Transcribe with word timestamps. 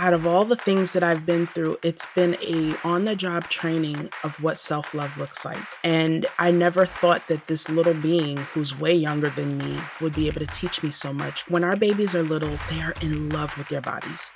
out 0.00 0.14
of 0.14 0.26
all 0.26 0.46
the 0.46 0.56
things 0.56 0.94
that 0.94 1.02
I've 1.02 1.26
been 1.26 1.46
through, 1.46 1.78
it's 1.82 2.06
been 2.14 2.34
a 2.42 2.74
on 2.84 3.04
the 3.04 3.14
job 3.14 3.44
training 3.50 4.08
of 4.24 4.42
what 4.42 4.58
self 4.58 4.94
love 4.94 5.18
looks 5.18 5.44
like. 5.44 5.58
And 5.84 6.24
I 6.38 6.50
never 6.50 6.86
thought 6.86 7.28
that 7.28 7.48
this 7.48 7.68
little 7.68 7.92
being 7.92 8.38
who's 8.38 8.76
way 8.78 8.94
younger 8.94 9.28
than 9.28 9.58
me 9.58 9.78
would 10.00 10.14
be 10.14 10.26
able 10.26 10.40
to 10.40 10.46
teach 10.46 10.82
me 10.82 10.90
so 10.90 11.12
much. 11.12 11.46
When 11.50 11.64
our 11.64 11.76
babies 11.76 12.14
are 12.14 12.22
little, 12.22 12.56
they 12.70 12.80
are 12.80 12.94
in 13.02 13.28
love 13.28 13.56
with 13.58 13.68
their 13.68 13.82
bodies. 13.82 14.30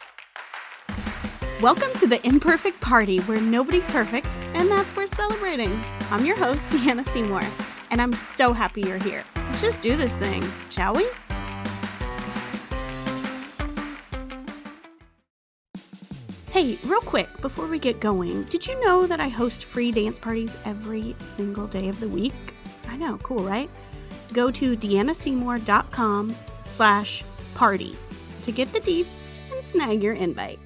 Welcome 1.63 1.93
to 1.99 2.07
the 2.07 2.21
Imperfect 2.27 2.79
Party, 2.83 3.21
where 3.21 3.41
nobody's 3.41 3.87
perfect, 3.87 4.37
and 4.53 4.71
that's 4.71 4.95
worth 4.95 5.15
celebrating. 5.15 5.81
I'm 6.11 6.27
your 6.27 6.37
host, 6.37 6.67
Deanna 6.67 7.09
Seymour, 7.09 7.43
and 7.91 8.03
I'm 8.03 8.13
so 8.13 8.53
happy 8.53 8.83
you're 8.83 8.99
here. 8.99 9.25
Let's 9.37 9.63
just 9.63 9.81
do 9.81 9.97
this 9.97 10.15
thing, 10.17 10.45
shall 10.69 10.95
we? 10.95 11.09
Hey, 16.55 16.79
real 16.85 17.01
quick, 17.01 17.29
before 17.41 17.67
we 17.67 17.81
get 17.81 17.99
going, 17.99 18.45
did 18.45 18.65
you 18.65 18.81
know 18.81 19.09
that 19.09 19.19
I 19.19 19.27
host 19.27 19.65
free 19.65 19.91
dance 19.91 20.21
parties 20.21 20.57
every 20.65 21.17
single 21.19 21.67
day 21.67 21.89
of 21.89 21.99
the 21.99 22.09
week? 22.09 22.55
I 22.87 22.97
know, 22.97 23.19
cool, 23.25 23.43
right? 23.43 23.69
Go 24.33 24.53
to 24.53 24.77
deannaseymour.com 24.77 26.37
slash 26.67 27.25
party 27.57 27.97
to 28.43 28.53
get 28.53 28.73
the 28.73 28.79
deets 28.79 29.41
and 29.53 29.65
snag 29.65 30.01
your 30.01 30.15
invite. 30.15 30.61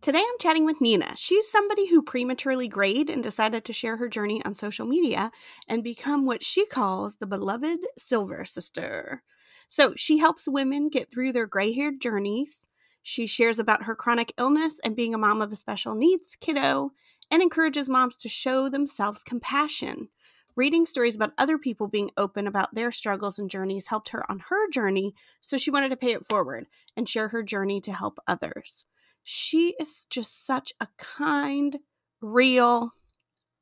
Today 0.00 0.24
I'm 0.26 0.38
chatting 0.40 0.64
with 0.64 0.80
Nina. 0.80 1.14
She's 1.16 1.50
somebody 1.50 1.86
who 1.86 2.00
prematurely 2.00 2.66
grayed 2.66 3.10
and 3.10 3.22
decided 3.22 3.66
to 3.66 3.74
share 3.74 3.98
her 3.98 4.08
journey 4.08 4.42
on 4.46 4.54
social 4.54 4.86
media 4.86 5.30
and 5.68 5.84
become 5.84 6.24
what 6.24 6.42
she 6.42 6.64
calls 6.64 7.16
the 7.16 7.26
beloved 7.26 7.80
Silver 7.98 8.46
Sister. 8.46 9.22
So 9.68 9.94
she 9.96 10.18
helps 10.18 10.46
women 10.46 10.88
get 10.88 11.10
through 11.10 11.32
their 11.32 11.46
gray 11.46 11.72
haired 11.72 12.00
journeys. 12.00 12.68
She 13.02 13.26
shares 13.26 13.58
about 13.58 13.84
her 13.84 13.94
chronic 13.94 14.32
illness 14.38 14.80
and 14.84 14.96
being 14.96 15.14
a 15.14 15.18
mom 15.18 15.42
of 15.42 15.52
a 15.52 15.56
special 15.56 15.94
needs 15.94 16.36
kiddo 16.40 16.92
and 17.30 17.42
encourages 17.42 17.88
moms 17.88 18.16
to 18.18 18.28
show 18.28 18.68
themselves 18.68 19.22
compassion. 19.22 20.08
Reading 20.56 20.86
stories 20.86 21.16
about 21.16 21.32
other 21.36 21.58
people 21.58 21.88
being 21.88 22.10
open 22.16 22.46
about 22.46 22.74
their 22.74 22.92
struggles 22.92 23.38
and 23.40 23.50
journeys 23.50 23.88
helped 23.88 24.10
her 24.10 24.30
on 24.30 24.38
her 24.50 24.70
journey, 24.70 25.14
so 25.40 25.58
she 25.58 25.70
wanted 25.70 25.88
to 25.88 25.96
pay 25.96 26.12
it 26.12 26.24
forward 26.24 26.66
and 26.96 27.08
share 27.08 27.28
her 27.28 27.42
journey 27.42 27.80
to 27.80 27.92
help 27.92 28.20
others. 28.28 28.86
She 29.24 29.74
is 29.80 30.06
just 30.10 30.46
such 30.46 30.72
a 30.80 30.86
kind, 30.96 31.78
real, 32.20 32.92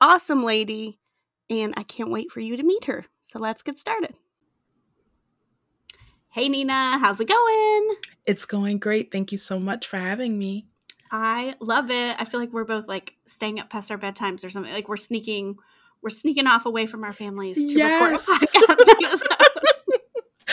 awesome 0.02 0.44
lady, 0.44 0.98
and 1.48 1.72
I 1.76 1.82
can't 1.82 2.10
wait 2.10 2.30
for 2.30 2.40
you 2.40 2.58
to 2.58 2.62
meet 2.62 2.84
her. 2.84 3.06
So 3.22 3.38
let's 3.38 3.62
get 3.62 3.78
started. 3.78 4.14
Hey, 6.34 6.48
Nina, 6.48 6.98
how's 6.98 7.20
it 7.20 7.28
going? 7.28 7.88
It's 8.24 8.46
going 8.46 8.78
great. 8.78 9.12
Thank 9.12 9.32
you 9.32 9.38
so 9.38 9.58
much 9.58 9.86
for 9.86 9.98
having 9.98 10.38
me. 10.38 10.64
I 11.10 11.54
love 11.60 11.90
it. 11.90 12.16
I 12.18 12.24
feel 12.24 12.40
like 12.40 12.54
we're 12.54 12.64
both 12.64 12.88
like 12.88 13.16
staying 13.26 13.60
up 13.60 13.68
past 13.68 13.90
our 13.90 13.98
bedtimes 13.98 14.42
or 14.42 14.48
something. 14.48 14.72
Like 14.72 14.88
we're 14.88 14.96
sneaking, 14.96 15.58
we're 16.00 16.08
sneaking 16.08 16.46
off 16.46 16.64
away 16.64 16.86
from 16.86 17.04
our 17.04 17.12
families 17.12 17.56
to 17.56 17.76
yes. 17.76 18.26
record 18.26 18.50
a 18.50 18.66
podcast. 18.66 19.22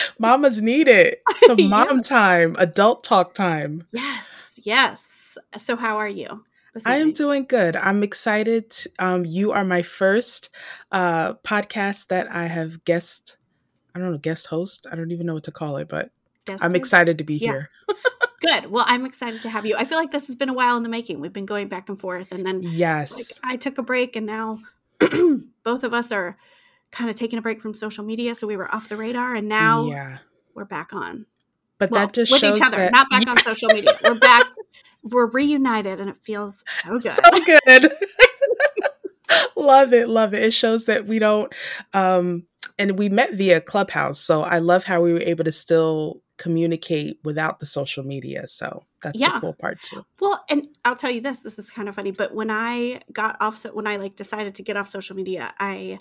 Mamas 0.18 0.60
need 0.60 0.86
it. 0.86 1.22
Some 1.46 1.66
mom 1.70 1.96
yeah. 1.96 2.02
time, 2.02 2.56
adult 2.58 3.02
talk 3.02 3.32
time. 3.32 3.86
Yes, 3.90 4.60
yes. 4.62 5.38
So, 5.56 5.76
how 5.76 5.96
are 5.96 6.10
you? 6.10 6.44
I 6.84 6.98
am 6.98 7.12
doing 7.12 7.46
good. 7.46 7.74
I'm 7.74 8.02
excited. 8.02 8.74
Um, 8.98 9.24
you 9.24 9.52
are 9.52 9.64
my 9.64 9.80
first 9.80 10.50
uh, 10.92 11.34
podcast 11.36 12.08
that 12.08 12.30
I 12.30 12.48
have 12.48 12.84
guest 12.84 13.38
I 13.94 13.98
don't 13.98 14.12
know, 14.12 14.18
guest 14.18 14.46
host. 14.46 14.86
I 14.90 14.96
don't 14.96 15.10
even 15.10 15.26
know 15.26 15.34
what 15.34 15.44
to 15.44 15.52
call 15.52 15.76
it, 15.76 15.88
but 15.88 16.10
guest 16.46 16.64
I'm 16.64 16.74
excited 16.74 17.18
to 17.18 17.24
be 17.24 17.36
yeah. 17.36 17.48
here. 17.48 17.68
Good. 18.40 18.70
Well, 18.70 18.84
I'm 18.88 19.04
excited 19.04 19.42
to 19.42 19.50
have 19.50 19.66
you. 19.66 19.76
I 19.76 19.84
feel 19.84 19.98
like 19.98 20.12
this 20.12 20.26
has 20.28 20.36
been 20.36 20.48
a 20.48 20.54
while 20.54 20.76
in 20.76 20.82
the 20.82 20.88
making. 20.88 21.20
We've 21.20 21.32
been 21.32 21.46
going 21.46 21.68
back 21.68 21.88
and 21.90 22.00
forth, 22.00 22.32
and 22.32 22.46
then 22.46 22.62
yes, 22.62 23.12
like, 23.12 23.52
I 23.52 23.56
took 23.56 23.76
a 23.76 23.82
break, 23.82 24.16
and 24.16 24.24
now 24.24 24.58
both 25.64 25.84
of 25.84 25.92
us 25.92 26.10
are 26.10 26.38
kind 26.90 27.10
of 27.10 27.16
taking 27.16 27.38
a 27.38 27.42
break 27.42 27.60
from 27.60 27.74
social 27.74 28.02
media. 28.02 28.34
So 28.34 28.46
we 28.46 28.56
were 28.56 28.74
off 28.74 28.88
the 28.88 28.96
radar, 28.96 29.34
and 29.34 29.48
now 29.48 29.86
yeah. 29.86 30.18
we're 30.54 30.64
back 30.64 30.92
on. 30.94 31.26
But 31.78 31.90
well, 31.90 32.06
that 32.06 32.14
just 32.14 32.32
with 32.32 32.44
each 32.44 32.62
other, 32.62 32.76
that, 32.76 32.92
not 32.92 33.10
back 33.10 33.24
yeah. 33.24 33.32
on 33.32 33.38
social 33.38 33.68
media. 33.68 33.96
We're 34.04 34.14
back. 34.14 34.46
We're 35.02 35.30
reunited, 35.30 36.00
and 36.00 36.08
it 36.08 36.18
feels 36.22 36.64
so 36.82 36.98
good. 36.98 37.12
So 37.12 37.40
good. 37.44 37.92
love 39.56 39.92
it, 39.92 40.08
love 40.08 40.34
it. 40.34 40.42
It 40.42 40.52
shows 40.52 40.86
that 40.86 41.06
we 41.06 41.18
don't 41.18 41.52
um 41.92 42.44
and 42.80 42.98
we 42.98 43.10
met 43.10 43.34
via 43.34 43.60
Clubhouse. 43.60 44.18
So 44.18 44.42
I 44.42 44.58
love 44.58 44.84
how 44.84 45.02
we 45.02 45.12
were 45.12 45.20
able 45.20 45.44
to 45.44 45.52
still 45.52 46.22
communicate 46.38 47.18
without 47.22 47.60
the 47.60 47.66
social 47.66 48.02
media. 48.02 48.48
So 48.48 48.86
that's 49.02 49.20
yeah. 49.20 49.34
the 49.34 49.40
cool 49.40 49.52
part 49.52 49.82
too. 49.82 50.06
Well, 50.20 50.42
and 50.48 50.66
I'll 50.86 50.96
tell 50.96 51.10
you 51.10 51.20
this, 51.20 51.42
this 51.42 51.58
is 51.58 51.68
kind 51.68 51.88
of 51.88 51.94
funny, 51.94 52.10
but 52.10 52.34
when 52.34 52.50
I 52.50 53.02
got 53.12 53.36
off 53.40 53.58
so 53.58 53.70
when 53.70 53.86
I 53.86 53.96
like 53.96 54.16
decided 54.16 54.54
to 54.54 54.62
get 54.62 54.78
off 54.78 54.88
social 54.88 55.14
media, 55.14 55.52
I 55.60 55.98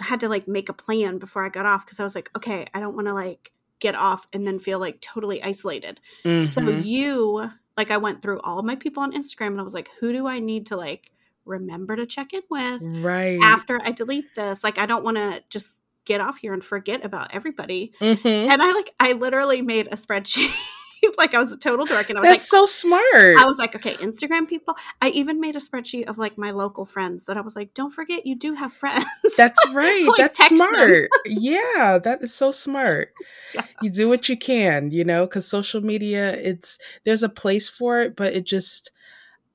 had 0.00 0.18
to 0.20 0.28
like 0.28 0.48
make 0.48 0.68
a 0.68 0.72
plan 0.72 1.18
before 1.18 1.44
I 1.44 1.48
got 1.48 1.64
off 1.64 1.86
because 1.86 2.00
I 2.00 2.04
was 2.04 2.16
like, 2.16 2.30
okay, 2.36 2.66
I 2.74 2.80
don't 2.80 2.96
want 2.96 3.06
to 3.06 3.14
like 3.14 3.52
get 3.78 3.94
off 3.94 4.26
and 4.32 4.44
then 4.44 4.58
feel 4.58 4.80
like 4.80 5.00
totally 5.00 5.40
isolated. 5.42 6.00
Mm-hmm. 6.24 6.42
So 6.42 6.60
you 6.68 7.48
like 7.76 7.92
I 7.92 7.98
went 7.98 8.20
through 8.20 8.40
all 8.40 8.64
my 8.64 8.74
people 8.74 9.04
on 9.04 9.12
Instagram 9.12 9.48
and 9.48 9.60
I 9.60 9.62
was 9.64 9.74
like, 9.74 9.90
who 10.00 10.12
do 10.12 10.26
I 10.26 10.40
need 10.40 10.66
to 10.66 10.76
like 10.76 11.12
remember 11.44 11.94
to 11.94 12.06
check 12.06 12.32
in 12.32 12.42
with 12.50 12.82
right 13.04 13.38
after 13.40 13.80
I 13.84 13.92
delete 13.92 14.34
this? 14.34 14.64
Like 14.64 14.78
I 14.78 14.86
don't 14.86 15.04
want 15.04 15.18
to 15.18 15.44
just 15.50 15.78
get 16.04 16.20
off 16.20 16.38
here 16.38 16.52
and 16.52 16.64
forget 16.64 17.04
about 17.04 17.34
everybody. 17.34 17.92
Mm-hmm. 18.00 18.26
And 18.26 18.62
I 18.62 18.72
like 18.72 18.94
I 19.00 19.12
literally 19.12 19.62
made 19.62 19.86
a 19.88 19.96
spreadsheet. 19.96 20.52
like 21.18 21.34
I 21.34 21.38
was 21.38 21.52
a 21.52 21.58
total 21.58 21.84
dork 21.84 22.08
and 22.10 22.18
I 22.18 22.20
was 22.20 22.28
That's 22.28 22.52
like 22.52 22.60
so 22.60 22.66
smart. 22.66 23.04
I 23.14 23.44
was 23.46 23.58
like, 23.58 23.74
okay, 23.74 23.94
Instagram 23.94 24.48
people. 24.48 24.76
I 25.00 25.08
even 25.10 25.40
made 25.40 25.56
a 25.56 25.58
spreadsheet 25.58 26.06
of 26.06 26.18
like 26.18 26.38
my 26.38 26.50
local 26.50 26.86
friends 26.86 27.26
that 27.26 27.36
I 27.36 27.40
was 27.40 27.56
like, 27.56 27.74
don't 27.74 27.90
forget 27.90 28.26
you 28.26 28.36
do 28.36 28.54
have 28.54 28.72
friends. 28.72 29.04
That's 29.36 29.60
right. 29.72 30.06
like, 30.06 30.18
That's 30.18 30.46
smart. 30.46 31.08
yeah, 31.26 31.98
that 32.02 32.18
is 32.22 32.34
so 32.34 32.52
smart. 32.52 33.12
Yeah. 33.54 33.62
You 33.82 33.90
do 33.90 34.08
what 34.08 34.28
you 34.28 34.36
can, 34.36 34.90
you 34.90 35.04
know, 35.04 35.26
cuz 35.26 35.46
social 35.46 35.80
media 35.80 36.32
it's 36.32 36.78
there's 37.04 37.22
a 37.22 37.28
place 37.28 37.68
for 37.68 38.00
it, 38.00 38.16
but 38.16 38.34
it 38.34 38.44
just 38.44 38.90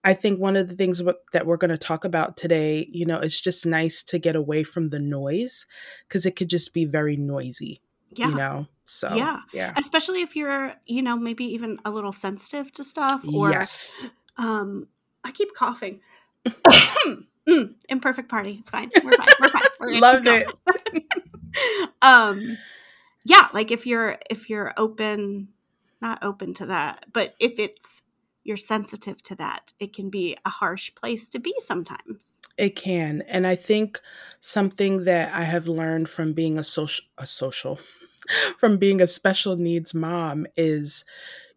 I 0.04 0.14
think 0.14 0.40
one 0.40 0.56
of 0.56 0.68
the 0.68 0.76
things 0.76 1.02
that 1.34 1.46
we're 1.46 1.58
going 1.58 1.72
to 1.72 1.78
talk 1.78 2.06
about 2.06 2.38
today, 2.38 2.88
you 2.92 3.06
know, 3.06 3.20
it's 3.20 3.42
just 3.42 3.66
nice 3.66 4.04
to 4.04 4.20
get 4.20 4.36
away 4.36 4.64
from 4.64 4.90
the 4.90 5.00
noise 5.00 5.66
because 6.08 6.26
it 6.26 6.36
could 6.36 6.50
just 6.50 6.74
be 6.74 6.86
very 6.86 7.18
noisy. 7.18 7.82
Yeah. 8.16 8.30
You 8.30 8.36
know, 8.36 8.68
so 8.86 9.14
yeah, 9.14 9.42
yeah. 9.54 9.74
Especially 9.76 10.22
if 10.22 10.36
you're, 10.36 10.74
you 10.86 11.02
know, 11.02 11.18
maybe 11.18 11.44
even 11.46 11.78
a 11.84 11.92
little 11.92 12.14
sensitive 12.14 12.72
to 12.74 12.84
stuff, 12.84 13.28
or 13.28 13.52
yes. 13.52 14.06
um, 14.38 14.88
I 15.26 15.32
keep 15.32 15.54
coughing. 15.54 16.00
mm, 17.48 17.74
imperfect 17.90 18.30
party. 18.30 18.58
It's 18.60 18.70
fine. 18.70 18.90
We're 19.04 19.12
fine. 19.12 19.28
We're 19.40 19.48
fine. 19.50 19.62
We're 19.80 20.00
Love 20.00 20.26
it. 20.26 20.48
um, 22.02 22.58
yeah, 23.26 23.48
like 23.54 23.72
if 23.72 23.86
you're 23.86 24.18
if 24.30 24.50
you're 24.50 24.74
open, 24.78 25.50
not 26.02 26.24
open 26.24 26.54
to 26.56 26.68
that, 26.68 27.08
but 27.12 27.36
if 27.40 27.60
it's 27.60 28.02
you're 28.48 28.58
sensitive 28.58 29.22
to 29.24 29.36
that. 29.36 29.74
It 29.78 29.94
can 29.94 30.10
be 30.10 30.38
a 30.46 30.50
harsh 30.50 30.96
place 30.96 31.28
to 31.30 31.40
be 31.40 31.54
sometimes. 31.60 32.42
It 32.58 32.76
can. 32.78 33.22
And 33.28 33.46
I 33.46 33.56
think 33.56 34.00
something 34.40 35.04
that 35.04 35.34
I 35.34 35.44
have 35.44 35.68
learned 35.68 36.08
from 36.10 36.32
being 36.34 36.58
a 36.58 36.64
social 36.64 37.04
a 37.18 37.28
social 37.28 37.78
from 38.58 38.78
being 38.78 39.02
a 39.02 39.08
special 39.08 39.58
needs 39.58 39.94
mom 39.94 40.48
is 40.56 41.04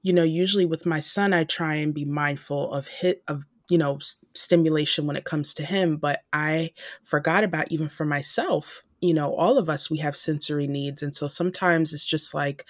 you 0.03 0.15
know, 0.15 0.23
usually 0.23 0.65
with 0.67 0.87
my 0.87 0.99
son 0.99 1.33
I 1.33 1.45
try 1.45 1.77
and 1.77 1.95
be 1.95 2.05
mindful 2.05 2.73
of 2.73 2.89
hit 2.89 3.23
of 3.29 3.45
you 3.69 3.79
know, 3.79 3.97
s- 3.97 4.17
stimulation 4.35 5.07
when 5.07 5.15
it 5.15 5.25
comes 5.25 5.55
to 5.55 5.65
him, 5.65 5.97
but 5.97 6.23
I 6.33 6.73
forgot 7.05 7.45
about 7.45 7.71
even 7.71 7.89
for 7.89 8.05
myself. 8.05 8.83
You 9.01 9.15
know, 9.15 9.33
all 9.33 9.59
of 9.59 9.69
us 9.69 9.89
we 9.89 9.99
have 9.99 10.17
sensory 10.17 10.67
needs 10.67 11.05
and 11.05 11.15
so 11.15 11.29
sometimes 11.29 11.95
it's 11.95 12.05
just 12.05 12.35
like 12.35 12.67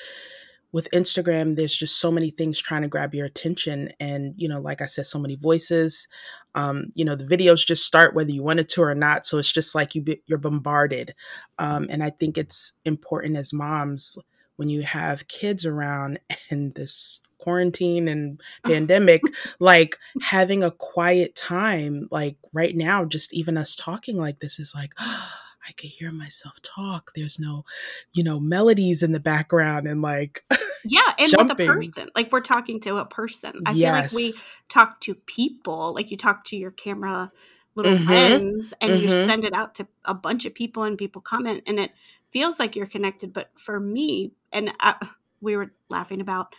with 0.72 0.90
Instagram, 0.92 1.56
there's 1.56 1.76
just 1.76 1.98
so 1.98 2.10
many 2.10 2.30
things 2.30 2.58
trying 2.58 2.82
to 2.82 2.88
grab 2.88 3.14
your 3.14 3.26
attention. 3.26 3.90
And, 3.98 4.34
you 4.36 4.48
know, 4.48 4.60
like 4.60 4.80
I 4.80 4.86
said, 4.86 5.06
so 5.06 5.18
many 5.18 5.36
voices. 5.36 6.06
Um, 6.54 6.92
you 6.94 7.04
know, 7.04 7.16
the 7.16 7.24
videos 7.24 7.66
just 7.66 7.86
start 7.86 8.14
whether 8.14 8.30
you 8.30 8.42
wanted 8.42 8.68
to 8.70 8.82
or 8.82 8.94
not. 8.94 9.26
So 9.26 9.38
it's 9.38 9.52
just 9.52 9.74
like 9.74 9.94
you 9.94 10.02
be, 10.02 10.22
you're 10.26 10.38
bombarded. 10.38 11.14
Um, 11.58 11.86
and 11.90 12.02
I 12.02 12.10
think 12.10 12.38
it's 12.38 12.72
important 12.84 13.36
as 13.36 13.52
moms 13.52 14.16
when 14.56 14.68
you 14.68 14.82
have 14.82 15.26
kids 15.26 15.66
around 15.66 16.20
and 16.50 16.74
this 16.74 17.20
quarantine 17.38 18.06
and 18.06 18.40
pandemic, 18.64 19.22
like 19.58 19.96
having 20.20 20.62
a 20.62 20.70
quiet 20.70 21.34
time, 21.34 22.06
like 22.10 22.36
right 22.52 22.76
now, 22.76 23.04
just 23.04 23.32
even 23.32 23.56
us 23.56 23.74
talking 23.74 24.18
like 24.18 24.40
this 24.40 24.60
is 24.60 24.74
like, 24.74 24.92
I 25.68 25.72
could 25.72 25.90
hear 25.90 26.10
myself 26.10 26.60
talk. 26.62 27.12
There's 27.14 27.38
no, 27.38 27.64
you 28.14 28.22
know, 28.22 28.40
melodies 28.40 29.02
in 29.02 29.12
the 29.12 29.20
background 29.20 29.86
and 29.86 30.02
like 30.02 30.44
Yeah, 30.84 31.00
and 31.18 31.30
jumping. 31.30 31.48
with 31.48 31.68
a 31.68 31.72
person. 31.72 32.08
Like 32.14 32.32
we're 32.32 32.40
talking 32.40 32.80
to 32.80 32.98
a 32.98 33.04
person. 33.04 33.60
I 33.66 33.72
yes. 33.72 33.94
feel 33.94 34.02
like 34.02 34.12
we 34.12 34.34
talk 34.68 35.00
to 35.02 35.14
people, 35.14 35.94
like 35.94 36.10
you 36.10 36.16
talk 36.16 36.44
to 36.44 36.56
your 36.56 36.70
camera 36.70 37.28
little 37.74 37.96
mm-hmm. 37.96 38.06
friends 38.06 38.74
and 38.80 38.92
mm-hmm. 38.92 39.02
you 39.02 39.08
send 39.08 39.44
it 39.44 39.54
out 39.54 39.74
to 39.76 39.86
a 40.04 40.14
bunch 40.14 40.44
of 40.44 40.54
people 40.54 40.82
and 40.82 40.98
people 40.98 41.20
comment 41.20 41.62
and 41.66 41.78
it 41.78 41.92
feels 42.30 42.58
like 42.58 42.76
you're 42.76 42.86
connected, 42.86 43.32
but 43.32 43.50
for 43.56 43.78
me 43.78 44.32
and 44.52 44.72
I, 44.80 44.94
we 45.40 45.56
were 45.56 45.72
laughing 45.88 46.20
about 46.20 46.54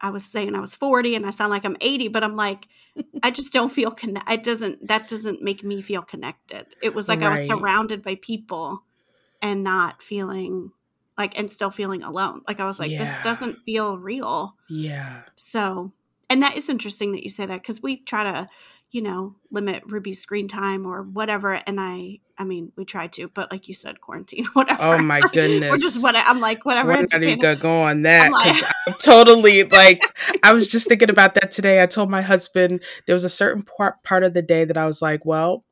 I 0.00 0.10
was 0.10 0.24
saying 0.24 0.54
I 0.54 0.60
was 0.60 0.74
40 0.74 1.14
and 1.14 1.26
I 1.26 1.30
sound 1.30 1.50
like 1.50 1.64
I'm 1.64 1.76
80, 1.80 2.08
but 2.08 2.24
I'm 2.24 2.36
like, 2.36 2.68
I 3.22 3.30
just 3.30 3.52
don't 3.52 3.72
feel 3.72 3.90
connected. 3.90 4.32
It 4.32 4.42
doesn't, 4.42 4.88
that 4.88 5.08
doesn't 5.08 5.42
make 5.42 5.62
me 5.64 5.80
feel 5.80 6.02
connected. 6.02 6.66
It 6.82 6.94
was 6.94 7.08
like 7.08 7.20
right. 7.20 7.28
I 7.28 7.30
was 7.30 7.46
surrounded 7.46 8.02
by 8.02 8.16
people 8.16 8.84
and 9.42 9.62
not 9.62 10.02
feeling 10.02 10.72
like, 11.16 11.38
and 11.38 11.50
still 11.50 11.70
feeling 11.70 12.02
alone. 12.02 12.42
Like 12.46 12.60
I 12.60 12.66
was 12.66 12.78
like, 12.78 12.90
yeah. 12.90 13.04
this 13.04 13.24
doesn't 13.24 13.58
feel 13.64 13.98
real. 13.98 14.54
Yeah. 14.68 15.22
So, 15.34 15.92
and 16.30 16.42
that 16.42 16.56
is 16.56 16.68
interesting 16.68 17.12
that 17.12 17.24
you 17.24 17.30
say 17.30 17.46
that 17.46 17.62
because 17.62 17.82
we 17.82 17.96
try 17.96 18.24
to, 18.24 18.48
you 18.90 19.02
know, 19.02 19.34
limit 19.50 19.82
Ruby's 19.86 20.20
screen 20.20 20.48
time 20.48 20.86
or 20.86 21.02
whatever. 21.02 21.60
And 21.66 21.80
I, 21.80 22.20
I 22.38 22.44
mean, 22.44 22.72
we 22.76 22.84
tried 22.84 23.12
to, 23.14 23.28
but 23.28 23.50
like 23.50 23.68
you 23.68 23.74
said, 23.74 24.00
quarantine, 24.00 24.44
whatever. 24.52 24.80
Oh 24.82 24.98
my 24.98 25.20
goodness. 25.32 25.70
We're 25.70 25.78
just 25.78 26.02
what 26.02 26.14
I'm 26.16 26.40
like, 26.40 26.64
whatever. 26.64 26.92
We're 26.92 27.02
not 27.02 27.22
even 27.22 27.40
gonna 27.40 27.56
go 27.56 27.82
on 27.82 28.02
that. 28.02 28.30
Like, 28.30 28.62
I'm 28.86 28.94
totally 28.94 29.64
like, 29.64 30.02
I 30.42 30.52
was 30.52 30.68
just 30.68 30.88
thinking 30.88 31.10
about 31.10 31.34
that 31.34 31.50
today. 31.50 31.82
I 31.82 31.86
told 31.86 32.10
my 32.10 32.22
husband 32.22 32.82
there 33.06 33.14
was 33.14 33.24
a 33.24 33.28
certain 33.28 33.62
part 33.62 34.02
part 34.04 34.22
of 34.22 34.34
the 34.34 34.42
day 34.42 34.64
that 34.64 34.76
I 34.76 34.86
was 34.86 35.02
like, 35.02 35.24
well, 35.26 35.64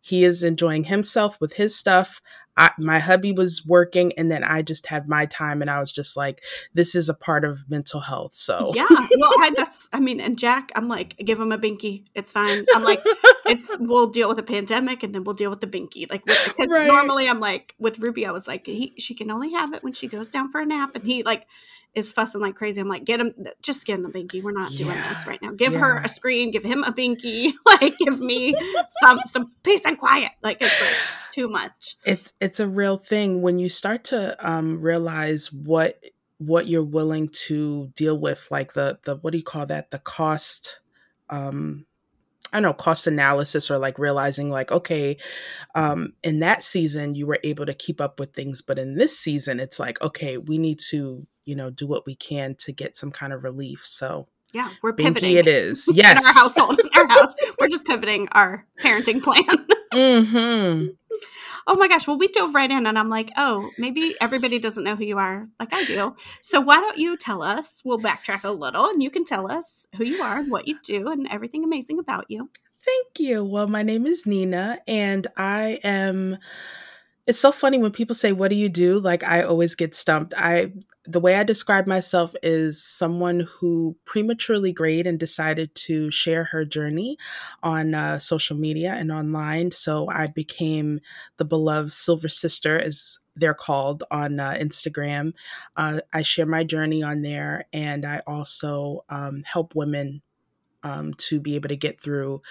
he 0.00 0.24
is 0.24 0.42
enjoying 0.42 0.84
himself 0.84 1.40
with 1.40 1.54
his 1.54 1.76
stuff. 1.76 2.20
I, 2.58 2.72
my 2.76 2.98
hubby 2.98 3.30
was 3.30 3.64
working 3.64 4.12
and 4.18 4.30
then 4.30 4.42
I 4.42 4.62
just 4.62 4.88
had 4.88 5.08
my 5.08 5.26
time 5.26 5.62
and 5.62 5.70
I 5.70 5.78
was 5.78 5.92
just 5.92 6.16
like, 6.16 6.42
this 6.74 6.96
is 6.96 7.08
a 7.08 7.14
part 7.14 7.44
of 7.44 7.70
mental 7.70 8.00
health. 8.00 8.34
So 8.34 8.72
yeah, 8.74 8.86
well, 8.90 9.32
I, 9.38 9.52
that's, 9.56 9.88
I 9.92 10.00
mean, 10.00 10.20
and 10.20 10.36
Jack, 10.36 10.72
I'm 10.74 10.88
like, 10.88 11.16
give 11.18 11.38
him 11.38 11.52
a 11.52 11.58
binky. 11.58 12.06
It's 12.16 12.32
fine. 12.32 12.66
I'm 12.74 12.82
like, 12.82 13.00
it's, 13.46 13.76
we'll 13.80 14.08
deal 14.08 14.26
with 14.26 14.38
the 14.38 14.42
pandemic 14.42 15.04
and 15.04 15.14
then 15.14 15.22
we'll 15.22 15.36
deal 15.36 15.50
with 15.50 15.60
the 15.60 15.68
binky. 15.68 16.10
Like, 16.10 16.24
because 16.24 16.66
right. 16.68 16.88
normally 16.88 17.28
I'm 17.28 17.38
like, 17.38 17.76
with 17.78 18.00
Ruby, 18.00 18.26
I 18.26 18.32
was 18.32 18.48
like, 18.48 18.66
he, 18.66 18.92
she 18.98 19.14
can 19.14 19.30
only 19.30 19.52
have 19.52 19.72
it 19.72 19.84
when 19.84 19.92
she 19.92 20.08
goes 20.08 20.32
down 20.32 20.50
for 20.50 20.60
a 20.60 20.66
nap. 20.66 20.96
And 20.96 21.04
he 21.04 21.22
like, 21.22 21.46
is 21.98 22.12
fussing 22.12 22.40
like 22.40 22.54
crazy. 22.54 22.80
I'm 22.80 22.88
like, 22.88 23.04
get 23.04 23.20
him, 23.20 23.34
just 23.60 23.84
get 23.84 23.96
him 23.96 24.04
the 24.04 24.08
binky. 24.08 24.42
We're 24.42 24.52
not 24.52 24.72
yeah. 24.72 24.86
doing 24.86 25.02
this 25.08 25.26
right 25.26 25.40
now. 25.42 25.50
Give 25.50 25.72
yeah. 25.72 25.80
her 25.80 25.98
a 25.98 26.08
screen, 26.08 26.50
give 26.50 26.64
him 26.64 26.82
a 26.84 26.92
binky. 26.92 27.52
like, 27.66 27.98
give 27.98 28.20
me 28.20 28.54
some 29.02 29.20
some 29.26 29.48
peace 29.62 29.84
and 29.84 29.98
quiet. 29.98 30.32
Like, 30.42 30.58
it's 30.60 30.80
like 30.80 30.96
too 31.32 31.48
much. 31.48 31.96
It's 32.04 32.32
it's 32.40 32.60
a 32.60 32.68
real 32.68 32.96
thing 32.96 33.42
when 33.42 33.58
you 33.58 33.68
start 33.68 34.04
to 34.04 34.36
um, 34.48 34.80
realize 34.80 35.52
what 35.52 36.02
what 36.38 36.68
you're 36.68 36.84
willing 36.84 37.28
to 37.28 37.88
deal 37.94 38.18
with, 38.18 38.46
like 38.50 38.72
the 38.72 38.98
the 39.04 39.16
what 39.16 39.32
do 39.32 39.38
you 39.38 39.44
call 39.44 39.66
that? 39.66 39.90
The 39.90 39.98
cost. 39.98 40.78
Um, 41.30 41.84
I 42.52 42.56
don't 42.56 42.62
know, 42.62 42.72
cost 42.72 43.06
analysis 43.06 43.70
or 43.70 43.78
like 43.78 43.98
realizing 43.98 44.50
like, 44.50 44.72
okay, 44.72 45.18
um, 45.74 46.14
in 46.22 46.40
that 46.40 46.62
season 46.62 47.14
you 47.14 47.26
were 47.26 47.40
able 47.44 47.66
to 47.66 47.74
keep 47.74 48.00
up 48.00 48.18
with 48.18 48.32
things, 48.32 48.62
but 48.62 48.78
in 48.78 48.96
this 48.96 49.18
season 49.18 49.60
it's 49.60 49.78
like, 49.78 50.00
okay, 50.02 50.38
we 50.38 50.58
need 50.58 50.80
to 50.90 51.26
you 51.48 51.54
know, 51.54 51.70
do 51.70 51.86
what 51.86 52.04
we 52.04 52.14
can 52.14 52.54
to 52.56 52.72
get 52.72 52.94
some 52.94 53.10
kind 53.10 53.32
of 53.32 53.42
relief. 53.42 53.80
So 53.86 54.28
yeah, 54.52 54.68
we're 54.82 54.92
pivoting. 54.92 55.34
It 55.34 55.46
is. 55.46 55.88
Yes. 55.90 56.20
in 56.20 56.26
our 56.26 56.34
household, 56.34 56.78
in 56.78 56.90
our 56.94 57.06
house, 57.08 57.34
we're 57.58 57.68
just 57.68 57.86
pivoting 57.86 58.28
our 58.32 58.66
parenting 58.82 59.22
plan. 59.24 59.66
mm-hmm. 59.94 60.88
Oh 61.70 61.76
my 61.76 61.86
gosh. 61.86 62.06
Well, 62.06 62.16
we 62.16 62.28
dove 62.28 62.54
right 62.54 62.70
in 62.70 62.86
and 62.86 62.98
I'm 62.98 63.10
like, 63.10 63.30
oh, 63.36 63.70
maybe 63.76 64.14
everybody 64.22 64.58
doesn't 64.58 64.84
know 64.84 64.96
who 64.96 65.04
you 65.04 65.18
are 65.18 65.48
like 65.60 65.68
I 65.72 65.84
do. 65.84 66.16
So 66.40 66.62
why 66.62 66.80
don't 66.80 66.96
you 66.96 67.18
tell 67.18 67.42
us? 67.42 67.82
We'll 67.84 67.98
backtrack 67.98 68.42
a 68.42 68.50
little 68.50 68.86
and 68.86 69.02
you 69.02 69.10
can 69.10 69.24
tell 69.24 69.52
us 69.52 69.86
who 69.96 70.04
you 70.04 70.22
are 70.22 70.38
and 70.38 70.50
what 70.50 70.66
you 70.66 70.78
do 70.82 71.08
and 71.08 71.28
everything 71.30 71.64
amazing 71.64 71.98
about 71.98 72.24
you. 72.28 72.48
Thank 72.82 73.20
you. 73.20 73.44
Well, 73.44 73.66
my 73.66 73.82
name 73.82 74.06
is 74.06 74.26
Nina 74.26 74.78
and 74.88 75.26
I 75.36 75.78
am 75.84 76.38
it's 77.28 77.38
so 77.38 77.52
funny 77.52 77.78
when 77.78 77.92
people 77.92 78.14
say 78.14 78.32
what 78.32 78.48
do 78.48 78.56
you 78.56 78.70
do? 78.70 78.98
Like 78.98 79.22
i 79.22 79.42
always 79.42 79.74
get 79.74 79.94
stumped. 79.94 80.34
I 80.36 80.72
the 81.04 81.20
way 81.20 81.36
i 81.36 81.42
describe 81.44 81.86
myself 81.86 82.34
is 82.42 82.82
someone 82.82 83.40
who 83.40 83.96
prematurely 84.06 84.72
grayed 84.72 85.06
and 85.06 85.20
decided 85.20 85.74
to 85.74 86.10
share 86.10 86.44
her 86.44 86.64
journey 86.64 87.18
on 87.62 87.94
uh, 87.94 88.18
social 88.18 88.56
media 88.56 88.94
and 88.94 89.12
online. 89.12 89.70
So 89.72 90.08
i 90.10 90.28
became 90.28 91.00
the 91.36 91.44
beloved 91.44 91.92
silver 91.92 92.28
sister 92.28 92.80
as 92.80 93.18
they're 93.36 93.54
called 93.54 94.04
on 94.10 94.40
uh, 94.40 94.52
instagram. 94.60 95.34
Uh, 95.76 96.00
i 96.14 96.22
share 96.22 96.46
my 96.46 96.64
journey 96.64 97.02
on 97.02 97.22
there 97.22 97.66
and 97.74 98.06
i 98.06 98.22
also 98.26 99.04
um, 99.10 99.42
help 99.44 99.74
women 99.74 100.22
um, 100.82 101.14
to 101.14 101.40
be 101.40 101.54
able 101.54 101.68
to 101.68 101.76
get 101.76 102.00
through 102.00 102.42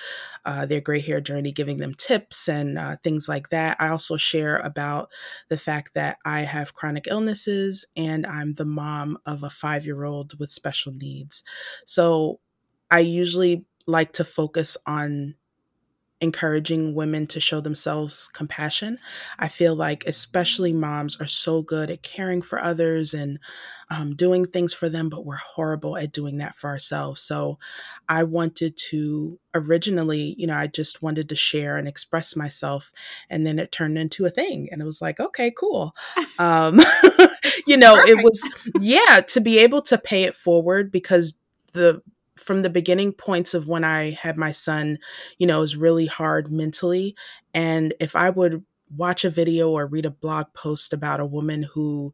uh, 0.45 0.65
their 0.65 0.81
gray 0.81 1.01
hair 1.01 1.21
journey, 1.21 1.51
giving 1.51 1.77
them 1.77 1.93
tips 1.93 2.47
and 2.47 2.77
uh, 2.77 2.97
things 3.03 3.29
like 3.29 3.49
that. 3.49 3.77
I 3.79 3.89
also 3.89 4.17
share 4.17 4.57
about 4.57 5.09
the 5.49 5.57
fact 5.57 5.93
that 5.95 6.17
I 6.25 6.41
have 6.41 6.73
chronic 6.73 7.07
illnesses 7.07 7.85
and 7.95 8.25
I'm 8.25 8.53
the 8.53 8.65
mom 8.65 9.17
of 9.25 9.43
a 9.43 9.49
five 9.49 9.85
year 9.85 10.03
old 10.03 10.39
with 10.39 10.49
special 10.49 10.93
needs. 10.93 11.43
So 11.85 12.39
I 12.89 12.99
usually 12.99 13.65
like 13.85 14.13
to 14.13 14.23
focus 14.23 14.77
on 14.85 15.35
encouraging 16.19 16.95
women 16.95 17.27
to 17.27 17.39
show 17.39 17.61
themselves 17.61 18.27
compassion. 18.33 18.97
I 19.37 19.47
feel 19.47 19.75
like, 19.75 20.03
especially 20.07 20.73
moms, 20.73 21.19
are 21.21 21.27
so 21.27 21.61
good 21.61 21.91
at 21.91 22.01
caring 22.01 22.41
for 22.41 22.61
others 22.61 23.13
and 23.13 23.39
um, 23.89 24.15
doing 24.15 24.45
things 24.45 24.73
for 24.73 24.89
them, 24.89 25.09
but 25.09 25.25
we're 25.25 25.35
horrible 25.35 25.95
at 25.95 26.11
doing 26.11 26.37
that 26.37 26.55
for 26.55 26.69
ourselves. 26.69 27.21
So 27.21 27.59
I 28.09 28.23
wanted 28.23 28.77
to 28.89 29.39
originally, 29.53 30.35
you 30.37 30.47
know, 30.47 30.55
I 30.55 30.67
just 30.67 31.01
wanted 31.01 31.29
to 31.29 31.35
share 31.35 31.77
and 31.77 31.87
express 31.87 32.35
myself. 32.35 32.91
And 33.29 33.45
then 33.45 33.59
it 33.59 33.71
turned 33.71 33.97
into 33.97 34.25
a 34.25 34.31
thing. 34.31 34.69
And 34.71 34.81
it 34.81 34.85
was 34.85 35.01
like, 35.01 35.19
okay, 35.19 35.51
cool. 35.51 35.95
Um, 36.39 36.79
you 37.65 37.77
know, 37.77 37.95
Perfect. 37.95 38.19
it 38.19 38.23
was, 38.23 38.49
yeah, 38.79 39.21
to 39.29 39.41
be 39.41 39.57
able 39.57 39.81
to 39.83 39.97
pay 39.97 40.21
it 40.21 40.35
forward 40.35 40.91
because 40.91 41.35
the 41.73 42.03
from 42.37 42.61
the 42.61 42.69
beginning 42.69 43.13
points 43.13 43.53
of 43.53 43.67
when 43.67 43.83
I 43.83 44.11
had 44.11 44.37
my 44.37 44.51
son, 44.51 44.97
you 45.37 45.47
know, 45.47 45.57
it 45.57 45.61
was 45.61 45.75
really 45.75 46.05
hard 46.05 46.51
mentally. 46.51 47.15
And 47.53 47.93
if 47.99 48.15
I 48.15 48.29
would 48.29 48.63
watch 48.95 49.25
a 49.25 49.29
video 49.29 49.69
or 49.69 49.85
read 49.85 50.05
a 50.05 50.11
blog 50.11 50.47
post 50.53 50.93
about 50.93 51.19
a 51.19 51.25
woman 51.25 51.63
who 51.63 52.13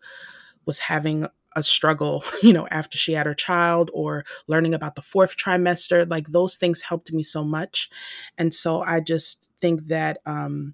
was 0.65 0.79
having 0.79 1.27
a 1.55 1.63
struggle, 1.63 2.23
you 2.43 2.53
know, 2.53 2.67
after 2.71 2.97
she 2.97 3.13
had 3.13 3.25
her 3.25 3.35
child 3.35 3.91
or 3.93 4.25
learning 4.47 4.73
about 4.73 4.95
the 4.95 5.01
fourth 5.01 5.37
trimester, 5.37 6.09
like 6.09 6.27
those 6.27 6.55
things 6.55 6.81
helped 6.81 7.11
me 7.13 7.23
so 7.23 7.43
much. 7.43 7.89
And 8.37 8.53
so 8.53 8.81
I 8.81 8.99
just 8.99 9.51
think 9.61 9.87
that 9.87 10.19
um, 10.25 10.73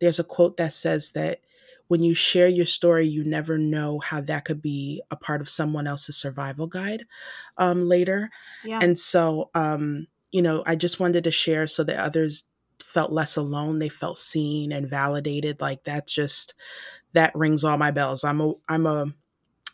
there's 0.00 0.18
a 0.18 0.24
quote 0.24 0.56
that 0.56 0.72
says 0.72 1.12
that 1.12 1.40
when 1.88 2.02
you 2.02 2.14
share 2.14 2.48
your 2.48 2.66
story, 2.66 3.06
you 3.06 3.24
never 3.24 3.58
know 3.58 4.00
how 4.00 4.20
that 4.22 4.44
could 4.44 4.60
be 4.60 5.02
a 5.10 5.16
part 5.16 5.40
of 5.40 5.48
someone 5.48 5.86
else's 5.86 6.16
survival 6.16 6.66
guide 6.66 7.04
um, 7.58 7.88
later. 7.88 8.30
Yeah. 8.64 8.80
And 8.82 8.98
so, 8.98 9.50
um, 9.54 10.06
you 10.32 10.42
know, 10.42 10.62
I 10.66 10.74
just 10.74 10.98
wanted 10.98 11.24
to 11.24 11.30
share 11.30 11.66
so 11.66 11.84
that 11.84 11.98
others 11.98 12.44
felt 12.82 13.12
less 13.12 13.36
alone. 13.36 13.78
They 13.78 13.88
felt 13.88 14.18
seen 14.18 14.72
and 14.72 14.88
validated. 14.88 15.60
Like 15.60 15.84
that's 15.84 16.12
just 16.12 16.54
that 17.12 17.34
rings 17.34 17.64
all 17.64 17.78
my 17.78 17.90
bells. 17.90 18.24
I'm 18.24 18.40
a 18.40 18.54
I'm 18.68 18.86
a 18.86 19.12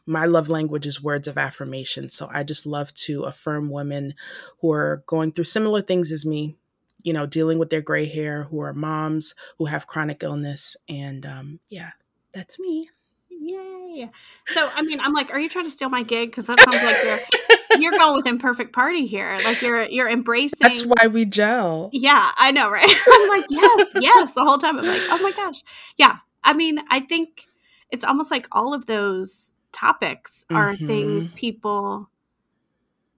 my 0.06 0.26
love 0.26 0.48
language 0.48 0.86
is 0.86 1.02
words 1.02 1.28
of 1.28 1.38
affirmation. 1.38 2.08
So 2.08 2.28
I 2.32 2.42
just 2.42 2.66
love 2.66 2.92
to 2.94 3.22
affirm 3.22 3.70
women 3.70 4.14
who 4.60 4.72
are 4.72 5.04
going 5.06 5.32
through 5.32 5.44
similar 5.44 5.80
things 5.80 6.10
as 6.10 6.26
me, 6.26 6.56
you 7.02 7.12
know, 7.12 7.26
dealing 7.26 7.58
with 7.58 7.70
their 7.70 7.80
gray 7.80 8.08
hair, 8.08 8.44
who 8.44 8.60
are 8.60 8.74
moms, 8.74 9.34
who 9.58 9.66
have 9.66 9.86
chronic 9.86 10.22
illness. 10.22 10.76
And 10.88 11.24
um, 11.24 11.60
yeah, 11.68 11.90
that's 12.32 12.58
me. 12.58 12.90
Yay. 13.30 14.10
So, 14.46 14.70
I 14.72 14.82
mean, 14.82 15.00
I'm 15.00 15.12
like, 15.12 15.32
are 15.32 15.40
you 15.40 15.48
trying 15.48 15.64
to 15.64 15.70
steal 15.70 15.88
my 15.88 16.02
gig? 16.02 16.30
Because 16.30 16.46
that 16.46 16.60
sounds 16.60 16.82
like 16.82 17.02
you're 17.04 17.80
you're 17.80 17.98
going 17.98 18.14
with 18.16 18.26
imperfect 18.26 18.72
party 18.72 19.06
here. 19.06 19.38
Like 19.44 19.62
you're 19.62 19.82
you're 19.84 20.08
embracing. 20.08 20.58
That's 20.60 20.84
why 20.84 21.06
we 21.08 21.24
gel. 21.24 21.90
Yeah, 21.92 22.30
I 22.36 22.52
know, 22.52 22.70
right? 22.70 22.88
I'm 23.12 23.28
like, 23.28 23.46
yes, 23.50 23.90
yes. 24.00 24.34
The 24.34 24.44
whole 24.44 24.58
time 24.58 24.78
I'm 24.78 24.86
like, 24.86 25.02
oh 25.08 25.18
my 25.18 25.32
gosh, 25.32 25.62
yeah. 25.96 26.18
I 26.44 26.54
mean, 26.54 26.80
I 26.88 27.00
think 27.00 27.48
it's 27.90 28.04
almost 28.04 28.30
like 28.30 28.46
all 28.52 28.74
of 28.74 28.86
those 28.86 29.54
topics 29.72 30.44
are 30.50 30.74
mm-hmm. 30.74 30.86
things 30.86 31.32
people. 31.32 32.08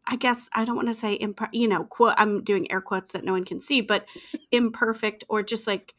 I 0.07 0.17
guess 0.17 0.51
I 0.53 0.65
don't 0.65 0.77
want 0.77 0.89
to 0.89 0.95
say 0.95 1.15
imp- 1.15 1.49
you 1.53 1.69
know, 1.69 1.85
quote. 1.85 2.15
I'm 2.17 2.45
doing 2.45 2.71
air 2.71 2.81
quotes 2.81 3.13
that 3.13 3.25
no 3.25 3.33
one 3.33 3.45
can 3.45 3.61
see, 3.61 3.81
but 3.81 4.07
imperfect 4.53 5.25
or 5.29 5.43
just 5.43 5.67
like 5.67 5.95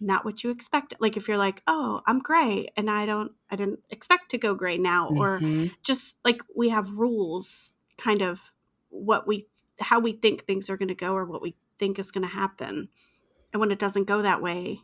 not 0.00 0.24
what 0.24 0.44
you 0.44 0.50
expect. 0.50 0.94
Like 1.00 1.16
if 1.16 1.28
you're 1.28 1.38
like, 1.38 1.62
oh, 1.66 2.02
I'm 2.06 2.18
gray 2.18 2.68
and 2.76 2.90
I 2.90 3.06
don't, 3.06 3.32
I 3.50 3.56
didn't 3.56 3.80
expect 3.90 4.30
to 4.30 4.38
go 4.38 4.54
gray 4.54 4.76
now, 4.76 5.08
mm-hmm. 5.08 5.64
or 5.64 5.70
just 5.82 6.16
like 6.24 6.42
we 6.54 6.68
have 6.70 6.98
rules, 6.98 7.72
kind 7.96 8.22
of 8.22 8.40
what 8.90 9.26
we, 9.26 9.46
how 9.80 10.00
we 10.00 10.12
think 10.12 10.44
things 10.44 10.68
are 10.68 10.76
going 10.76 10.88
to 10.88 10.94
go 10.94 11.14
or 11.14 11.24
what 11.24 11.42
we 11.42 11.54
think 11.78 11.98
is 11.98 12.10
going 12.10 12.22
to 12.22 12.34
happen. 12.34 12.88
And 13.52 13.60
when 13.60 13.70
it 13.70 13.78
doesn't 13.78 14.04
go 14.04 14.22
that 14.22 14.42
way, 14.42 14.80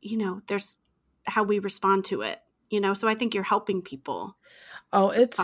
you 0.00 0.16
know, 0.16 0.40
there's 0.46 0.76
how 1.24 1.42
we 1.42 1.58
respond 1.58 2.04
to 2.06 2.22
it, 2.22 2.40
you 2.70 2.80
know? 2.80 2.94
So 2.94 3.08
I 3.08 3.14
think 3.14 3.34
you're 3.34 3.42
helping 3.42 3.82
people. 3.82 4.36
Oh, 4.92 5.10
it's, 5.10 5.38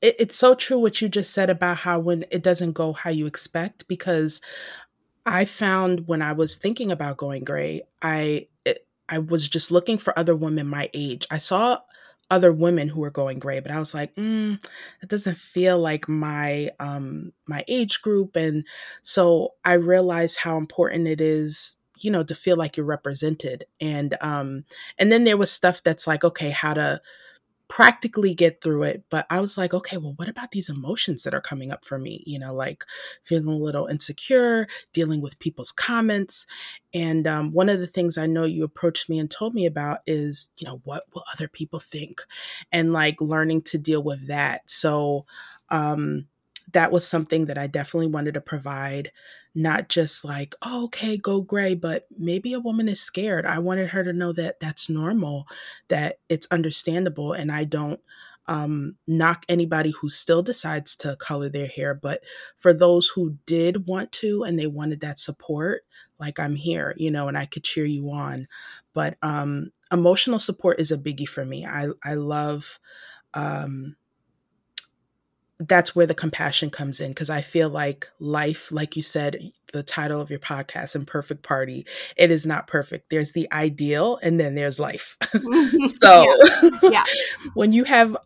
it, 0.00 0.14
it's 0.18 0.36
so 0.36 0.54
true 0.54 0.78
what 0.78 1.00
you 1.00 1.08
just 1.08 1.32
said 1.32 1.50
about 1.50 1.78
how 1.78 1.98
when 1.98 2.24
it 2.30 2.42
doesn't 2.42 2.72
go 2.72 2.92
how 2.92 3.10
you 3.10 3.26
expect, 3.26 3.88
because 3.88 4.40
I 5.26 5.44
found 5.44 6.06
when 6.06 6.22
I 6.22 6.32
was 6.32 6.56
thinking 6.56 6.90
about 6.90 7.16
going 7.16 7.44
gray, 7.44 7.82
I 8.02 8.48
it, 8.64 8.86
I 9.08 9.18
was 9.18 9.48
just 9.48 9.70
looking 9.70 9.98
for 9.98 10.18
other 10.18 10.36
women 10.36 10.66
my 10.68 10.90
age. 10.94 11.26
I 11.30 11.38
saw 11.38 11.78
other 12.30 12.52
women 12.52 12.88
who 12.88 13.00
were 13.00 13.10
going 13.10 13.38
gray, 13.38 13.60
but 13.60 13.70
I 13.70 13.78
was 13.78 13.94
like, 13.94 14.14
mm, 14.16 14.60
that 15.00 15.08
doesn't 15.10 15.36
feel 15.36 15.78
like 15.78 16.08
my 16.08 16.70
um, 16.80 17.32
my 17.46 17.64
age 17.68 18.02
group, 18.02 18.36
and 18.36 18.66
so 19.02 19.54
I 19.64 19.74
realized 19.74 20.38
how 20.40 20.56
important 20.58 21.08
it 21.08 21.20
is 21.20 21.76
you 21.98 22.10
know 22.10 22.24
to 22.24 22.34
feel 22.34 22.56
like 22.56 22.76
you're 22.76 22.84
represented 22.84 23.64
and 23.80 24.16
um 24.20 24.64
and 24.98 25.12
then 25.12 25.22
there 25.22 25.36
was 25.36 25.50
stuff 25.50 25.80
that's 25.84 26.08
like 26.08 26.24
okay 26.24 26.50
how 26.50 26.74
to 26.74 27.00
practically 27.68 28.34
get 28.34 28.60
through 28.62 28.82
it 28.82 29.02
but 29.10 29.26
i 29.30 29.40
was 29.40 29.56
like 29.56 29.72
okay 29.72 29.96
well 29.96 30.12
what 30.16 30.28
about 30.28 30.50
these 30.50 30.68
emotions 30.68 31.22
that 31.22 31.34
are 31.34 31.40
coming 31.40 31.70
up 31.72 31.84
for 31.84 31.98
me? 31.98 32.22
You 32.26 32.38
know 32.38 32.54
like 32.54 32.84
feeling 33.24 33.46
a 33.46 33.50
little 33.56 33.86
insecure 33.86 34.66
dealing 34.92 35.20
with 35.20 35.38
people's 35.38 35.72
comments 35.72 36.46
and 36.92 37.26
um, 37.26 37.52
one 37.52 37.68
of 37.68 37.80
the 37.80 37.86
things 37.86 38.18
i 38.18 38.26
know 38.26 38.44
you 38.44 38.64
approached 38.64 39.08
me 39.08 39.18
and 39.18 39.30
told 39.30 39.54
me 39.54 39.66
about 39.66 40.00
is 40.06 40.50
you 40.58 40.66
know 40.66 40.80
what 40.84 41.04
will 41.14 41.24
other 41.32 41.48
people 41.48 41.80
think 41.80 42.22
and 42.72 42.92
like 42.92 43.20
learning 43.20 43.62
to 43.62 43.78
deal 43.78 44.02
with 44.02 44.26
that. 44.28 44.68
So 44.70 45.26
um 45.70 46.26
that 46.72 46.90
was 46.92 47.06
something 47.06 47.46
that 47.46 47.58
i 47.58 47.66
definitely 47.66 48.06
wanted 48.06 48.34
to 48.34 48.40
provide 48.40 49.10
not 49.54 49.88
just 49.88 50.24
like, 50.24 50.54
oh, 50.62 50.84
okay, 50.84 51.16
go 51.16 51.40
gray, 51.40 51.74
but 51.74 52.06
maybe 52.18 52.52
a 52.52 52.60
woman 52.60 52.88
is 52.88 53.00
scared. 53.00 53.46
I 53.46 53.58
wanted 53.60 53.90
her 53.90 54.02
to 54.02 54.12
know 54.12 54.32
that 54.32 54.58
that's 54.60 54.88
normal, 54.88 55.46
that 55.88 56.18
it's 56.28 56.48
understandable, 56.50 57.32
and 57.32 57.52
I 57.52 57.64
don't 57.64 58.00
um, 58.46 58.96
knock 59.06 59.44
anybody 59.48 59.90
who 59.90 60.08
still 60.08 60.42
decides 60.42 60.96
to 60.96 61.16
color 61.16 61.48
their 61.48 61.66
hair. 61.68 61.94
But 61.94 62.22
for 62.56 62.72
those 62.72 63.08
who 63.08 63.38
did 63.46 63.86
want 63.86 64.12
to 64.12 64.42
and 64.42 64.58
they 64.58 64.66
wanted 64.66 65.00
that 65.00 65.18
support, 65.18 65.82
like 66.18 66.38
I'm 66.38 66.56
here, 66.56 66.94
you 66.96 67.10
know, 67.10 67.28
and 67.28 67.38
I 67.38 67.46
could 67.46 67.64
cheer 67.64 67.84
you 67.84 68.10
on. 68.10 68.48
But 68.92 69.16
um, 69.22 69.70
emotional 69.92 70.38
support 70.38 70.80
is 70.80 70.92
a 70.92 70.98
biggie 70.98 71.28
for 71.28 71.44
me. 71.44 71.64
I 71.66 71.88
I 72.02 72.14
love. 72.14 72.78
Um, 73.34 73.96
that's 75.58 75.94
where 75.94 76.06
the 76.06 76.14
compassion 76.14 76.68
comes 76.68 77.00
in 77.00 77.10
because 77.10 77.30
I 77.30 77.40
feel 77.40 77.68
like 77.68 78.08
life, 78.18 78.72
like 78.72 78.96
you 78.96 79.02
said, 79.02 79.52
the 79.72 79.84
title 79.84 80.20
of 80.20 80.28
your 80.28 80.40
podcast, 80.40 80.96
Imperfect 80.96 81.42
Party, 81.42 81.86
it 82.16 82.32
is 82.32 82.44
not 82.44 82.66
perfect. 82.66 83.08
There's 83.10 83.32
the 83.32 83.50
ideal 83.52 84.18
and 84.22 84.38
then 84.40 84.54
there's 84.54 84.80
life. 84.80 85.16
Mm-hmm. 85.44 85.86
so, 85.86 86.24
yeah. 86.82 86.90
yeah. 86.90 87.04
when 87.54 87.70
you 87.70 87.84
have, 87.84 88.16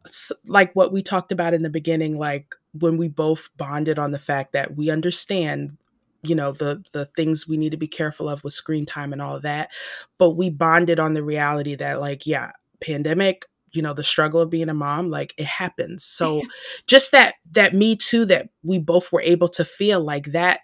like 0.47 0.75
what 0.75 0.93
we 0.93 1.03
talked 1.03 1.33
about 1.33 1.53
in 1.53 1.63
the 1.63 1.71
beginning, 1.71 2.17
like 2.17 2.55
when 2.73 2.97
we 2.97 3.09
both 3.09 3.51
bonded 3.57 3.99
on 3.99 4.13
the 4.13 4.19
fact 4.19 4.53
that 4.53 4.77
we 4.77 4.91
understand 4.91 5.77
you 6.23 6.35
know 6.35 6.53
the 6.53 6.85
the 6.93 7.05
things 7.05 7.47
we 7.47 7.57
need 7.57 7.71
to 7.71 7.77
be 7.77 7.87
careful 7.87 8.29
of 8.29 8.43
with 8.43 8.53
screen 8.53 8.85
time 8.85 9.13
and 9.13 9.23
all 9.23 9.37
of 9.37 9.43
that 9.43 9.71
but 10.19 10.31
we 10.31 10.51
bonded 10.51 10.99
on 10.99 11.15
the 11.15 11.23
reality 11.23 11.77
that 11.77 12.01
like 12.01 12.27
yeah 12.27 12.51
pandemic 12.81 13.47
you 13.73 13.83
know 13.83 13.93
the 13.93 14.03
struggle 14.03 14.41
of 14.41 14.51
being 14.51 14.69
a 14.69 14.75
mom 14.75 15.11
like 15.11 15.35
it 15.37 15.47
happens. 15.47 16.05
So 16.19 16.43
just 16.89 17.13
that 17.13 17.37
that 17.53 17.75
me 17.75 17.95
too 17.95 18.25
that 18.27 18.49
we 18.65 18.81
both 18.81 19.13
were 19.13 19.23
able 19.23 19.47
to 19.51 19.65
feel 19.65 20.01
like 20.01 20.27
that 20.33 20.61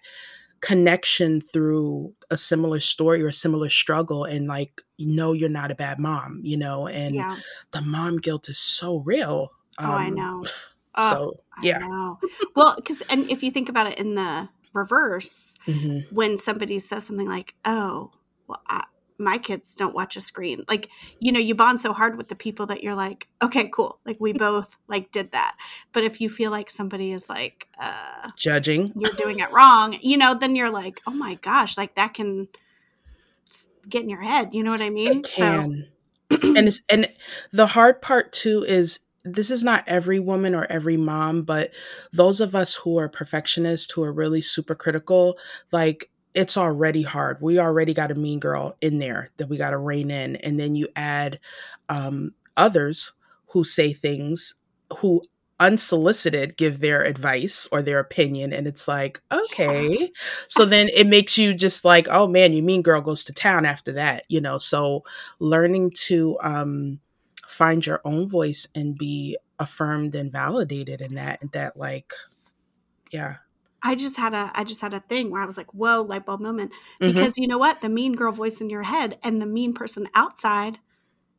connection 0.59 1.39
through 1.39 2.13
a 2.29 2.35
similar 2.35 2.79
story 2.79 3.23
or 3.23 3.27
a 3.27 3.33
similar 3.33 3.69
struggle 3.69 4.25
and 4.25 4.47
like 4.47 4.81
you 4.97 5.15
know 5.15 5.31
you're 5.31 5.47
not 5.47 5.71
a 5.71 5.75
bad 5.75 5.99
mom 5.99 6.41
you 6.43 6.57
know 6.57 6.87
and 6.87 7.15
yeah. 7.15 7.37
the 7.71 7.81
mom 7.81 8.17
guilt 8.17 8.49
is 8.49 8.57
so 8.57 8.99
real. 8.99 9.51
Um, 9.77 9.89
oh 9.89 9.93
i 9.93 10.07
um, 10.07 10.15
know. 10.15 10.43
Oh, 10.97 11.09
so 11.09 11.37
yeah. 11.61 12.13
well 12.55 12.73
because 12.77 13.01
and 13.09 13.29
if 13.29 13.43
you 13.43 13.51
think 13.51 13.67
about 13.67 13.87
it 13.87 13.99
in 13.99 14.15
the 14.15 14.47
reverse 14.71 15.55
mm-hmm. 15.67 16.15
when 16.15 16.37
somebody 16.37 16.79
says 16.79 17.03
something 17.03 17.27
like 17.27 17.53
oh 17.65 18.11
well 18.47 18.61
I, 18.65 18.85
my 19.17 19.37
kids 19.37 19.75
don't 19.75 19.95
watch 19.95 20.15
a 20.15 20.21
screen. 20.21 20.63
Like 20.67 20.89
you 21.19 21.31
know 21.31 21.39
you 21.39 21.55
bond 21.55 21.79
so 21.79 21.93
hard 21.93 22.17
with 22.17 22.29
the 22.29 22.35
people 22.35 22.65
that 22.67 22.83
you're 22.83 22.95
like 22.95 23.27
okay 23.41 23.69
cool. 23.73 23.99
Like 24.05 24.17
we 24.19 24.33
both 24.33 24.77
like 24.87 25.11
did 25.11 25.31
that. 25.31 25.55
But 25.93 26.03
if 26.03 26.21
you 26.21 26.29
feel 26.29 26.51
like 26.51 26.69
somebody 26.69 27.11
is 27.11 27.29
like 27.29 27.67
uh 27.79 28.29
judging. 28.37 28.91
You're 28.95 29.11
doing 29.11 29.39
it 29.39 29.51
wrong 29.51 29.97
you 30.01 30.17
know 30.17 30.33
then 30.33 30.55
you're 30.55 30.71
like 30.71 31.01
oh 31.07 31.13
my 31.13 31.35
gosh 31.35 31.77
like 31.77 31.95
that 31.95 32.13
can 32.13 32.47
get 33.89 34.03
in 34.03 34.09
your 34.09 34.21
head. 34.21 34.53
You 34.53 34.63
know 34.63 34.71
what 34.71 34.81
i 34.81 34.89
mean? 34.89 35.19
It 35.19 35.23
can. 35.23 35.87
So. 36.31 36.39
and 36.43 36.67
it's 36.67 36.81
and 36.89 37.07
the 37.51 37.67
hard 37.67 38.01
part 38.01 38.31
too 38.31 38.63
is 38.63 39.01
this 39.23 39.49
is 39.49 39.63
not 39.63 39.83
every 39.87 40.19
woman 40.19 40.53
or 40.53 40.65
every 40.65 40.97
mom, 40.97 41.43
but 41.43 41.71
those 42.13 42.41
of 42.41 42.55
us 42.55 42.75
who 42.75 42.97
are 42.97 43.09
perfectionists, 43.09 43.91
who 43.91 44.03
are 44.03 44.13
really 44.13 44.41
super 44.41 44.75
critical, 44.75 45.37
like 45.71 46.09
it's 46.35 46.57
already 46.57 47.01
hard. 47.01 47.37
We 47.41 47.59
already 47.59 47.93
got 47.93 48.11
a 48.11 48.15
mean 48.15 48.39
girl 48.39 48.75
in 48.81 48.99
there 48.99 49.29
that 49.37 49.47
we 49.47 49.57
got 49.57 49.71
to 49.71 49.77
rein 49.77 50.11
in. 50.11 50.35
And 50.35 50.59
then 50.59 50.75
you 50.75 50.89
add 50.95 51.39
um, 51.87 52.33
others 52.57 53.13
who 53.47 53.63
say 53.63 53.93
things 53.93 54.55
who 54.97 55.23
unsolicited 55.61 56.57
give 56.57 56.81
their 56.81 57.01
advice 57.01 57.69
or 57.71 57.81
their 57.81 57.99
opinion. 57.99 58.51
And 58.51 58.67
it's 58.67 58.85
like, 58.85 59.21
okay. 59.31 60.11
So 60.49 60.65
then 60.65 60.89
it 60.89 61.07
makes 61.07 61.37
you 61.37 61.53
just 61.53 61.85
like, 61.85 62.09
oh 62.09 62.27
man, 62.27 62.51
you 62.51 62.61
mean 62.61 62.81
girl 62.81 62.99
goes 62.99 63.23
to 63.23 63.33
town 63.33 63.65
after 63.65 63.93
that, 63.93 64.25
you 64.27 64.41
know? 64.41 64.57
So 64.57 65.05
learning 65.39 65.91
to 66.07 66.37
um, 66.43 66.99
find 67.47 67.85
your 67.85 68.01
own 68.03 68.27
voice 68.27 68.67
and 68.75 68.97
be 68.97 69.37
affirmed 69.57 70.13
and 70.15 70.29
validated 70.29 70.99
in 70.99 71.15
that, 71.15 71.39
that 71.53 71.77
like, 71.77 72.11
yeah, 73.11 73.37
I 73.85 73.93
just 73.93 74.17
had 74.17 74.33
a 74.33 74.51
I 74.55 74.63
just 74.63 74.81
had 74.81 74.93
a 74.93 74.99
thing 74.99 75.29
where 75.29 75.41
I 75.41 75.45
was 75.45 75.57
like, 75.57 75.71
whoa, 75.73 76.01
light 76.01 76.25
bulb 76.25 76.41
moment. 76.41 76.71
Mm-hmm. 76.99 77.13
Because 77.13 77.33
mm-hmm. 77.33 77.43
you 77.43 77.47
know 77.47 77.59
what? 77.59 77.81
The 77.81 77.89
mean 77.89 78.13
girl 78.13 78.31
voice 78.31 78.59
in 78.59 78.69
your 78.69 78.83
head 78.83 79.19
and 79.23 79.39
the 79.41 79.45
mean 79.45 79.73
person 79.73 80.09
outside 80.15 80.79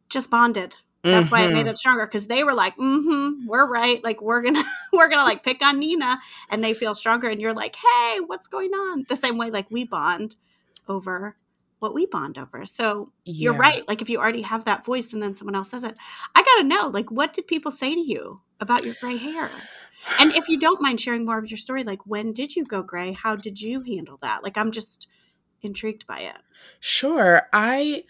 just 0.08 0.30
bonded. 0.30 0.76
That's 1.02 1.26
mm-hmm. 1.26 1.34
why 1.34 1.42
it 1.42 1.52
made 1.52 1.60
mm-hmm. 1.60 1.68
it 1.70 1.78
stronger 1.78 2.06
because 2.06 2.26
they 2.26 2.44
were 2.44 2.54
like, 2.54 2.76
mm-hmm, 2.76 3.46
we're 3.46 3.68
right. 3.68 4.02
Like 4.02 4.22
we're 4.22 4.42
gonna 4.42 4.62
we're 4.92 5.08
gonna 5.08 5.24
like 5.24 5.42
pick 5.42 5.60
on 5.64 5.80
Nina 5.80 6.18
and 6.48 6.62
they 6.62 6.72
feel 6.72 6.94
stronger 6.94 7.28
and 7.28 7.40
you're 7.40 7.52
like, 7.54 7.76
hey, 7.76 8.20
what's 8.24 8.46
going 8.46 8.70
on? 8.70 9.06
The 9.08 9.16
same 9.16 9.38
way 9.38 9.50
like 9.50 9.70
we 9.70 9.84
bond 9.84 10.36
over 10.88 11.36
what 11.80 11.94
we 11.94 12.06
bond 12.06 12.38
over. 12.38 12.64
So 12.64 13.12
yeah. 13.24 13.44
you're 13.44 13.58
right. 13.58 13.86
Like 13.88 14.02
if 14.02 14.08
you 14.08 14.18
already 14.18 14.42
have 14.42 14.64
that 14.64 14.84
voice 14.84 15.12
and 15.12 15.22
then 15.22 15.34
someone 15.34 15.56
else 15.56 15.70
says 15.70 15.82
it, 15.82 15.96
I 16.34 16.42
gotta 16.42 16.68
know, 16.68 16.88
like 16.88 17.10
what 17.10 17.34
did 17.34 17.48
people 17.48 17.72
say 17.72 17.94
to 17.94 18.00
you 18.00 18.40
about 18.60 18.84
your 18.84 18.94
gray 19.00 19.16
hair? 19.16 19.50
And 20.18 20.32
if 20.34 20.48
you 20.48 20.58
don't 20.58 20.80
mind 20.80 21.00
sharing 21.00 21.24
more 21.24 21.38
of 21.38 21.50
your 21.50 21.58
story, 21.58 21.84
like 21.84 22.06
when 22.06 22.32
did 22.32 22.56
you 22.56 22.64
go 22.64 22.82
gray? 22.82 23.12
How 23.12 23.36
did 23.36 23.60
you 23.60 23.82
handle 23.82 24.18
that? 24.22 24.42
Like 24.42 24.56
I'm 24.56 24.70
just 24.70 25.08
intrigued 25.62 26.06
by 26.06 26.20
it. 26.20 26.36
Sure. 26.80 27.42
I 27.52 28.04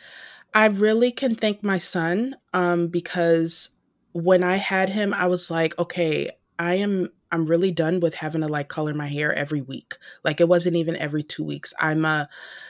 I 0.54 0.66
really 0.66 1.12
can 1.12 1.34
thank 1.34 1.62
my 1.62 1.78
son 1.78 2.36
um 2.52 2.88
because 2.88 3.70
when 4.12 4.42
I 4.42 4.56
had 4.56 4.90
him 4.90 5.12
I 5.14 5.26
was 5.26 5.50
like, 5.50 5.78
okay, 5.78 6.30
I 6.58 6.74
am 6.74 7.10
I'm 7.32 7.46
really 7.46 7.72
done 7.72 8.00
with 8.00 8.14
having 8.14 8.42
to 8.42 8.48
like 8.48 8.68
color 8.68 8.94
my 8.94 9.08
hair 9.08 9.34
every 9.34 9.60
week. 9.60 9.96
Like 10.24 10.40
it 10.40 10.48
wasn't 10.48 10.76
even 10.76 10.96
every 10.96 11.22
2 11.22 11.42
weeks. 11.44 11.74
I'm 11.78 12.04
a 12.04 12.28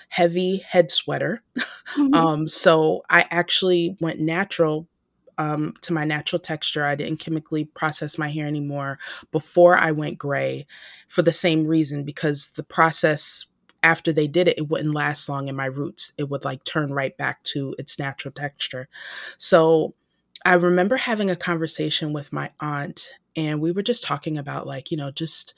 heavy 0.08 0.58
head 0.58 0.90
sweater. 0.90 1.42
Mm-hmm. 1.96 2.14
um 2.14 2.48
so 2.48 3.02
I 3.08 3.26
actually 3.30 3.96
went 4.00 4.18
natural 4.18 4.88
um, 5.38 5.74
to 5.82 5.92
my 5.92 6.04
natural 6.04 6.40
texture. 6.40 6.84
I 6.84 6.94
didn't 6.94 7.20
chemically 7.20 7.64
process 7.64 8.18
my 8.18 8.30
hair 8.30 8.46
anymore 8.46 8.98
before 9.32 9.76
I 9.76 9.92
went 9.92 10.18
gray 10.18 10.66
for 11.08 11.22
the 11.22 11.32
same 11.32 11.66
reason 11.66 12.04
because 12.04 12.50
the 12.50 12.62
process 12.62 13.46
after 13.82 14.12
they 14.12 14.26
did 14.26 14.48
it, 14.48 14.58
it 14.58 14.68
wouldn't 14.68 14.94
last 14.94 15.28
long 15.28 15.48
in 15.48 15.54
my 15.54 15.66
roots. 15.66 16.12
It 16.18 16.28
would 16.28 16.44
like 16.44 16.64
turn 16.64 16.92
right 16.92 17.16
back 17.16 17.42
to 17.44 17.74
its 17.78 17.98
natural 17.98 18.32
texture. 18.32 18.88
So 19.38 19.94
I 20.44 20.54
remember 20.54 20.96
having 20.96 21.30
a 21.30 21.36
conversation 21.36 22.12
with 22.12 22.32
my 22.32 22.50
aunt, 22.60 23.10
and 23.36 23.60
we 23.60 23.72
were 23.72 23.82
just 23.82 24.02
talking 24.02 24.38
about 24.38 24.66
like, 24.66 24.90
you 24.90 24.96
know, 24.96 25.10
just 25.10 25.54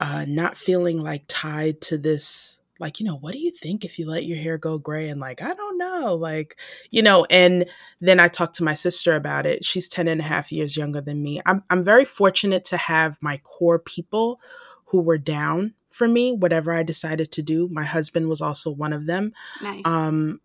uh, 0.00 0.24
not 0.26 0.56
feeling 0.56 1.02
like 1.02 1.24
tied 1.28 1.80
to 1.82 1.98
this 1.98 2.58
like, 2.78 2.98
you 2.98 3.06
know, 3.06 3.16
what 3.16 3.32
do 3.32 3.38
you 3.38 3.50
think 3.50 3.84
if 3.84 3.98
you 3.98 4.06
let 4.06 4.24
your 4.24 4.38
hair 4.38 4.58
go 4.58 4.78
gray? 4.78 5.08
And 5.08 5.20
like, 5.20 5.42
I 5.42 5.54
don't 5.54 5.78
know. 5.78 6.14
Like, 6.14 6.56
you 6.90 7.02
know, 7.02 7.26
and 7.30 7.66
then 8.00 8.18
I 8.18 8.28
talked 8.28 8.56
to 8.56 8.64
my 8.64 8.74
sister 8.74 9.14
about 9.14 9.46
it. 9.46 9.64
She's 9.64 9.88
10 9.88 10.08
and 10.08 10.20
a 10.20 10.24
half 10.24 10.50
years 10.50 10.76
younger 10.76 11.00
than 11.00 11.22
me. 11.22 11.40
I'm, 11.46 11.62
I'm 11.70 11.84
very 11.84 12.04
fortunate 12.04 12.64
to 12.66 12.76
have 12.76 13.18
my 13.20 13.38
core 13.38 13.78
people 13.78 14.40
who 14.86 15.00
were 15.00 15.18
down 15.18 15.74
for 15.90 16.08
me, 16.08 16.32
whatever 16.32 16.72
I 16.72 16.82
decided 16.82 17.30
to 17.32 17.42
do. 17.42 17.68
My 17.70 17.84
husband 17.84 18.28
was 18.28 18.40
also 18.40 18.70
one 18.70 18.92
of 18.92 19.06
them. 19.06 19.32
Nice. 19.62 19.82
Um, 19.84 20.40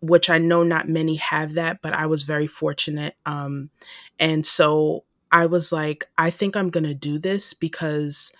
which 0.00 0.28
I 0.28 0.38
know 0.38 0.62
not 0.62 0.88
many 0.88 1.16
have 1.16 1.54
that, 1.54 1.80
but 1.82 1.92
I 1.92 2.06
was 2.06 2.22
very 2.22 2.46
fortunate. 2.46 3.16
Um, 3.24 3.70
and 4.18 4.44
so 4.44 5.04
I 5.32 5.46
was 5.46 5.72
like, 5.72 6.06
I 6.18 6.30
think 6.30 6.56
I'm 6.56 6.70
going 6.70 6.84
to 6.84 6.94
do 6.94 7.18
this 7.18 7.54
because 7.54 8.32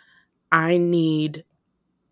I 0.52 0.76
need 0.76 1.44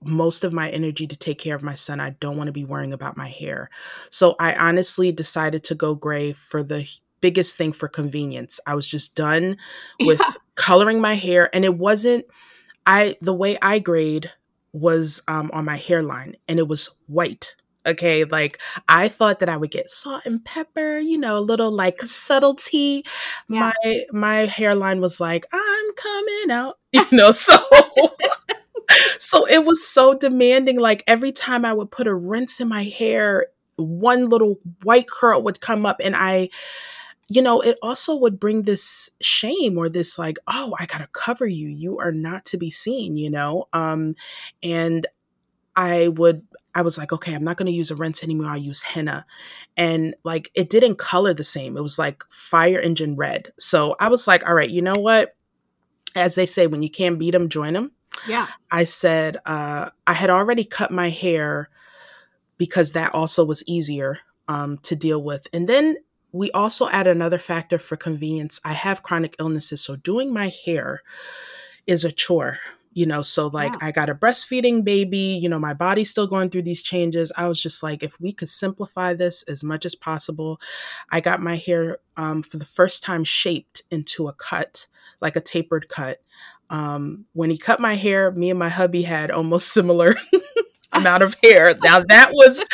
most 0.04 0.44
of 0.44 0.52
my 0.52 0.70
energy 0.70 1.06
to 1.06 1.16
take 1.16 1.38
care 1.38 1.54
of 1.54 1.62
my 1.62 1.74
son. 1.74 2.00
I 2.00 2.10
don't 2.10 2.36
want 2.36 2.48
to 2.48 2.52
be 2.52 2.64
worrying 2.64 2.92
about 2.92 3.16
my 3.16 3.28
hair. 3.28 3.70
So 4.10 4.36
I 4.38 4.54
honestly 4.54 5.12
decided 5.12 5.64
to 5.64 5.74
go 5.74 5.94
gray 5.94 6.32
for 6.32 6.62
the 6.62 6.88
biggest 7.20 7.56
thing 7.56 7.72
for 7.72 7.88
convenience. 7.88 8.60
I 8.66 8.74
was 8.74 8.88
just 8.88 9.14
done 9.14 9.56
with 10.00 10.20
yeah. 10.20 10.32
coloring 10.54 11.00
my 11.00 11.14
hair 11.14 11.50
and 11.54 11.64
it 11.64 11.76
wasn't 11.76 12.26
I 12.86 13.16
the 13.20 13.34
way 13.34 13.58
I 13.62 13.78
grayed 13.78 14.30
was 14.72 15.22
um, 15.28 15.50
on 15.52 15.64
my 15.64 15.76
hairline 15.76 16.36
and 16.48 16.58
it 16.58 16.68
was 16.68 16.90
white 17.06 17.54
Okay, 17.86 18.24
like 18.24 18.58
I 18.88 19.08
thought 19.08 19.40
that 19.40 19.48
I 19.48 19.58
would 19.58 19.70
get 19.70 19.90
salt 19.90 20.22
and 20.24 20.42
pepper, 20.42 20.98
you 20.98 21.18
know, 21.18 21.38
a 21.38 21.40
little 21.40 21.70
like 21.70 22.00
subtlety. 22.02 23.04
Yeah. 23.48 23.72
My 23.84 24.04
my 24.10 24.34
hairline 24.46 25.00
was 25.00 25.20
like, 25.20 25.46
I'm 25.52 25.92
coming 25.94 26.50
out, 26.50 26.78
you 26.92 27.04
know, 27.12 27.30
so 27.30 27.56
so 29.18 29.46
it 29.46 29.64
was 29.64 29.86
so 29.86 30.14
demanding. 30.14 30.78
Like 30.78 31.04
every 31.06 31.32
time 31.32 31.64
I 31.64 31.72
would 31.72 31.90
put 31.90 32.06
a 32.06 32.14
rinse 32.14 32.60
in 32.60 32.68
my 32.68 32.84
hair, 32.84 33.46
one 33.76 34.28
little 34.28 34.58
white 34.82 35.08
curl 35.08 35.42
would 35.42 35.60
come 35.60 35.86
up 35.86 36.00
and 36.02 36.14
I 36.16 36.50
you 37.30 37.40
know, 37.40 37.62
it 37.62 37.78
also 37.80 38.14
would 38.14 38.38
bring 38.38 38.62
this 38.62 39.08
shame 39.22 39.78
or 39.78 39.88
this 39.88 40.18
like, 40.18 40.36
oh, 40.46 40.74
I 40.78 40.84
gotta 40.84 41.08
cover 41.12 41.46
you. 41.46 41.68
You 41.68 41.98
are 41.98 42.12
not 42.12 42.44
to 42.46 42.58
be 42.58 42.70
seen, 42.70 43.16
you 43.16 43.30
know? 43.30 43.66
Um, 43.72 44.14
and 44.62 45.06
I 45.74 46.08
would 46.08 46.42
I 46.74 46.82
was 46.82 46.98
like, 46.98 47.12
okay, 47.12 47.34
I'm 47.34 47.44
not 47.44 47.56
going 47.56 47.66
to 47.66 47.72
use 47.72 47.90
a 47.90 47.96
rinse 47.96 48.24
anymore. 48.24 48.50
I'll 48.50 48.56
use 48.56 48.82
henna. 48.82 49.24
And 49.76 50.14
like, 50.24 50.50
it 50.54 50.70
didn't 50.70 50.96
color 50.96 51.32
the 51.32 51.44
same. 51.44 51.76
It 51.76 51.82
was 51.82 51.98
like 51.98 52.24
fire 52.30 52.80
engine 52.80 53.14
red. 53.14 53.52
So 53.58 53.94
I 54.00 54.08
was 54.08 54.26
like, 54.26 54.44
all 54.46 54.54
right, 54.54 54.68
you 54.68 54.82
know 54.82 54.94
what? 54.98 55.36
As 56.16 56.34
they 56.34 56.46
say, 56.46 56.66
when 56.66 56.82
you 56.82 56.90
can't 56.90 57.18
beat 57.18 57.30
them, 57.30 57.48
join 57.48 57.74
them. 57.74 57.92
Yeah. 58.26 58.46
I 58.70 58.84
said, 58.84 59.38
uh, 59.46 59.90
I 60.06 60.12
had 60.12 60.30
already 60.30 60.64
cut 60.64 60.90
my 60.90 61.10
hair 61.10 61.68
because 62.58 62.92
that 62.92 63.14
also 63.14 63.44
was 63.44 63.62
easier 63.66 64.18
um, 64.48 64.78
to 64.78 64.96
deal 64.96 65.22
with. 65.22 65.46
And 65.52 65.68
then 65.68 65.96
we 66.32 66.50
also 66.52 66.88
add 66.88 67.06
another 67.06 67.38
factor 67.38 67.78
for 67.78 67.96
convenience. 67.96 68.60
I 68.64 68.72
have 68.72 69.02
chronic 69.02 69.36
illnesses, 69.38 69.80
so 69.80 69.96
doing 69.96 70.32
my 70.32 70.50
hair 70.64 71.02
is 71.86 72.04
a 72.04 72.12
chore 72.12 72.58
you 72.94 73.04
know 73.04 73.20
so 73.20 73.48
like 73.48 73.72
Yeah. 73.72 73.88
i 73.88 73.92
got 73.92 74.08
a 74.08 74.14
breastfeeding 74.14 74.84
baby 74.84 75.38
you 75.42 75.48
know 75.48 75.58
my 75.58 75.74
body's 75.74 76.10
still 76.10 76.26
going 76.26 76.48
through 76.48 76.62
these 76.62 76.80
changes 76.80 77.30
i 77.36 77.46
was 77.46 77.60
just 77.60 77.82
like 77.82 78.02
if 78.02 78.18
we 78.20 78.32
could 78.32 78.48
simplify 78.48 79.12
this 79.12 79.42
as 79.42 79.62
much 79.62 79.84
as 79.84 79.94
possible 79.94 80.60
i 81.10 81.20
got 81.20 81.40
my 81.40 81.56
hair 81.56 81.98
um, 82.16 82.42
for 82.42 82.56
the 82.56 82.64
first 82.64 83.02
time 83.02 83.24
shaped 83.24 83.82
into 83.90 84.28
a 84.28 84.32
cut 84.32 84.86
like 85.20 85.36
a 85.36 85.40
tapered 85.40 85.88
cut 85.88 86.22
um, 86.70 87.24
when 87.32 87.50
he 87.50 87.58
cut 87.58 87.80
my 87.80 87.94
hair 87.94 88.30
me 88.32 88.50
and 88.50 88.58
my 88.58 88.68
hubby 88.68 89.02
had 89.02 89.30
almost 89.30 89.68
similar 89.72 90.14
amount 90.92 91.22
of 91.22 91.36
hair 91.42 91.74
now 91.82 92.04
that 92.08 92.30
was 92.32 92.64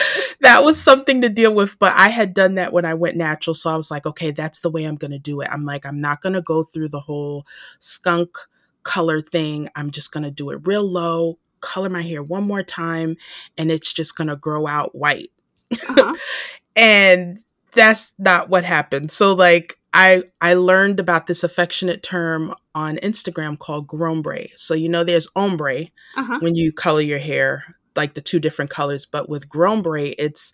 that 0.40 0.62
was 0.62 0.78
something 0.78 1.22
to 1.22 1.28
deal 1.30 1.54
with 1.54 1.78
but 1.78 1.92
i 1.96 2.08
had 2.08 2.34
done 2.34 2.56
that 2.56 2.70
when 2.70 2.84
i 2.84 2.92
went 2.92 3.16
natural 3.16 3.54
so 3.54 3.70
i 3.70 3.76
was 3.76 3.90
like 3.90 4.04
okay 4.04 4.30
that's 4.30 4.60
the 4.60 4.70
way 4.70 4.84
i'm 4.84 4.96
gonna 4.96 5.18
do 5.18 5.40
it 5.40 5.48
i'm 5.50 5.64
like 5.64 5.86
i'm 5.86 6.02
not 6.02 6.20
gonna 6.20 6.42
go 6.42 6.62
through 6.62 6.88
the 6.88 7.00
whole 7.00 7.46
skunk 7.78 8.36
color 8.82 9.20
thing. 9.20 9.68
I'm 9.76 9.90
just 9.90 10.12
going 10.12 10.24
to 10.24 10.30
do 10.30 10.50
it 10.50 10.66
real 10.66 10.82
low, 10.82 11.38
color 11.60 11.88
my 11.88 12.02
hair 12.02 12.22
one 12.22 12.44
more 12.44 12.62
time, 12.62 13.16
and 13.56 13.70
it's 13.70 13.92
just 13.92 14.16
going 14.16 14.28
to 14.28 14.36
grow 14.36 14.66
out 14.66 14.94
white. 14.94 15.30
Uh-huh. 15.72 16.14
and 16.76 17.40
that's 17.72 18.14
not 18.18 18.48
what 18.48 18.64
happened. 18.64 19.10
So 19.10 19.32
like 19.32 19.78
I 19.92 20.24
I 20.40 20.54
learned 20.54 21.00
about 21.00 21.26
this 21.26 21.42
affectionate 21.42 22.02
term 22.02 22.54
on 22.74 22.96
Instagram 22.98 23.58
called 23.58 23.86
grombre. 23.88 24.50
So 24.56 24.74
you 24.74 24.88
know 24.88 25.04
there's 25.04 25.28
ombre 25.34 25.86
Uh-huh. 26.16 26.38
when 26.40 26.54
you 26.54 26.72
color 26.72 27.00
your 27.00 27.18
hair 27.18 27.76
like 27.96 28.14
the 28.14 28.20
two 28.20 28.38
different 28.38 28.70
colors, 28.70 29.04
but 29.04 29.28
with 29.28 29.48
grombre 29.48 30.14
it's 30.18 30.52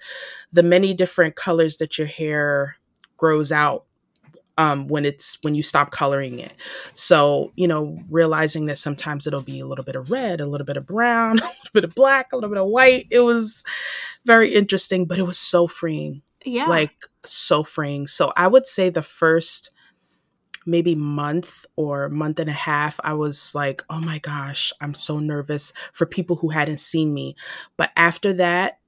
the 0.52 0.62
many 0.62 0.95
different 0.95 1.37
colors 1.37 1.76
that 1.78 1.99
your 1.99 2.07
hair 2.07 2.76
grows 3.19 3.52
out 3.52 3.85
um, 4.59 4.88
when 4.88 5.05
it's 5.05 5.37
when 5.43 5.55
you 5.55 5.62
stop 5.62 5.90
coloring 5.90 6.38
it. 6.38 6.55
So 6.95 7.52
you 7.57 7.69
know, 7.69 7.99
realizing 8.09 8.66
that 8.66 8.78
sometimes 8.78 9.26
it'll 9.26 9.43
be 9.43 9.61
a 9.61 9.66
little 9.66 9.85
bit 9.85 9.97
of 9.97 10.11
red, 10.11 10.40
a 10.40 10.47
little 10.47 10.64
bit 10.64 10.78
of 10.78 10.87
brown, 10.87 11.38
a 11.40 11.43
little 11.43 11.71
bit 11.75 11.85
of 11.85 11.95
black, 11.95 12.28
a 12.33 12.37
little 12.37 12.49
bit 12.49 12.59
of 12.59 12.69
white. 12.69 13.07
It 13.11 13.21
was 13.21 13.62
very 14.25 14.55
interesting, 14.55 15.05
but 15.05 15.19
it 15.19 15.26
was 15.26 15.37
so 15.38 15.66
freeing, 15.66 16.23
Yeah. 16.47 16.67
like 16.69 16.95
so 17.25 17.62
freeing. 17.65 18.07
So 18.07 18.33
I 18.37 18.47
would 18.47 18.67
say 18.67 18.88
the 18.88 19.03
first 19.03 19.73
maybe 20.67 20.95
month 20.95 21.65
or 21.76 22.09
month 22.09 22.41
and 22.41 22.50
a 22.50 22.53
half 22.53 22.99
i 23.05 23.12
was 23.12 23.55
like 23.55 23.85
oh 23.88 24.00
my 24.00 24.19
gosh 24.19 24.73
i'm 24.81 24.95
so 24.95 25.19
nervous 25.21 25.73
for 25.92 26.07
people 26.07 26.37
who 26.37 26.49
hadn't 26.49 26.81
seen 26.81 27.14
me 27.14 27.37
but 27.77 27.90
after 27.97 28.33
that 28.33 28.79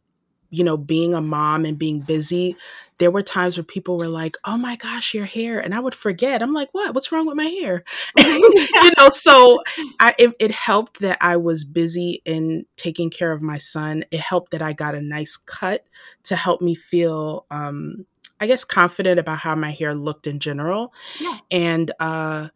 you 0.51 0.65
know 0.65 0.77
being 0.77 1.15
a 1.15 1.21
mom 1.21 1.65
and 1.65 1.79
being 1.79 2.01
busy 2.01 2.57
there 2.99 3.11
were 3.13 3.23
times 3.23 3.57
where 3.57 3.65
people 3.65 3.97
were 3.97 4.09
like 4.09 4.37
oh 4.45 4.57
my 4.57 4.77
gosh 4.77 5.15
your 5.15 5.25
hair 5.25 5.59
and 5.61 5.75
i 5.75 5.81
would 5.81 5.95
forget. 5.95 6.43
I'm 6.43 6.53
like 6.53 6.69
what? 6.73 6.95
What's 6.95 7.13
wrong 7.13 7.27
with 7.27 7.37
my 7.37 7.45
hair? 7.45 7.85
You 8.19 8.93
know 8.97 9.09
so 9.09 9.61
I, 10.01 10.15
it, 10.19 10.35
it 10.39 10.51
helped 10.51 11.01
that 11.01 11.19
i 11.21 11.37
was 11.37 11.65
busy 11.65 12.23
in 12.25 12.65
taking 12.77 13.11
care 13.11 13.33
of 13.33 13.43
my 13.43 13.59
son. 13.59 14.05
It 14.11 14.21
helped 14.21 14.53
that 14.53 14.63
i 14.63 14.73
got 14.73 14.95
a 14.95 15.01
nice 15.01 15.37
cut 15.37 15.85
to 16.25 16.37
help 16.37 16.61
me 16.61 16.75
feel 16.75 17.47
um 17.51 18.07
i 18.41 18.47
guess 18.47 18.65
confident 18.65 19.19
about 19.21 19.39
how 19.39 19.55
my 19.55 19.73
hair 19.73 19.95
looked 19.95 20.27
in 20.27 20.39
general. 20.41 20.93
Yeah. 21.21 21.39
and 21.51 21.91
uh 22.01 22.49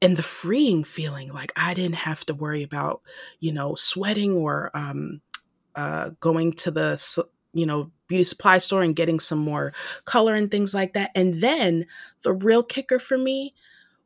and 0.00 0.16
the 0.16 0.22
freeing 0.22 0.84
feeling 0.84 1.32
like 1.32 1.52
i 1.56 1.74
didn't 1.74 1.96
have 1.96 2.24
to 2.26 2.34
worry 2.34 2.62
about 2.62 3.02
you 3.40 3.52
know 3.52 3.74
sweating 3.74 4.32
or 4.32 4.70
um 4.74 5.20
uh 5.74 6.10
going 6.20 6.52
to 6.52 6.70
the 6.70 6.96
you 7.52 7.66
know 7.66 7.90
beauty 8.08 8.24
supply 8.24 8.58
store 8.58 8.82
and 8.82 8.96
getting 8.96 9.18
some 9.18 9.38
more 9.38 9.72
color 10.04 10.34
and 10.34 10.50
things 10.50 10.74
like 10.74 10.92
that 10.92 11.10
and 11.14 11.42
then 11.42 11.86
the 12.22 12.32
real 12.32 12.62
kicker 12.62 12.98
for 12.98 13.16
me 13.16 13.54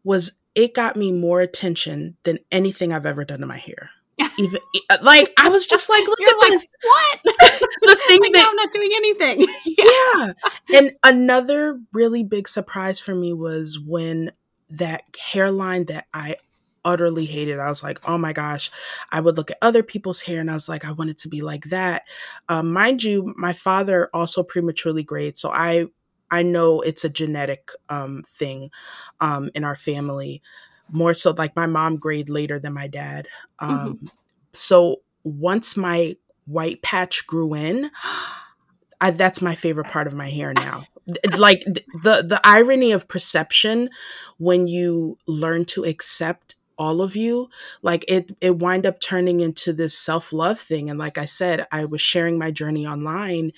was 0.04 0.32
it 0.54 0.74
got 0.74 0.96
me 0.96 1.12
more 1.12 1.40
attention 1.40 2.16
than 2.24 2.38
anything 2.50 2.92
i've 2.92 3.06
ever 3.06 3.24
done 3.24 3.40
to 3.40 3.46
my 3.46 3.58
hair 3.58 3.90
even 4.38 4.60
like 5.02 5.32
i 5.36 5.48
was 5.48 5.66
just 5.66 5.88
like 5.88 6.06
look 6.06 6.18
You're 6.20 6.30
at 6.30 6.38
like, 6.38 6.50
this 6.50 6.68
what? 6.82 7.20
the 7.82 7.96
thing 8.06 8.20
like, 8.20 8.32
that 8.32 8.42
no, 8.42 8.48
I'm 8.50 8.56
not 8.56 8.72
doing 8.72 8.90
anything. 8.94 9.46
yeah. 9.66 10.32
And 10.74 10.92
another 11.04 11.80
really 11.92 12.24
big 12.24 12.48
surprise 12.48 13.00
for 13.00 13.14
me 13.14 13.32
was 13.32 13.78
when 13.78 14.32
that 14.70 15.02
hairline 15.18 15.86
that 15.86 16.06
I 16.12 16.36
utterly 16.86 17.26
hated, 17.26 17.58
I 17.60 17.68
was 17.68 17.82
like, 17.82 18.00
oh 18.08 18.18
my 18.18 18.32
gosh, 18.32 18.70
I 19.12 19.20
would 19.20 19.36
look 19.36 19.50
at 19.50 19.58
other 19.60 19.82
people's 19.82 20.22
hair 20.22 20.40
and 20.40 20.50
I 20.50 20.54
was 20.54 20.70
like, 20.70 20.86
I 20.86 20.92
want 20.92 21.10
it 21.10 21.18
to 21.18 21.28
be 21.28 21.42
like 21.42 21.64
that. 21.66 22.04
Um, 22.48 22.72
mind 22.72 23.02
you, 23.04 23.34
my 23.36 23.52
father 23.52 24.08
also 24.14 24.42
prematurely 24.42 25.02
grayed. 25.02 25.36
So 25.36 25.50
I, 25.52 25.86
I 26.30 26.42
know 26.44 26.80
it's 26.80 27.04
a 27.04 27.10
genetic 27.10 27.70
um, 27.90 28.24
thing 28.28 28.70
um, 29.20 29.50
in 29.54 29.64
our 29.64 29.76
family. 29.76 30.42
More 30.90 31.14
so, 31.14 31.32
like 31.32 31.56
my 31.56 31.66
mom 31.66 31.96
grayed 31.98 32.30
later 32.30 32.58
than 32.60 32.72
my 32.74 32.86
dad. 32.88 33.28
Um, 33.58 33.98
So 34.54 35.02
once 35.24 35.76
my 35.76 36.16
white 36.46 36.82
patch 36.82 37.26
grew 37.26 37.54
in, 37.54 37.90
I, 39.00 39.10
that's 39.10 39.42
my 39.42 39.54
favorite 39.54 39.88
part 39.88 40.06
of 40.06 40.14
my 40.14 40.30
hair 40.30 40.52
now. 40.56 40.84
Like 41.38 41.62
the 41.64 42.24
the 42.26 42.40
irony 42.42 42.90
of 42.92 43.06
perception 43.08 43.90
when 44.38 44.66
you 44.66 45.18
learn 45.28 45.64
to 45.66 45.84
accept 45.84 46.56
all 46.78 47.00
of 47.00 47.16
you 47.16 47.48
like 47.82 48.04
it 48.08 48.36
it 48.40 48.58
wind 48.58 48.86
up 48.86 49.00
turning 49.00 49.40
into 49.40 49.72
this 49.72 49.96
self-love 49.96 50.58
thing 50.58 50.90
and 50.90 50.98
like 50.98 51.18
i 51.18 51.24
said 51.24 51.66
i 51.72 51.84
was 51.84 52.00
sharing 52.00 52.38
my 52.38 52.50
journey 52.50 52.86
online 52.86 53.52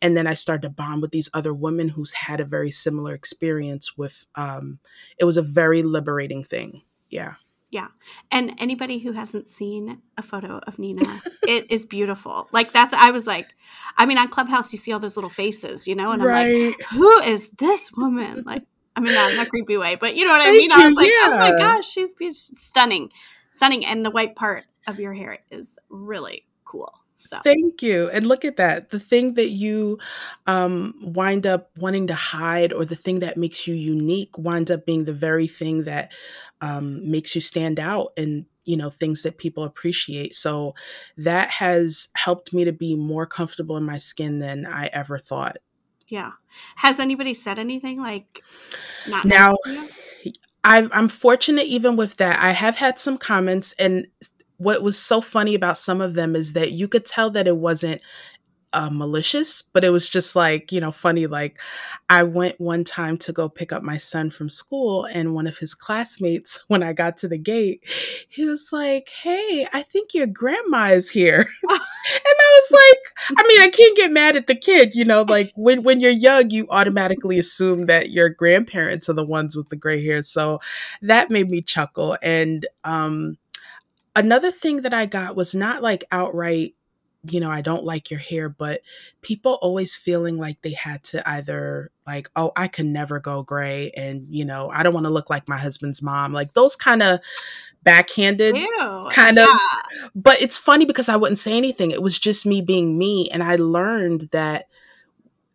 and 0.00 0.16
then 0.16 0.26
i 0.26 0.34
started 0.34 0.62
to 0.62 0.70
bond 0.70 1.02
with 1.02 1.10
these 1.10 1.30
other 1.34 1.54
women 1.54 1.90
who's 1.90 2.12
had 2.12 2.40
a 2.40 2.44
very 2.44 2.70
similar 2.70 3.14
experience 3.14 3.96
with 3.96 4.26
um 4.34 4.78
it 5.18 5.24
was 5.24 5.36
a 5.36 5.42
very 5.42 5.82
liberating 5.82 6.42
thing 6.42 6.82
yeah 7.10 7.34
yeah. 7.72 7.88
And 8.30 8.54
anybody 8.58 8.98
who 8.98 9.12
hasn't 9.12 9.48
seen 9.48 10.02
a 10.18 10.22
photo 10.22 10.60
of 10.66 10.78
Nina, 10.78 11.20
it 11.42 11.70
is 11.70 11.86
beautiful. 11.86 12.48
Like 12.52 12.70
that's 12.72 12.92
I 12.92 13.10
was 13.10 13.26
like, 13.26 13.54
I 13.96 14.04
mean, 14.04 14.18
on 14.18 14.28
Clubhouse 14.28 14.72
you 14.72 14.78
see 14.78 14.92
all 14.92 15.00
those 15.00 15.16
little 15.16 15.30
faces, 15.30 15.88
you 15.88 15.94
know, 15.94 16.12
and 16.12 16.22
I'm 16.22 16.28
like, 16.28 16.82
who 16.90 17.18
is 17.20 17.48
this 17.58 17.90
woman? 17.96 18.42
Like, 18.44 18.64
I 18.94 19.00
mean, 19.00 19.14
not 19.14 19.32
in 19.32 19.38
a 19.38 19.46
creepy 19.46 19.76
way, 19.76 19.94
but 19.94 20.16
you 20.16 20.24
know 20.24 20.32
what 20.32 20.42
I 20.42 20.52
mean. 20.52 20.72
I 20.72 20.88
was 20.88 20.96
you, 21.06 21.30
like, 21.30 21.32
oh 21.32 21.38
my 21.38 21.58
gosh, 21.58 21.90
she's, 21.90 22.12
she's 22.18 22.52
stunning, 22.58 23.10
stunning, 23.50 23.86
and 23.86 24.04
the 24.04 24.10
white 24.10 24.36
part 24.36 24.64
of 24.86 25.00
your 25.00 25.14
hair 25.14 25.38
is 25.50 25.78
really 25.88 26.46
cool. 26.64 26.92
So 27.16 27.38
Thank 27.44 27.82
you. 27.82 28.10
And 28.10 28.26
look 28.26 28.44
at 28.44 28.56
that. 28.56 28.90
The 28.90 28.98
thing 28.98 29.34
that 29.34 29.50
you 29.50 29.98
um, 30.46 30.94
wind 31.00 31.46
up 31.46 31.70
wanting 31.78 32.08
to 32.08 32.14
hide 32.14 32.72
or 32.72 32.84
the 32.84 32.96
thing 32.96 33.20
that 33.20 33.36
makes 33.36 33.66
you 33.68 33.74
unique 33.74 34.36
winds 34.36 34.70
up 34.72 34.84
being 34.84 35.04
the 35.04 35.12
very 35.12 35.46
thing 35.46 35.84
that 35.84 36.12
um, 36.60 37.08
makes 37.08 37.34
you 37.34 37.40
stand 37.40 37.78
out 37.78 38.12
and, 38.16 38.46
you 38.64 38.76
know, 38.76 38.90
things 38.90 39.22
that 39.22 39.38
people 39.38 39.62
appreciate. 39.62 40.34
So 40.34 40.74
that 41.16 41.50
has 41.50 42.08
helped 42.14 42.52
me 42.52 42.64
to 42.64 42.72
be 42.72 42.96
more 42.96 43.26
comfortable 43.26 43.76
in 43.76 43.84
my 43.84 43.98
skin 43.98 44.40
than 44.40 44.66
I 44.66 44.86
ever 44.86 45.18
thought. 45.18 45.58
Yeah, 46.12 46.32
has 46.76 47.00
anybody 47.00 47.32
said 47.32 47.58
anything 47.58 47.98
like 47.98 48.42
not 49.08 49.24
Now- 49.24 49.56
nice 49.64 49.64
to 49.64 49.70
you? 50.24 50.32
I'm, 50.64 50.90
I'm 50.92 51.08
fortunate 51.08 51.66
even 51.66 51.96
with 51.96 52.18
that. 52.18 52.38
I 52.38 52.50
have 52.52 52.76
had 52.76 52.96
some 52.98 53.16
comments, 53.18 53.74
and 53.78 54.06
what 54.58 54.82
was 54.82 54.96
so 54.96 55.20
funny 55.20 55.54
about 55.56 55.76
some 55.78 56.00
of 56.00 56.14
them 56.14 56.36
is 56.36 56.52
that 56.52 56.70
you 56.70 56.86
could 56.86 57.04
tell 57.04 57.30
that 57.30 57.48
it 57.48 57.56
wasn't 57.56 58.00
uh, 58.72 58.90
malicious, 58.90 59.62
but 59.62 59.84
it 59.84 59.90
was 59.90 60.08
just 60.08 60.34
like, 60.36 60.72
you 60.72 60.80
know, 60.80 60.90
funny. 60.90 61.26
Like, 61.26 61.58
I 62.08 62.22
went 62.22 62.60
one 62.60 62.84
time 62.84 63.16
to 63.18 63.32
go 63.32 63.48
pick 63.48 63.72
up 63.72 63.82
my 63.82 63.96
son 63.96 64.30
from 64.30 64.48
school, 64.48 65.04
and 65.04 65.34
one 65.34 65.46
of 65.46 65.58
his 65.58 65.74
classmates, 65.74 66.62
when 66.68 66.82
I 66.82 66.92
got 66.92 67.16
to 67.18 67.28
the 67.28 67.38
gate, 67.38 67.84
he 68.28 68.44
was 68.44 68.70
like, 68.72 69.10
Hey, 69.22 69.66
I 69.72 69.82
think 69.82 70.14
your 70.14 70.26
grandma 70.26 70.86
is 70.90 71.10
here. 71.10 71.46
and 72.14 72.24
I 72.24 72.60
was 72.60 72.70
like, 72.72 73.38
I 73.38 73.46
mean, 73.48 73.60
I 73.60 73.68
can't 73.68 73.96
get 73.96 74.10
mad 74.10 74.36
at 74.36 74.46
the 74.46 74.54
kid, 74.54 74.94
you 74.94 75.04
know, 75.04 75.22
like 75.22 75.52
when 75.54 75.82
when 75.82 76.00
you're 76.00 76.10
young, 76.10 76.50
you 76.50 76.66
automatically 76.70 77.38
assume 77.38 77.86
that 77.86 78.10
your 78.10 78.28
grandparents 78.28 79.08
are 79.08 79.14
the 79.14 79.24
ones 79.24 79.56
with 79.56 79.68
the 79.68 79.76
gray 79.76 80.04
hair. 80.04 80.22
So 80.22 80.60
that 81.02 81.30
made 81.30 81.48
me 81.48 81.62
chuckle. 81.62 82.16
And 82.22 82.66
um 82.84 83.38
another 84.16 84.50
thing 84.50 84.82
that 84.82 84.94
I 84.94 85.06
got 85.06 85.36
was 85.36 85.54
not 85.54 85.82
like 85.82 86.04
outright 86.10 86.74
you 87.28 87.38
know, 87.40 87.50
I 87.50 87.60
don't 87.60 87.84
like 87.84 88.10
your 88.10 88.18
hair, 88.20 88.48
but 88.48 88.82
people 89.20 89.58
always 89.62 89.94
feeling 89.94 90.38
like 90.38 90.60
they 90.62 90.72
had 90.72 91.04
to 91.04 91.28
either 91.28 91.90
like, 92.06 92.28
oh, 92.34 92.52
I 92.56 92.66
can 92.68 92.92
never 92.92 93.20
go 93.20 93.42
gray 93.42 93.92
and, 93.96 94.26
you 94.28 94.44
know, 94.44 94.68
I 94.70 94.82
don't 94.82 94.94
want 94.94 95.06
to 95.06 95.12
look 95.12 95.30
like 95.30 95.48
my 95.48 95.56
husband's 95.56 96.02
mom. 96.02 96.32
Like 96.32 96.54
those 96.54 96.74
kind 96.74 97.02
of 97.02 97.20
backhanded 97.84 98.56
Ew, 98.56 99.08
kind 99.10 99.36
yeah. 99.36 99.44
of 99.44 100.10
but 100.14 100.40
it's 100.40 100.56
funny 100.56 100.84
because 100.84 101.08
I 101.08 101.16
wouldn't 101.16 101.38
say 101.38 101.56
anything. 101.56 101.90
It 101.90 102.02
was 102.02 102.18
just 102.18 102.46
me 102.46 102.60
being 102.60 102.98
me 102.98 103.28
and 103.30 103.42
I 103.42 103.56
learned 103.56 104.28
that 104.32 104.68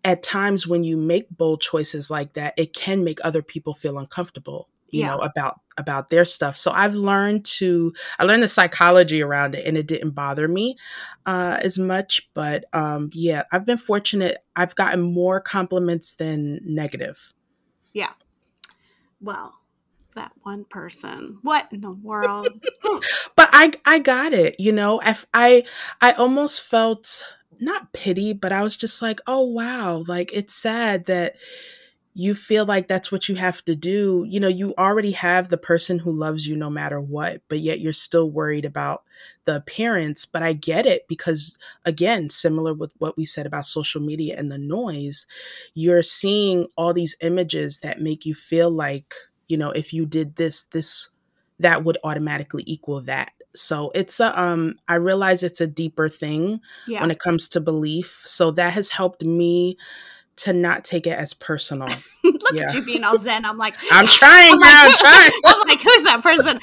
at 0.04 0.24
times 0.24 0.66
when 0.66 0.86
you 0.86 0.96
make 0.96 1.30
bold 1.30 1.60
choices 1.60 2.10
like 2.10 2.34
that, 2.34 2.54
it 2.58 2.74
can 2.74 3.04
make 3.04 3.20
other 3.24 3.42
people 3.42 3.74
feel 3.74 3.98
uncomfortable, 3.98 4.70
you 4.90 5.02
yeah. 5.02 5.08
know, 5.08 5.18
about 5.20 5.60
about 5.78 6.10
their 6.10 6.26
stuff. 6.26 6.58
So 6.58 6.72
I've 6.72 6.96
learned 6.96 7.46
to 7.46 7.94
I 8.20 8.24
learned 8.24 8.44
the 8.44 8.48
psychology 8.48 9.22
around 9.22 9.56
it 9.56 9.66
and 9.66 9.78
it 9.78 9.88
didn't 9.88 10.12
bother 10.12 10.48
me 10.48 10.78
uh 11.26 11.60
as 11.62 11.78
much, 11.78 12.30
but 12.34 12.66
um 12.74 13.10
yeah, 13.14 13.44
I've 13.52 13.66
been 13.66 13.78
fortunate. 13.78 14.38
I've 14.56 14.76
gotten 14.76 15.02
more 15.02 15.40
compliments 15.40 16.14
than 16.14 16.60
negative. 16.64 17.34
Yeah. 17.94 18.12
Well, 19.22 19.54
that 20.16 20.32
one 20.44 20.66
person. 20.66 21.40
What 21.44 21.68
in 21.72 21.82
the 21.82 21.92
world? 21.92 22.48
but 23.36 23.50
I 23.54 23.72
I 23.86 24.00
got 24.00 24.34
it, 24.34 24.56
you 24.60 24.72
know. 24.72 25.00
I 25.02 25.16
I 25.34 25.64
I 26.02 26.12
almost 26.14 26.64
felt 26.64 27.26
not 27.60 27.94
pity, 27.94 28.34
but 28.34 28.52
I 28.52 28.64
was 28.64 28.76
just 28.76 29.02
like, 29.02 29.20
"Oh 29.28 29.42
wow, 29.42 30.04
like 30.08 30.32
it's 30.34 30.54
sad 30.54 31.06
that 31.06 31.36
you 32.20 32.34
feel 32.34 32.66
like 32.66 32.88
that's 32.88 33.12
what 33.12 33.30
you 33.30 33.36
have 33.36 33.64
to 33.66 33.76
do. 33.76 34.26
You 34.28 34.40
know, 34.40 34.48
you 34.48 34.74
already 34.78 35.12
have 35.12 35.50
the 35.50 35.58
person 35.58 36.00
who 36.00 36.12
loves 36.12 36.48
you 36.48 36.56
no 36.56 36.70
matter 36.70 37.00
what, 37.00 37.44
but 37.48 37.60
yet 37.60 37.80
you're 37.80 37.94
still 37.94 38.32
worried 38.32 38.66
about 38.66 39.04
the 39.46 39.58
appearance. 39.58 40.26
But 40.26 40.42
I 40.42 40.54
get 40.54 40.88
it 40.88 41.08
because, 41.08 41.56
again, 41.86 42.32
similar 42.32 42.74
with 42.74 42.92
what 42.98 43.18
we 43.18 43.26
said 43.26 43.46
about 43.46 43.68
social 43.68 44.02
media 44.02 44.36
and 44.36 44.52
the 44.52 44.58
noise, 44.58 45.28
you're 45.76 46.02
seeing 46.02 46.66
all 46.76 46.92
these 46.92 47.16
images 47.22 47.80
that 47.80 48.02
make 48.02 48.26
you 48.26 48.34
feel 48.34 48.72
like 48.72 49.14
you 49.48 49.58
know, 49.58 49.72
if 49.72 49.94
you 49.94 50.06
did 50.06 50.36
this, 50.36 50.66
this, 50.66 51.10
that 51.60 51.84
would 51.84 51.98
automatically 52.04 52.64
equal 52.66 53.02
that. 53.02 53.32
So 53.56 53.92
it's 53.96 54.20
a, 54.20 54.40
um, 54.40 54.76
I 54.88 54.96
realize 54.96 55.42
it's 55.42 55.62
a 55.62 55.68
deeper 55.68 56.10
thing 56.10 56.62
yeah. 56.88 57.02
when 57.02 57.12
it 57.12 57.20
comes 57.20 57.50
to 57.50 57.62
belief. 57.62 58.22
So 58.26 58.52
that 58.52 58.74
has 58.74 58.92
helped 58.92 59.24
me 59.24 59.78
to 60.38 60.54
not 60.54 60.86
take 60.86 61.08
it 61.08 61.18
as 61.18 61.34
personal. 61.34 61.88
Look 62.24 62.42
yeah. 62.54 62.64
at 62.64 62.74
you 62.74 62.86
being 62.86 63.04
all 63.04 63.18
zen. 63.18 63.46
I'm 63.46 63.58
like, 63.58 63.76
I'm 63.92 64.08
trying 64.08 64.54
I'm 64.54 64.60
now. 64.60 64.84
Like, 64.84 64.92
I'm 64.92 64.98
trying. 64.98 65.32
I'm 65.46 65.68
like, 65.68 65.82
who's 65.82 66.04
that 66.04 66.22
person? 66.24 66.60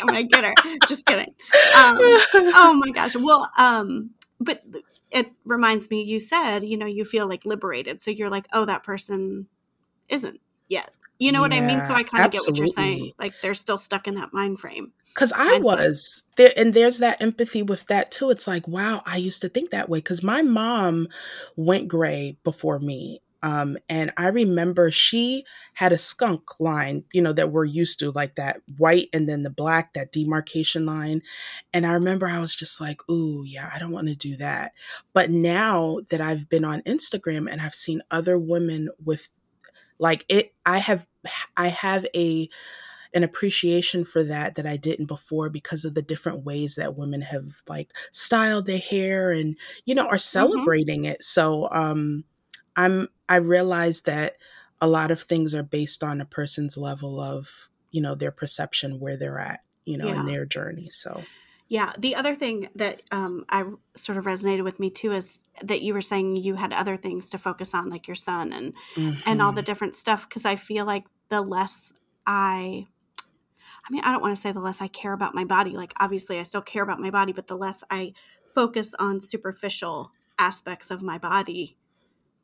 I'm 0.00 0.06
gonna 0.06 0.22
get 0.24 0.44
her. 0.44 0.54
Just 0.88 1.06
kidding. 1.06 1.34
Um, 1.76 1.98
oh 2.00 2.80
my 2.82 2.90
gosh. 2.90 3.14
Well, 3.14 3.48
um, 3.58 4.10
but 4.40 4.62
it 5.10 5.30
reminds 5.44 5.90
me. 5.90 6.02
You 6.02 6.18
said, 6.18 6.64
you 6.64 6.76
know, 6.76 6.86
you 6.86 7.04
feel 7.04 7.28
like 7.28 7.44
liberated. 7.44 8.00
So 8.00 8.10
you're 8.10 8.30
like, 8.30 8.46
oh, 8.52 8.64
that 8.64 8.82
person 8.82 9.46
isn't 10.08 10.40
yet. 10.68 10.90
You 11.18 11.32
know 11.32 11.38
yeah, 11.38 11.48
what 11.48 11.52
I 11.52 11.60
mean? 11.60 11.84
So 11.84 11.94
I 11.94 12.02
kind 12.02 12.24
of 12.24 12.32
get 12.32 12.42
what 12.46 12.56
you're 12.56 12.66
saying. 12.66 13.12
Like 13.18 13.34
they're 13.40 13.54
still 13.54 13.78
stuck 13.78 14.08
in 14.08 14.14
that 14.14 14.32
mind 14.32 14.60
frame. 14.60 14.92
Cause 15.14 15.32
I 15.36 15.58
was 15.58 16.24
there, 16.36 16.52
and 16.56 16.74
there's 16.74 16.98
that 16.98 17.22
empathy 17.22 17.62
with 17.62 17.86
that 17.86 18.10
too. 18.10 18.30
It's 18.30 18.48
like, 18.48 18.66
wow, 18.66 19.00
I 19.06 19.16
used 19.16 19.40
to 19.42 19.48
think 19.48 19.70
that 19.70 19.88
way. 19.88 20.00
Cause 20.00 20.24
my 20.24 20.42
mom 20.42 21.06
went 21.54 21.86
gray 21.86 22.36
before 22.42 22.80
me. 22.80 23.20
Um, 23.44 23.76
and 23.90 24.10
I 24.16 24.28
remember 24.28 24.90
she 24.90 25.44
had 25.74 25.92
a 25.92 25.98
skunk 25.98 26.58
line, 26.60 27.04
you 27.12 27.20
know, 27.20 27.34
that 27.34 27.52
we're 27.52 27.66
used 27.66 27.98
to, 27.98 28.10
like 28.10 28.36
that 28.36 28.62
white 28.78 29.08
and 29.12 29.28
then 29.28 29.42
the 29.42 29.50
black, 29.50 29.92
that 29.92 30.12
demarcation 30.12 30.86
line. 30.86 31.20
And 31.74 31.84
I 31.84 31.92
remember 31.92 32.26
I 32.26 32.40
was 32.40 32.56
just 32.56 32.80
like, 32.80 33.06
ooh, 33.10 33.44
yeah, 33.44 33.70
I 33.72 33.78
don't 33.78 33.92
want 33.92 34.08
to 34.08 34.14
do 34.14 34.38
that. 34.38 34.72
But 35.12 35.30
now 35.30 35.98
that 36.10 36.22
I've 36.22 36.48
been 36.48 36.64
on 36.64 36.80
Instagram 36.84 37.46
and 37.52 37.60
I've 37.60 37.74
seen 37.74 38.00
other 38.10 38.38
women 38.38 38.88
with 39.04 39.28
like 39.98 40.24
it 40.28 40.54
i 40.66 40.78
have 40.78 41.06
i 41.56 41.68
have 41.68 42.06
a 42.14 42.48
an 43.14 43.22
appreciation 43.22 44.04
for 44.04 44.24
that 44.24 44.56
that 44.56 44.66
I 44.66 44.76
didn't 44.76 45.06
before 45.06 45.48
because 45.48 45.84
of 45.84 45.94
the 45.94 46.02
different 46.02 46.44
ways 46.44 46.74
that 46.74 46.96
women 46.96 47.20
have 47.20 47.62
like 47.68 47.92
styled 48.10 48.66
their 48.66 48.78
hair 48.78 49.30
and 49.30 49.56
you 49.84 49.94
know 49.94 50.02
are 50.02 50.14
mm-hmm. 50.14 50.18
celebrating 50.18 51.02
mm-hmm. 51.02 51.12
it. 51.12 51.22
So 51.22 51.68
um 51.70 52.24
I'm 52.76 53.08
I 53.28 53.36
realize 53.36 54.02
that 54.02 54.34
a 54.80 54.88
lot 54.88 55.10
of 55.10 55.22
things 55.22 55.54
are 55.54 55.62
based 55.62 56.02
on 56.02 56.20
a 56.20 56.26
person's 56.26 56.76
level 56.76 57.20
of, 57.20 57.70
you 57.90 58.02
know, 58.02 58.14
their 58.14 58.32
perception 58.32 59.00
where 59.00 59.16
they're 59.16 59.38
at, 59.38 59.60
you 59.84 59.96
know, 59.96 60.08
yeah. 60.08 60.20
in 60.20 60.26
their 60.26 60.44
journey. 60.44 60.90
So 60.90 61.22
yeah. 61.68 61.92
The 61.98 62.14
other 62.14 62.34
thing 62.34 62.68
that 62.74 63.02
um, 63.10 63.44
I 63.48 63.64
sort 63.94 64.18
of 64.18 64.24
resonated 64.24 64.64
with 64.64 64.78
me 64.78 64.90
too 64.90 65.12
is 65.12 65.42
that 65.62 65.82
you 65.82 65.94
were 65.94 66.02
saying 66.02 66.36
you 66.36 66.56
had 66.56 66.72
other 66.72 66.96
things 66.96 67.30
to 67.30 67.38
focus 67.38 67.74
on, 67.74 67.88
like 67.88 68.06
your 68.06 68.14
son 68.14 68.52
and 68.52 68.74
mm-hmm. 68.94 69.20
and 69.26 69.40
all 69.40 69.52
the 69.52 69.60
mm-hmm. 69.60 69.66
different 69.66 69.94
stuff. 69.94 70.28
Because 70.28 70.44
I 70.44 70.56
feel 70.56 70.84
like 70.84 71.04
the 71.30 71.40
less 71.40 71.92
I, 72.26 72.86
I 73.86 73.92
mean, 73.92 74.02
I 74.04 74.12
don't 74.12 74.20
want 74.20 74.34
to 74.36 74.40
say 74.40 74.52
the 74.52 74.60
less 74.60 74.82
I 74.82 74.88
care 74.88 75.12
about 75.12 75.34
my 75.34 75.44
body. 75.44 75.70
Like 75.70 75.94
obviously, 75.98 76.38
I 76.38 76.42
still 76.42 76.62
care 76.62 76.82
about 76.82 77.00
my 77.00 77.10
body, 77.10 77.32
but 77.32 77.46
the 77.46 77.56
less 77.56 77.82
I 77.90 78.12
focus 78.54 78.94
on 78.98 79.20
superficial 79.20 80.12
aspects 80.38 80.90
of 80.90 81.02
my 81.02 81.18
body, 81.18 81.76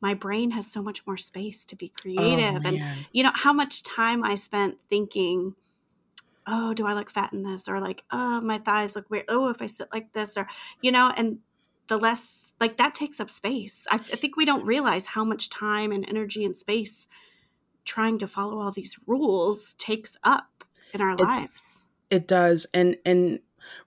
my 0.01 0.13
brain 0.13 0.51
has 0.51 0.65
so 0.71 0.81
much 0.81 1.05
more 1.05 1.17
space 1.17 1.63
to 1.65 1.75
be 1.75 1.91
oh, 1.97 2.01
creative. 2.01 2.65
Oh, 2.65 2.69
and 2.69 2.83
you 3.11 3.23
know 3.23 3.31
how 3.33 3.53
much 3.53 3.83
time 3.83 4.23
I 4.23 4.35
spent 4.35 4.77
thinking 4.89 5.55
oh, 6.47 6.73
do 6.73 6.85
I 6.85 6.93
look 6.93 7.11
fat 7.11 7.33
in 7.33 7.43
this? 7.43 7.67
Or 7.67 7.79
like, 7.79 8.03
oh, 8.11 8.41
my 8.41 8.57
thighs 8.57 8.95
look 8.95 9.09
weird. 9.09 9.25
Oh, 9.27 9.49
if 9.49 9.61
I 9.61 9.67
sit 9.67 9.87
like 9.93 10.13
this, 10.13 10.37
or, 10.37 10.47
you 10.81 10.91
know, 10.91 11.13
and 11.15 11.39
the 11.87 11.97
less, 11.97 12.51
like, 12.59 12.77
that 12.77 12.95
takes 12.95 13.19
up 13.19 13.29
space. 13.29 13.85
I, 13.89 13.95
I 13.95 13.97
think 13.97 14.37
we 14.37 14.45
don't 14.45 14.65
realize 14.65 15.07
how 15.07 15.23
much 15.23 15.49
time 15.49 15.91
and 15.91 16.07
energy 16.07 16.45
and 16.45 16.57
space 16.57 17.07
trying 17.83 18.17
to 18.19 18.27
follow 18.27 18.59
all 18.59 18.71
these 18.71 18.97
rules 19.07 19.73
takes 19.77 20.17
up 20.23 20.63
in 20.93 21.01
our 21.01 21.11
it, 21.11 21.19
lives. 21.19 21.87
It 22.09 22.27
does. 22.27 22.67
And, 22.73 22.97
and, 23.05 23.39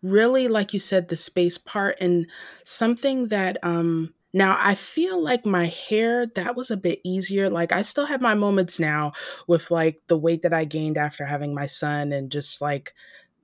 really 0.03 0.49
like 0.49 0.73
you 0.73 0.81
said 0.81 1.09
the 1.09 1.17
space 1.17 1.59
part 1.59 1.97
and 2.01 2.27
something 2.65 3.29
that 3.29 3.57
um 3.63 4.15
now, 4.35 4.59
I 4.61 4.75
feel 4.75 5.23
like 5.23 5.47
my 5.47 5.67
hair, 5.67 6.27
that 6.27 6.57
was 6.57 6.71
a 6.71 6.77
bit 6.77 7.01
easier. 7.05 7.49
Like, 7.49 7.73
I 7.73 7.83
still 7.83 8.05
have 8.07 8.21
my 8.21 8.35
moments 8.35 8.81
now 8.81 9.13
with 9.47 9.71
like 9.71 10.03
the 10.09 10.19
weight 10.19 10.43
that 10.43 10.53
I 10.53 10.65
gained 10.65 10.99
after 10.99 11.25
having 11.25 11.55
my 11.55 11.67
son 11.67 12.13
and 12.13 12.31
just 12.31 12.61
like 12.61 12.93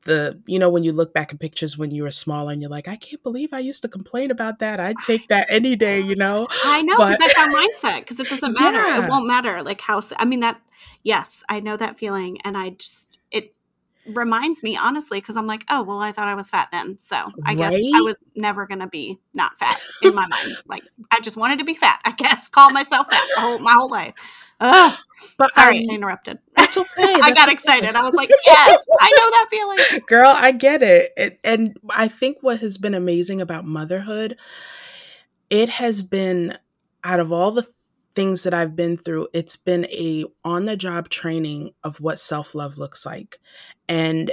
the, 0.05 0.43
you 0.47 0.59
know, 0.59 0.69
when 0.69 0.83
you 0.83 0.93
look 0.93 1.15
back 1.15 1.33
at 1.33 1.39
pictures 1.39 1.79
when 1.79 1.91
you 1.91 2.03
were 2.03 2.11
smaller 2.11 2.53
and 2.53 2.61
you're 2.61 2.71
like, 2.71 2.89
I 2.89 2.97
can't 2.97 3.23
believe 3.23 3.53
I 3.53 3.61
used 3.61 3.83
to 3.83 3.89
complain 3.89 4.31
about 4.31 4.59
that. 4.59 4.81
I'd 4.81 4.97
take 5.05 5.29
that 5.29 5.47
any 5.49 5.77
day, 5.77 6.01
you 6.01 6.17
know? 6.17 6.49
I 6.65 6.83
know, 6.83 6.97
because 6.97 7.19
that's 7.19 7.39
our 7.39 7.49
mindset, 7.49 8.01
because 8.01 8.19
it 8.19 8.29
doesn't 8.29 8.55
matter. 8.59 8.79
Yeah. 8.79 9.05
It 9.05 9.09
won't 9.09 9.27
matter. 9.27 9.63
Like, 9.63 9.81
how, 9.81 10.01
I 10.17 10.25
mean, 10.25 10.41
that, 10.41 10.61
yes, 11.03 11.45
I 11.49 11.61
know 11.61 11.77
that 11.77 11.99
feeling. 11.99 12.39
And 12.43 12.57
I 12.57 12.71
just, 12.71 13.10
reminds 14.07 14.63
me 14.63 14.77
honestly 14.77 15.21
because 15.21 15.37
i'm 15.37 15.47
like 15.47 15.65
oh 15.69 15.83
well 15.83 15.99
i 15.99 16.11
thought 16.11 16.29
i 16.29 16.35
was 16.35 16.49
fat 16.49 16.69
then 16.73 16.99
so 16.99 17.17
i 17.45 17.55
right? 17.55 17.59
guess 17.59 17.73
i 17.73 18.01
was 18.01 18.17
never 18.35 18.67
gonna 18.67 18.87
be 18.87 19.19
not 19.35 19.59
fat 19.59 19.79
in 20.03 20.15
my 20.15 20.27
mind 20.27 20.57
like 20.67 20.83
i 21.11 21.21
just 21.21 21.37
wanted 21.37 21.59
to 21.59 21.65
be 21.65 21.75
fat 21.75 22.01
i 22.05 22.13
guess 22.13 22.49
call 22.51 22.71
myself 22.71 23.07
fat 23.11 23.29
whole, 23.37 23.59
my 23.59 23.73
whole 23.73 23.91
life 23.91 24.15
Ugh. 24.59 24.99
but 25.37 25.51
sorry 25.53 25.79
um, 25.79 25.85
i 25.91 25.95
interrupted 25.95 26.39
that's 26.57 26.77
okay 26.77 26.89
that's 26.97 27.23
i 27.23 27.31
got 27.33 27.49
okay. 27.49 27.53
excited 27.53 27.95
i 27.95 28.03
was 28.03 28.15
like 28.15 28.31
yes 28.47 28.87
i 29.01 29.11
know 29.11 29.31
that 29.31 29.47
feeling 29.51 30.03
girl 30.07 30.33
i 30.35 30.51
get 30.51 30.83
it. 30.83 31.13
it 31.17 31.39
and 31.45 31.77
i 31.91 32.09
think 32.09 32.39
what 32.41 32.61
has 32.61 32.79
been 32.79 32.95
amazing 32.95 33.41
about 33.41 33.65
motherhood 33.65 34.37
it 35.51 35.69
has 35.69 36.03
been 36.03 36.57
out 37.05 37.21
of 37.21 37.33
all 37.33 37.51
the 37.51 37.67
things 38.15 38.43
that 38.43 38.55
I've 38.55 38.77
been 38.77 38.97
through, 38.97 39.29
it's 39.33 39.57
been 39.57 39.87
a 39.87 40.25
on 40.45 40.67
the 40.67 40.77
job 40.77 41.09
training 41.09 41.73
of 41.85 42.01
what 42.01 42.19
self 42.19 42.55
love 42.55 42.79
looks 42.79 43.07
like. 43.07 43.39
And 43.89 44.33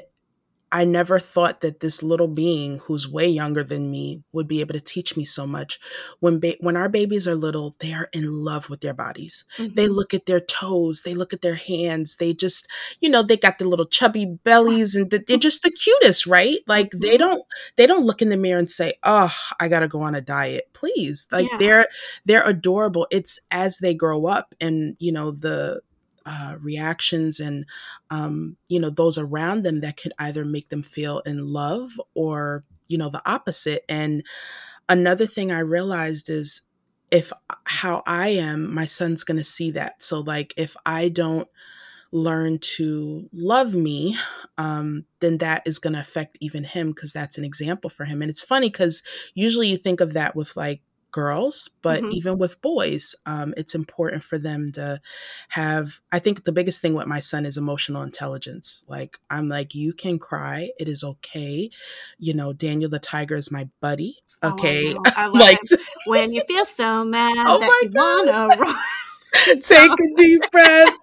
I 0.72 0.84
never 0.84 1.20
thought 1.20 1.62
that 1.62 1.80
this 1.80 2.04
little 2.04 2.28
being 2.28 2.80
who's 2.80 3.08
way 3.08 3.28
younger 3.28 3.64
than 3.64 3.90
me 3.90 4.24
would 4.34 4.48
be 4.48 4.60
able 4.60 4.74
to 4.74 4.82
teach 4.82 5.16
me 5.16 5.24
so 5.24 5.48
much. 5.48 5.80
When 6.20 6.40
ba- 6.40 6.58
when 6.60 6.76
our 6.76 6.90
babies 6.90 7.28
are 7.28 7.36
little, 7.36 7.76
they 7.80 7.94
are 7.94 8.10
in 8.12 8.44
love 8.44 8.70
with 8.70 8.82
their 8.82 8.94
bodies. 8.94 9.46
Mm-hmm. 9.58 9.76
They 9.76 9.88
look 9.88 10.14
at 10.14 10.26
their 10.26 10.42
toes, 10.42 11.04
they 11.04 11.14
look 11.14 11.32
at 11.32 11.42
their 11.42 11.56
hands. 11.56 12.18
They 12.18 12.34
just, 12.34 12.68
you 13.00 13.10
know, 13.10 13.24
they 13.24 13.38
got 13.38 13.60
the 13.60 13.66
little 13.66 13.86
chubby 13.86 14.26
bellies 14.26 14.96
and 14.96 15.10
the, 15.10 15.24
they're 15.26 15.38
just 15.38 15.64
the 15.64 15.72
cutest, 15.72 16.28
right? 16.28 16.60
Like 16.68 16.92
they 16.92 17.12
mm-hmm. 17.12 17.18
don't 17.18 17.44
they 17.78 17.88
don't 17.88 18.06
look 18.06 18.22
in 18.22 18.30
the 18.30 18.38
mirror 18.38 18.60
and 18.60 18.70
say, 18.70 18.94
"Oh, 19.04 19.34
I 19.60 19.70
got 19.70 19.80
to 19.80 19.88
go 19.88 20.02
on 20.02 20.16
a 20.16 20.22
diet." 20.22 20.70
Please. 20.74 21.28
Like 21.32 21.50
yeah. 21.52 21.58
they're 21.58 21.88
they're 22.26 22.48
adorable. 22.48 23.08
It's 23.10 23.40
as 23.52 23.78
they 23.78 23.94
grow 23.94 24.26
up 24.26 24.54
and, 24.60 24.98
you 25.00 25.12
know, 25.12 25.32
the 25.32 25.82
uh, 26.28 26.56
reactions 26.60 27.40
and 27.40 27.66
um, 28.10 28.58
you 28.68 28.80
know 28.80 28.90
those 28.90 29.18
around 29.18 29.64
them 29.64 29.82
that 29.82 29.98
could 29.98 30.14
either 30.20 30.46
make 30.46 30.70
them 30.70 30.84
feel 30.84 31.20
in 31.20 31.48
love 31.48 31.92
or 32.14 32.66
you 32.88 32.98
know 32.98 33.10
the 33.10 33.22
opposite 33.30 33.84
and 33.90 34.24
another 34.90 35.26
thing 35.26 35.52
I 35.52 35.60
realized 35.60 36.30
is 36.30 36.62
if 37.12 37.32
how 37.66 38.04
I 38.06 38.30
am, 38.30 38.74
my 38.74 38.86
son's 38.86 39.24
going 39.24 39.38
to 39.38 39.44
see 39.44 39.72
that. 39.72 40.04
So, 40.04 40.20
like, 40.20 40.54
if 40.58 40.76
I 40.86 41.10
don't 41.10 41.48
learn 42.12 42.58
to 42.60 43.30
love 43.34 43.76
me, 43.76 44.18
um, 44.58 45.06
then 45.20 45.38
that 45.40 45.64
is 45.66 45.80
going 45.80 45.94
to 45.94 46.00
affect 46.00 46.38
even 46.42 46.64
him 46.64 46.92
because 46.92 47.14
that's 47.14 47.38
an 47.38 47.44
example 47.44 47.90
for 47.90 48.06
him. 48.06 48.22
And 48.22 48.30
it's 48.30 48.42
funny 48.42 48.70
because 48.70 49.04
usually 49.34 49.68
you 49.68 49.78
think 49.78 50.02
of 50.02 50.14
that 50.14 50.36
with 50.36 50.56
like 50.56 50.82
girls, 51.12 51.70
but 51.82 52.02
mm-hmm. 52.02 52.12
even 52.12 52.38
with 52.38 52.62
boys, 52.62 53.16
um, 53.26 53.54
it's 53.58 53.76
important 53.76 54.24
for 54.24 54.38
them 54.38 54.72
to 54.74 55.00
have. 55.50 56.00
I 56.12 56.20
think 56.20 56.44
the 56.44 56.52
biggest 56.52 56.82
thing 56.82 56.94
with 56.94 57.08
my 57.08 57.20
son 57.20 57.46
is 57.46 57.58
emotional 57.58 58.04
intelligence. 58.04 58.86
Like, 58.88 59.20
I'm 59.30 59.50
like, 59.50 59.76
you 59.76 59.94
can 59.94 60.20
cry, 60.20 60.72
it 60.80 60.88
is 60.88 61.04
okay. 61.04 61.70
You 62.20 62.34
know, 62.34 62.54
Daniel 62.54 62.90
the 62.90 63.00
Tiger 63.00 63.36
is 63.36 63.52
my 63.52 63.70
buddy. 63.82 64.18
Okay. 64.44 64.94
Oh, 64.94 65.02
I, 65.06 65.28
like, 65.34 65.60
when 66.06 66.34
you 66.34 66.42
feel 66.48 66.66
so 66.66 67.04
mad 67.04 67.46
oh 67.48 67.60
that 67.60 67.82
you 67.84 67.92
wanna 67.94 68.48
run. 68.58 68.76
Take 69.62 69.92
a 69.92 70.16
deep 70.16 70.42
breath 70.52 70.94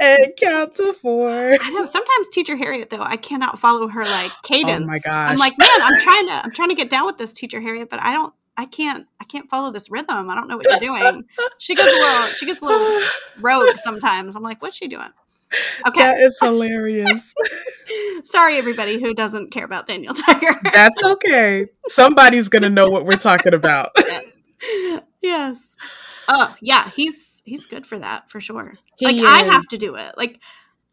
and 0.00 0.32
count 0.36 0.74
to 0.76 0.92
four. 0.94 1.30
I 1.30 1.70
know. 1.70 1.86
Sometimes 1.86 2.28
Teacher 2.28 2.56
Harriet, 2.56 2.90
though, 2.90 3.02
I 3.02 3.16
cannot 3.16 3.58
follow 3.58 3.88
her 3.88 4.04
like 4.04 4.32
cadence. 4.42 4.84
Oh 4.84 4.86
my 4.86 4.98
gosh! 4.98 5.30
I'm 5.30 5.38
like, 5.38 5.56
man, 5.58 5.68
I'm 5.80 6.00
trying 6.00 6.26
to, 6.28 6.32
I'm 6.32 6.50
trying 6.50 6.70
to 6.70 6.74
get 6.74 6.90
down 6.90 7.06
with 7.06 7.18
this, 7.18 7.32
Teacher 7.32 7.60
Harriet, 7.60 7.90
but 7.90 8.02
I 8.02 8.12
don't, 8.12 8.32
I 8.56 8.66
can't, 8.66 9.06
I 9.20 9.24
can't 9.24 9.48
follow 9.50 9.72
this 9.72 9.90
rhythm. 9.90 10.30
I 10.30 10.34
don't 10.34 10.48
know 10.48 10.56
what 10.56 10.66
you're 10.68 10.78
doing. 10.78 11.24
she 11.58 11.74
gets 11.74 11.92
a 11.92 11.96
little, 11.96 12.26
she 12.34 12.46
gets 12.46 12.62
a 12.62 12.64
little 12.64 13.08
rogue 13.40 13.76
sometimes. 13.84 14.36
I'm 14.36 14.42
like, 14.42 14.62
what's 14.62 14.76
she 14.76 14.88
doing? 14.88 15.10
Okay, 15.86 16.00
that 16.00 16.18
is 16.18 16.38
hilarious. 16.40 17.34
Sorry, 18.22 18.56
everybody 18.56 19.00
who 19.00 19.14
doesn't 19.14 19.50
care 19.50 19.64
about 19.64 19.86
Daniel 19.86 20.14
Tiger. 20.14 20.60
That's 20.72 21.04
okay. 21.04 21.66
Somebody's 21.86 22.48
gonna 22.48 22.70
know 22.70 22.90
what 22.90 23.04
we're 23.04 23.16
talking 23.16 23.54
about. 23.54 23.90
yes. 25.22 25.76
Oh 26.28 26.54
yeah, 26.60 26.90
he's 26.90 27.42
he's 27.44 27.66
good 27.66 27.86
for 27.86 27.98
that 27.98 28.30
for 28.30 28.40
sure. 28.40 28.74
He 28.96 29.06
like 29.06 29.16
is. 29.16 29.24
I 29.24 29.42
have 29.42 29.66
to 29.68 29.78
do 29.78 29.94
it. 29.94 30.16
Like 30.16 30.40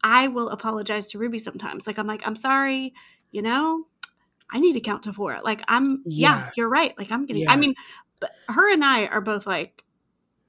I 0.04 0.28
will 0.28 0.48
apologize 0.48 1.08
to 1.08 1.18
Ruby 1.18 1.38
sometimes. 1.38 1.86
Like 1.86 1.98
I'm 1.98 2.06
like, 2.06 2.26
I'm 2.26 2.36
sorry, 2.36 2.94
you 3.30 3.42
know, 3.42 3.86
I 4.52 4.60
need 4.60 4.74
to 4.74 4.80
count 4.80 5.04
to 5.04 5.12
four. 5.12 5.38
Like 5.42 5.62
I'm 5.68 6.02
yeah, 6.06 6.28
yeah 6.28 6.50
you're 6.56 6.68
right. 6.68 6.96
Like 6.98 7.10
I'm 7.10 7.26
getting 7.26 7.42
yeah. 7.42 7.52
I 7.52 7.56
mean, 7.56 7.74
but 8.20 8.32
her 8.48 8.72
and 8.72 8.84
I 8.84 9.06
are 9.06 9.20
both 9.20 9.46
like 9.46 9.84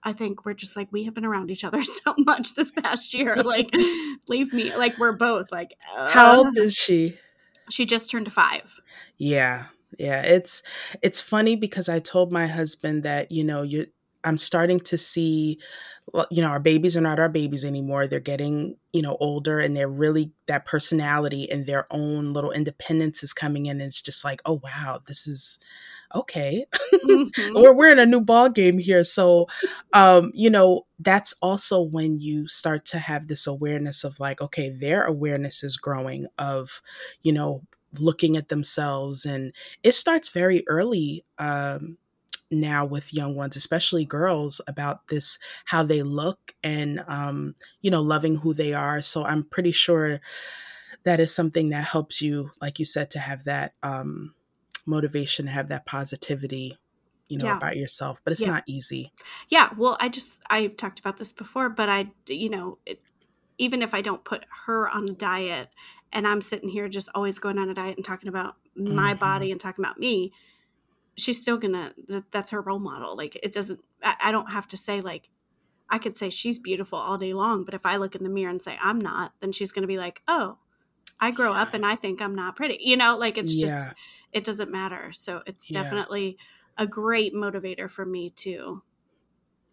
I 0.03 0.13
think 0.13 0.45
we're 0.45 0.53
just 0.53 0.75
like 0.75 0.89
we 0.91 1.05
have 1.05 1.13
been 1.13 1.25
around 1.25 1.49
each 1.49 1.63
other 1.63 1.81
so 1.83 2.13
much 2.17 2.55
this 2.55 2.71
past 2.71 3.13
year. 3.13 3.35
Like 3.37 3.73
leave 4.27 4.53
me 4.53 4.75
like 4.75 4.97
we're 4.97 5.15
both 5.15 5.51
like 5.51 5.75
uh, 5.95 6.11
How 6.11 6.37
old 6.37 6.57
is 6.57 6.75
she? 6.75 7.17
She 7.69 7.85
just 7.85 8.11
turned 8.11 8.31
five. 8.31 8.79
Yeah. 9.17 9.65
Yeah, 9.99 10.21
it's 10.23 10.63
it's 11.01 11.21
funny 11.21 11.55
because 11.55 11.87
I 11.87 11.99
told 11.99 12.31
my 12.31 12.47
husband 12.47 13.03
that, 13.03 13.31
you 13.31 13.43
know, 13.43 13.61
you 13.61 13.87
I'm 14.23 14.37
starting 14.37 14.79
to 14.81 14.97
see 14.97 15.59
you 16.29 16.41
know, 16.41 16.49
our 16.49 16.59
babies 16.59 16.97
are 16.97 17.01
not 17.01 17.19
our 17.19 17.29
babies 17.29 17.63
anymore. 17.63 18.07
They're 18.07 18.19
getting, 18.19 18.75
you 18.91 19.01
know, 19.01 19.17
older 19.19 19.59
and 19.59 19.75
they're 19.75 19.89
really 19.89 20.31
that 20.47 20.65
personality 20.65 21.49
and 21.49 21.65
their 21.65 21.87
own 21.91 22.33
little 22.33 22.51
independence 22.51 23.23
is 23.23 23.33
coming 23.33 23.67
in. 23.67 23.79
And 23.79 23.87
it's 23.87 24.01
just 24.01 24.23
like, 24.23 24.41
oh 24.45 24.59
wow, 24.63 24.99
this 25.07 25.27
is 25.27 25.59
okay. 26.13 26.65
Mm-hmm. 27.03 27.53
we're 27.55 27.73
we're 27.73 27.91
in 27.91 27.99
a 27.99 28.05
new 28.05 28.21
ball 28.21 28.49
game 28.49 28.77
here. 28.77 29.03
So 29.03 29.47
um, 29.91 30.31
you 30.33 30.49
know, 30.49 30.85
that's 30.99 31.33
also 31.41 31.81
when 31.81 32.21
you 32.21 32.47
start 32.47 32.85
to 32.87 32.99
have 32.99 33.27
this 33.27 33.45
awareness 33.45 34.03
of 34.03 34.19
like, 34.19 34.41
okay, 34.41 34.69
their 34.69 35.03
awareness 35.03 35.63
is 35.63 35.75
growing 35.75 36.27
of, 36.37 36.81
you 37.23 37.33
know, 37.33 37.63
looking 37.99 38.37
at 38.37 38.47
themselves 38.47 39.25
and 39.25 39.53
it 39.83 39.91
starts 39.91 40.29
very 40.29 40.63
early 40.67 41.23
um 41.37 41.97
now 42.53 42.85
with 42.85 43.13
young 43.13 43.35
ones, 43.35 43.55
especially 43.55 44.05
girls, 44.05 44.61
about 44.67 45.07
this 45.07 45.37
how 45.65 45.83
they 45.83 46.03
look 46.03 46.53
and 46.63 47.03
um, 47.07 47.55
you 47.81 47.91
know 47.91 48.01
loving 48.01 48.37
who 48.37 48.53
they 48.53 48.73
are. 48.73 49.01
So 49.01 49.23
I'm 49.23 49.43
pretty 49.43 49.71
sure 49.71 50.19
that 51.03 51.19
is 51.19 51.33
something 51.33 51.69
that 51.69 51.85
helps 51.85 52.21
you, 52.21 52.51
like 52.61 52.79
you 52.79 52.85
said, 52.85 53.11
to 53.11 53.19
have 53.19 53.43
that 53.43 53.73
um, 53.83 54.33
motivation, 54.85 55.45
to 55.45 55.51
have 55.51 55.67
that 55.67 55.85
positivity, 55.85 56.77
you 57.27 57.37
know, 57.37 57.45
yeah. 57.45 57.57
about 57.57 57.77
yourself. 57.77 58.21
But 58.23 58.31
it's 58.31 58.41
yeah. 58.41 58.51
not 58.51 58.63
easy. 58.67 59.11
Yeah. 59.49 59.69
Well, 59.77 59.97
I 59.99 60.09
just 60.09 60.41
I've 60.49 60.77
talked 60.77 60.99
about 60.99 61.17
this 61.17 61.31
before, 61.31 61.69
but 61.69 61.89
I 61.89 62.11
you 62.27 62.49
know 62.49 62.77
it, 62.85 63.01
even 63.57 63.81
if 63.81 63.93
I 63.93 64.01
don't 64.01 64.23
put 64.23 64.45
her 64.65 64.89
on 64.89 65.09
a 65.09 65.13
diet 65.13 65.69
and 66.11 66.27
I'm 66.27 66.41
sitting 66.41 66.69
here 66.69 66.87
just 66.87 67.09
always 67.13 67.39
going 67.39 67.57
on 67.57 67.69
a 67.69 67.73
diet 67.73 67.97
and 67.97 68.05
talking 68.05 68.29
about 68.29 68.55
my 68.75 69.11
mm-hmm. 69.11 69.19
body 69.19 69.51
and 69.51 69.59
talking 69.59 69.83
about 69.83 69.99
me 69.99 70.31
she's 71.17 71.39
still 71.41 71.57
gonna 71.57 71.93
that's 72.31 72.51
her 72.51 72.61
role 72.61 72.79
model 72.79 73.15
like 73.15 73.37
it 73.43 73.53
doesn't 73.53 73.79
I, 74.03 74.31
don't 74.31 74.49
have 74.49 74.67
to 74.69 74.77
say 74.77 75.01
like 75.01 75.29
i 75.89 75.97
could 75.97 76.17
say 76.17 76.29
she's 76.29 76.59
beautiful 76.59 76.97
all 76.97 77.17
day 77.17 77.33
long 77.33 77.65
but 77.65 77.73
if 77.73 77.85
i 77.85 77.97
look 77.97 78.15
in 78.15 78.23
the 78.23 78.29
mirror 78.29 78.49
and 78.49 78.61
say 78.61 78.77
i'm 78.81 78.99
not 78.99 79.33
then 79.39 79.51
she's 79.51 79.71
gonna 79.71 79.87
be 79.87 79.97
like 79.97 80.21
oh 80.27 80.57
i 81.19 81.31
grow 81.31 81.53
up 81.53 81.73
and 81.73 81.85
i 81.85 81.95
think 81.95 82.21
i'm 82.21 82.35
not 82.35 82.55
pretty 82.55 82.77
you 82.81 82.97
know 82.97 83.17
like 83.17 83.37
it's 83.37 83.55
yeah. 83.55 83.67
just 83.67 83.87
it 84.31 84.43
doesn't 84.43 84.71
matter 84.71 85.11
so 85.13 85.41
it's 85.45 85.69
yeah. 85.69 85.83
definitely 85.83 86.37
a 86.77 86.87
great 86.87 87.33
motivator 87.33 87.89
for 87.89 88.05
me 88.05 88.31
to 88.31 88.81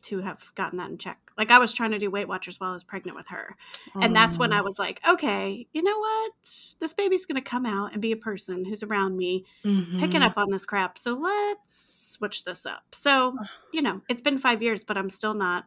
to 0.02 0.20
have 0.20 0.52
gotten 0.54 0.78
that 0.78 0.90
in 0.90 0.98
check. 0.98 1.18
Like 1.36 1.50
I 1.50 1.58
was 1.58 1.72
trying 1.72 1.92
to 1.92 1.98
do 1.98 2.10
Weight 2.10 2.28
Watchers 2.28 2.60
while 2.60 2.70
I 2.70 2.74
was 2.74 2.84
pregnant 2.84 3.16
with 3.16 3.28
her. 3.28 3.56
And 3.94 4.14
that's 4.14 4.38
when 4.38 4.52
I 4.52 4.60
was 4.60 4.78
like, 4.78 5.00
okay, 5.08 5.66
you 5.72 5.82
know 5.82 5.98
what? 5.98 6.32
This 6.42 6.94
baby's 6.96 7.26
going 7.26 7.42
to 7.42 7.48
come 7.48 7.66
out 7.66 7.92
and 7.92 8.02
be 8.02 8.12
a 8.12 8.16
person 8.16 8.64
who's 8.64 8.82
around 8.82 9.16
me 9.16 9.44
mm-hmm. 9.64 10.00
picking 10.00 10.22
up 10.22 10.36
on 10.36 10.50
this 10.50 10.66
crap. 10.66 10.98
So 10.98 11.14
let's 11.14 12.08
switch 12.16 12.44
this 12.44 12.66
up. 12.66 12.82
So, 12.92 13.36
you 13.72 13.82
know, 13.82 14.02
it's 14.08 14.20
been 14.20 14.38
5 14.38 14.62
years, 14.62 14.84
but 14.84 14.98
I'm 14.98 15.10
still 15.10 15.34
not 15.34 15.64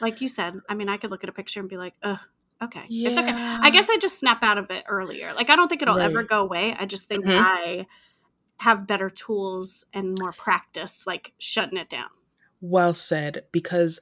like 0.00 0.20
you 0.20 0.28
said. 0.28 0.54
I 0.68 0.74
mean, 0.74 0.88
I 0.88 0.96
could 0.96 1.10
look 1.10 1.24
at 1.24 1.30
a 1.30 1.32
picture 1.32 1.60
and 1.60 1.68
be 1.68 1.76
like, 1.76 1.94
"Ugh, 2.02 2.18
okay. 2.62 2.84
Yeah. 2.88 3.10
It's 3.10 3.18
okay." 3.18 3.32
I 3.34 3.70
guess 3.70 3.88
I 3.90 3.98
just 3.98 4.18
snap 4.18 4.42
out 4.42 4.56
of 4.56 4.70
it 4.70 4.84
earlier. 4.88 5.32
Like 5.34 5.50
I 5.50 5.56
don't 5.56 5.68
think 5.68 5.82
it'll 5.82 5.96
right. 5.96 6.08
ever 6.08 6.22
go 6.22 6.40
away. 6.40 6.74
I 6.78 6.86
just 6.86 7.06
think 7.06 7.26
mm-hmm. 7.26 7.38
I 7.38 7.86
have 8.60 8.86
better 8.86 9.10
tools 9.10 9.84
and 9.92 10.18
more 10.18 10.32
practice 10.32 11.06
like 11.06 11.32
shutting 11.38 11.78
it 11.78 11.88
down 11.88 12.10
well 12.60 12.94
said 12.94 13.44
because 13.52 14.00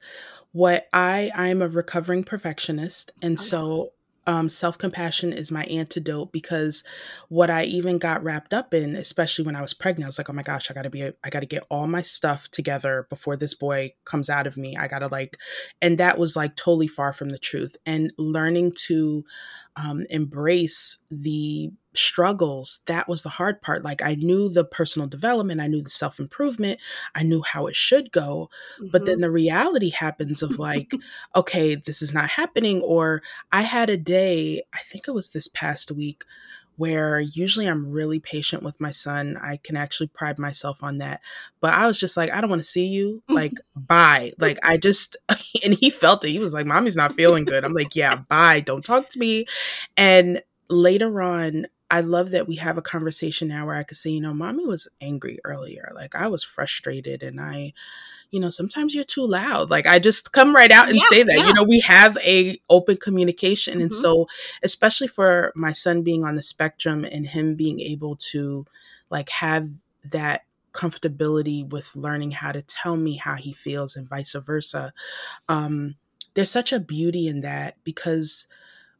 what 0.51 0.87
i 0.93 1.31
i'm 1.35 1.61
a 1.61 1.67
recovering 1.67 2.23
perfectionist 2.23 3.11
and 3.21 3.37
okay. 3.39 3.47
so 3.47 3.91
um, 4.29 4.47
self 4.47 4.77
compassion 4.77 5.33
is 5.33 5.51
my 5.51 5.63
antidote 5.63 6.31
because 6.31 6.83
what 7.29 7.49
I 7.49 7.63
even 7.63 7.97
got 7.97 8.23
wrapped 8.23 8.53
up 8.53 8.75
in, 8.75 8.95
especially 8.95 9.43
when 9.43 9.55
I 9.55 9.61
was 9.61 9.73
pregnant, 9.73 10.05
I 10.05 10.09
was 10.09 10.19
like, 10.19 10.29
oh 10.29 10.33
my 10.33 10.43
gosh, 10.43 10.69
I 10.69 10.75
gotta 10.75 10.91
be, 10.91 11.03
I 11.23 11.29
gotta 11.31 11.47
get 11.47 11.63
all 11.69 11.87
my 11.87 12.03
stuff 12.03 12.47
together 12.51 13.07
before 13.09 13.35
this 13.35 13.55
boy 13.55 13.93
comes 14.05 14.29
out 14.29 14.45
of 14.45 14.55
me. 14.55 14.77
I 14.77 14.87
gotta 14.87 15.07
like, 15.07 15.37
and 15.81 15.97
that 15.97 16.19
was 16.19 16.35
like 16.35 16.55
totally 16.55 16.87
far 16.87 17.11
from 17.11 17.31
the 17.31 17.39
truth. 17.39 17.75
And 17.87 18.13
learning 18.19 18.73
to 18.87 19.25
um, 19.75 20.05
embrace 20.11 20.99
the 21.09 21.71
struggles 21.93 22.81
that 22.85 23.07
was 23.07 23.23
the 23.23 23.29
hard 23.29 23.61
part 23.61 23.83
like 23.83 24.01
i 24.01 24.15
knew 24.15 24.47
the 24.49 24.63
personal 24.63 25.07
development 25.07 25.59
i 25.59 25.67
knew 25.67 25.81
the 25.81 25.89
self 25.89 26.19
improvement 26.19 26.79
i 27.15 27.23
knew 27.23 27.41
how 27.41 27.65
it 27.67 27.75
should 27.75 28.11
go 28.11 28.49
mm-hmm. 28.75 28.89
but 28.91 29.05
then 29.05 29.21
the 29.21 29.31
reality 29.31 29.89
happens 29.89 30.43
of 30.43 30.59
like 30.59 30.93
okay 31.35 31.75
this 31.75 32.01
is 32.01 32.13
not 32.13 32.29
happening 32.29 32.81
or 32.81 33.21
i 33.51 33.61
had 33.61 33.89
a 33.89 33.97
day 33.97 34.61
i 34.73 34.79
think 34.79 35.07
it 35.07 35.13
was 35.13 35.31
this 35.31 35.47
past 35.47 35.91
week 35.91 36.23
where 36.79 37.19
usually 37.19 37.65
I'm 37.65 37.91
really 37.91 38.21
patient 38.21 38.63
with 38.63 38.79
my 38.79 38.89
son. 38.89 39.35
I 39.41 39.57
can 39.57 39.75
actually 39.75 40.07
pride 40.07 40.39
myself 40.39 40.81
on 40.81 40.99
that. 40.99 41.19
But 41.59 41.73
I 41.73 41.85
was 41.85 41.99
just 41.99 42.15
like, 42.15 42.31
I 42.31 42.39
don't 42.39 42.49
want 42.49 42.61
to 42.61 42.67
see 42.67 42.85
you. 42.85 43.21
Like, 43.27 43.51
bye. 43.75 44.31
Like, 44.39 44.59
I 44.63 44.77
just, 44.77 45.17
and 45.63 45.73
he 45.73 45.89
felt 45.89 46.23
it. 46.23 46.29
He 46.29 46.39
was 46.39 46.53
like, 46.53 46.65
Mommy's 46.65 46.95
not 46.95 47.11
feeling 47.11 47.43
good. 47.43 47.65
I'm 47.65 47.73
like, 47.73 47.97
yeah, 47.97 48.15
bye. 48.29 48.61
Don't 48.61 48.85
talk 48.85 49.09
to 49.09 49.19
me. 49.19 49.45
And 49.97 50.41
later 50.69 51.21
on, 51.21 51.67
I 51.91 52.01
love 52.01 52.31
that 52.31 52.47
we 52.47 52.57
have 52.57 52.77
a 52.77 52.83
conversation 52.83 53.47
now 53.47 53.65
where 53.65 53.75
I 53.75 53.83
could 53.83 53.97
say, 53.97 54.11
you 54.11 54.21
know, 54.21 54.33
mommy 54.33 54.65
was 54.65 54.87
angry 55.01 55.39
earlier. 55.43 55.91
Like 55.95 56.15
I 56.15 56.27
was 56.27 56.43
frustrated 56.43 57.23
and 57.23 57.41
I, 57.41 57.73
you 58.29 58.39
know, 58.39 58.49
sometimes 58.49 58.93
you're 58.93 59.03
too 59.03 59.25
loud. 59.25 59.71
Like 59.71 59.87
I 59.87 59.97
just 59.97 60.31
come 60.31 60.55
right 60.55 60.71
out 60.71 60.89
and 60.89 60.97
yeah, 60.97 61.05
say 61.09 61.23
that. 61.23 61.35
Yeah. 61.35 61.47
You 61.47 61.53
know, 61.53 61.63
we 61.63 61.79
have 61.79 62.17
a 62.17 62.59
open 62.69 62.97
communication. 62.97 63.75
Mm-hmm. 63.75 63.81
And 63.83 63.93
so 63.93 64.27
especially 64.61 65.07
for 65.07 65.51
my 65.55 65.71
son 65.71 66.03
being 66.03 66.23
on 66.23 66.35
the 66.35 66.43
spectrum 66.43 67.03
and 67.05 67.27
him 67.27 67.55
being 67.55 67.79
able 67.79 68.15
to 68.31 68.65
like 69.09 69.29
have 69.29 69.69
that 70.05 70.43
comfortability 70.73 71.67
with 71.67 71.95
learning 71.95 72.31
how 72.31 72.51
to 72.51 72.61
tell 72.61 72.95
me 72.97 73.15
how 73.15 73.35
he 73.35 73.51
feels 73.51 73.95
and 73.95 74.07
vice 74.07 74.33
versa. 74.33 74.93
Um, 75.47 75.95
there's 76.35 76.51
such 76.51 76.71
a 76.71 76.79
beauty 76.79 77.27
in 77.27 77.41
that 77.41 77.77
because 77.83 78.47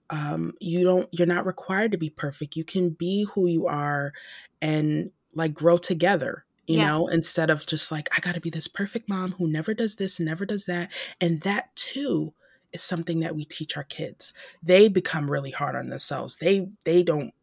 um, 0.10 0.54
you 0.60 0.84
don't 0.84 1.08
you're 1.12 1.28
not 1.28 1.46
required 1.46 1.92
to 1.92 1.98
be 1.98 2.10
perfect 2.10 2.56
you 2.56 2.64
can 2.64 2.90
be 2.90 3.26
who 3.34 3.48
you 3.48 3.68
are 3.68 4.14
and 4.62 5.12
like 5.36 5.54
grow 5.54 5.78
together 5.78 6.46
you 6.68 6.78
yes. 6.78 6.88
know 6.88 7.08
instead 7.08 7.50
of 7.50 7.66
just 7.66 7.92
like 7.92 8.10
i 8.16 8.20
gotta 8.20 8.42
be 8.42 8.50
this 8.50 8.68
perfect 8.68 9.08
mom 9.08 9.32
who 9.34 9.48
never 9.48 9.74
does 9.74 9.98
this 9.98 10.20
never 10.20 10.46
does 10.46 10.66
that 10.66 10.92
and 11.22 11.42
that 11.42 11.76
too 11.76 12.34
is 12.74 12.82
something 12.84 13.20
that 13.20 13.36
we 13.36 13.46
teach 13.46 13.78
our 13.78 13.84
kids 13.84 14.34
they 14.64 14.88
become 14.88 15.30
really 15.30 15.52
hard 15.52 15.76
on 15.76 15.90
themselves 15.90 16.38
they 16.38 16.70
they 16.86 17.04
don't 17.04 17.34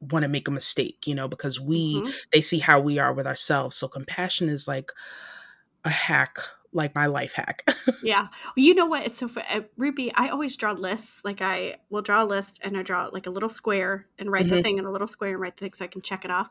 want 0.00 0.22
to 0.22 0.28
make 0.28 0.48
a 0.48 0.52
mistake, 0.52 1.06
you 1.06 1.14
know, 1.14 1.28
because 1.28 1.60
we 1.60 2.04
Mhm. 2.04 2.14
they 2.32 2.40
see 2.40 2.58
how 2.58 2.80
we 2.80 2.98
are 2.98 3.12
with 3.12 3.26
ourselves. 3.26 3.76
So 3.76 3.88
compassion 3.88 4.48
is 4.48 4.66
like 4.66 4.92
a 5.84 5.90
hack, 5.90 6.38
like 6.72 6.94
my 6.94 7.06
life 7.06 7.32
hack. 7.34 7.64
Yeah. 8.02 8.22
Well, 8.56 8.64
you 8.64 8.74
know 8.74 8.86
what? 8.86 9.04
It's 9.04 9.18
so 9.18 9.28
uh, 9.50 9.60
Ruby. 9.76 10.10
I 10.14 10.28
always 10.28 10.56
draw 10.56 10.72
lists. 10.72 11.20
Like 11.24 11.42
I 11.42 11.76
will 11.90 12.00
draw 12.02 12.22
a 12.22 12.24
list 12.24 12.58
and 12.64 12.76
I 12.76 12.82
draw 12.82 13.06
like 13.12 13.26
a 13.26 13.30
little 13.30 13.48
square 13.50 14.06
and 14.18 14.30
write 14.32 14.48
the 14.48 14.56
Mhm. 14.56 14.62
thing 14.62 14.78
in 14.78 14.86
a 14.86 14.90
little 14.90 15.08
square 15.08 15.32
and 15.32 15.40
write 15.40 15.56
the 15.56 15.64
thing 15.66 15.72
so 15.74 15.84
I 15.84 15.88
can 15.88 16.00
check 16.00 16.24
it 16.24 16.30
off. 16.30 16.48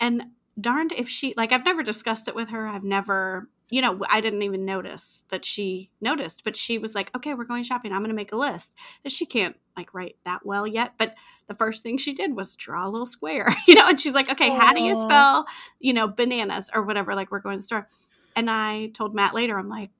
And 0.00 0.30
darned 0.60 0.92
if 0.92 1.08
she 1.08 1.32
like 1.36 1.52
I've 1.52 1.64
never 1.64 1.82
discussed 1.82 2.26
it 2.28 2.34
with 2.34 2.50
her. 2.50 2.66
I've 2.66 2.82
never, 2.82 3.48
you 3.70 3.80
know, 3.82 4.00
I 4.10 4.20
didn't 4.20 4.42
even 4.42 4.64
notice 4.64 5.22
that 5.28 5.44
she 5.44 5.90
noticed, 6.00 6.42
but 6.42 6.56
she 6.56 6.76
was 6.78 6.94
like, 6.94 7.14
"Okay, 7.16 7.34
we're 7.34 7.44
going 7.44 7.62
shopping. 7.62 7.92
I'm 7.92 7.98
going 7.98 8.08
to 8.10 8.14
make 8.16 8.32
a 8.32 8.36
list." 8.36 8.74
And 9.04 9.12
she 9.12 9.26
can't 9.26 9.56
like 9.76 9.94
write 9.94 10.16
that 10.24 10.44
well 10.44 10.66
yet, 10.66 10.94
but 10.98 11.14
the 11.46 11.54
first 11.54 11.82
thing 11.84 11.98
she 11.98 12.12
did 12.12 12.34
was 12.34 12.56
draw 12.56 12.86
a 12.86 12.90
little 12.90 13.06
square, 13.06 13.54
you 13.68 13.74
know, 13.76 13.88
and 13.88 14.00
she's 14.00 14.14
like, 14.14 14.28
"Okay, 14.30 14.48
how 14.50 14.72
do 14.72 14.82
you 14.82 14.94
spell, 14.96 15.46
you 15.78 15.92
know, 15.92 16.08
bananas 16.08 16.68
or 16.74 16.82
whatever 16.82 17.14
like 17.14 17.30
we're 17.30 17.38
going 17.40 17.56
to 17.56 17.60
the 17.60 17.62
store?" 17.62 17.88
And 18.36 18.50
I 18.50 18.88
told 18.88 19.14
Matt 19.14 19.34
later, 19.34 19.58
I'm 19.58 19.68
like, 19.68 19.90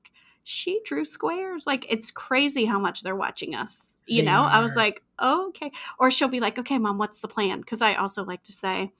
she 0.43 0.81
drew 0.83 1.05
squares. 1.05 1.65
Like 1.67 1.85
it's 1.91 2.11
crazy 2.11 2.65
how 2.65 2.79
much 2.79 3.03
they're 3.03 3.15
watching 3.15 3.55
us. 3.55 3.97
You 4.07 4.21
They 4.21 4.27
know, 4.27 4.43
I 4.43 4.59
was 4.59 4.75
like, 4.75 5.03
oh, 5.19 5.49
okay. 5.49 5.71
Or 5.99 6.09
she'll 6.09 6.27
be 6.27 6.39
like, 6.39 6.57
okay, 6.57 6.77
mom, 6.77 6.97
what's 6.97 7.19
the 7.19 7.27
plan? 7.27 7.59
Because 7.59 7.81
I 7.81 7.95
also 7.95 8.23
like 8.23 8.43
to 8.43 8.51
say, 8.51 8.91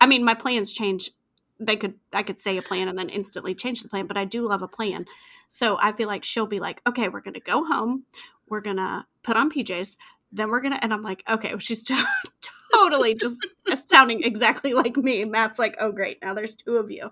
I 0.00 0.06
mean, 0.06 0.24
my 0.24 0.34
plans 0.34 0.72
change. 0.72 1.10
They 1.58 1.76
could, 1.76 1.94
I 2.12 2.24
could 2.24 2.40
say 2.40 2.58
a 2.58 2.62
plan 2.62 2.88
and 2.88 2.98
then 2.98 3.08
instantly 3.08 3.54
change 3.54 3.82
the 3.82 3.88
plan, 3.88 4.06
but 4.06 4.16
I 4.16 4.24
do 4.24 4.46
love 4.46 4.62
a 4.62 4.68
plan. 4.68 5.06
So 5.48 5.78
I 5.80 5.92
feel 5.92 6.08
like 6.08 6.24
she'll 6.24 6.46
be 6.46 6.58
like, 6.58 6.82
okay, 6.88 7.08
we're 7.08 7.20
going 7.20 7.34
to 7.34 7.40
go 7.40 7.64
home. 7.64 8.04
We're 8.48 8.62
going 8.62 8.78
to 8.78 9.06
put 9.22 9.36
on 9.36 9.50
PJs. 9.50 9.96
Then 10.32 10.50
we're 10.50 10.60
going 10.60 10.72
to, 10.72 10.82
and 10.82 10.92
I'm 10.92 11.02
like, 11.02 11.22
okay, 11.30 11.54
she's 11.58 11.88
totally 12.74 13.14
just 13.14 13.38
sounding 13.88 14.24
exactly 14.24 14.72
like 14.74 14.96
me. 14.96 15.24
Matt's 15.24 15.58
like, 15.58 15.76
oh, 15.78 15.92
great. 15.92 16.20
Now 16.20 16.34
there's 16.34 16.56
two 16.56 16.78
of 16.78 16.90
you 16.90 17.10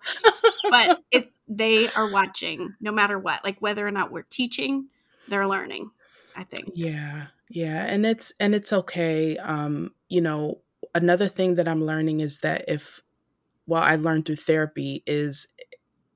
but 0.70 1.02
it 1.10 1.32
they 1.50 1.88
are 1.90 2.08
watching 2.08 2.74
no 2.80 2.92
matter 2.92 3.18
what 3.18 3.44
like 3.44 3.58
whether 3.60 3.86
or 3.86 3.90
not 3.90 4.12
we're 4.12 4.22
teaching 4.22 4.86
they're 5.28 5.48
learning 5.48 5.90
i 6.36 6.44
think 6.44 6.72
Yeah, 6.74 7.26
yeah, 7.48 7.84
and 7.86 8.06
it's 8.06 8.32
and 8.38 8.54
it's 8.54 8.72
okay. 8.72 9.36
Um, 9.36 9.92
you 10.08 10.20
know, 10.20 10.60
another 10.94 11.28
thing 11.28 11.56
that 11.56 11.68
I'm 11.68 11.84
learning 11.84 12.20
is 12.20 12.38
that 12.40 12.64
if 12.68 13.00
well, 13.66 13.82
I 13.82 13.96
learned 13.96 14.26
through 14.26 14.36
therapy 14.36 15.02
is 15.06 15.48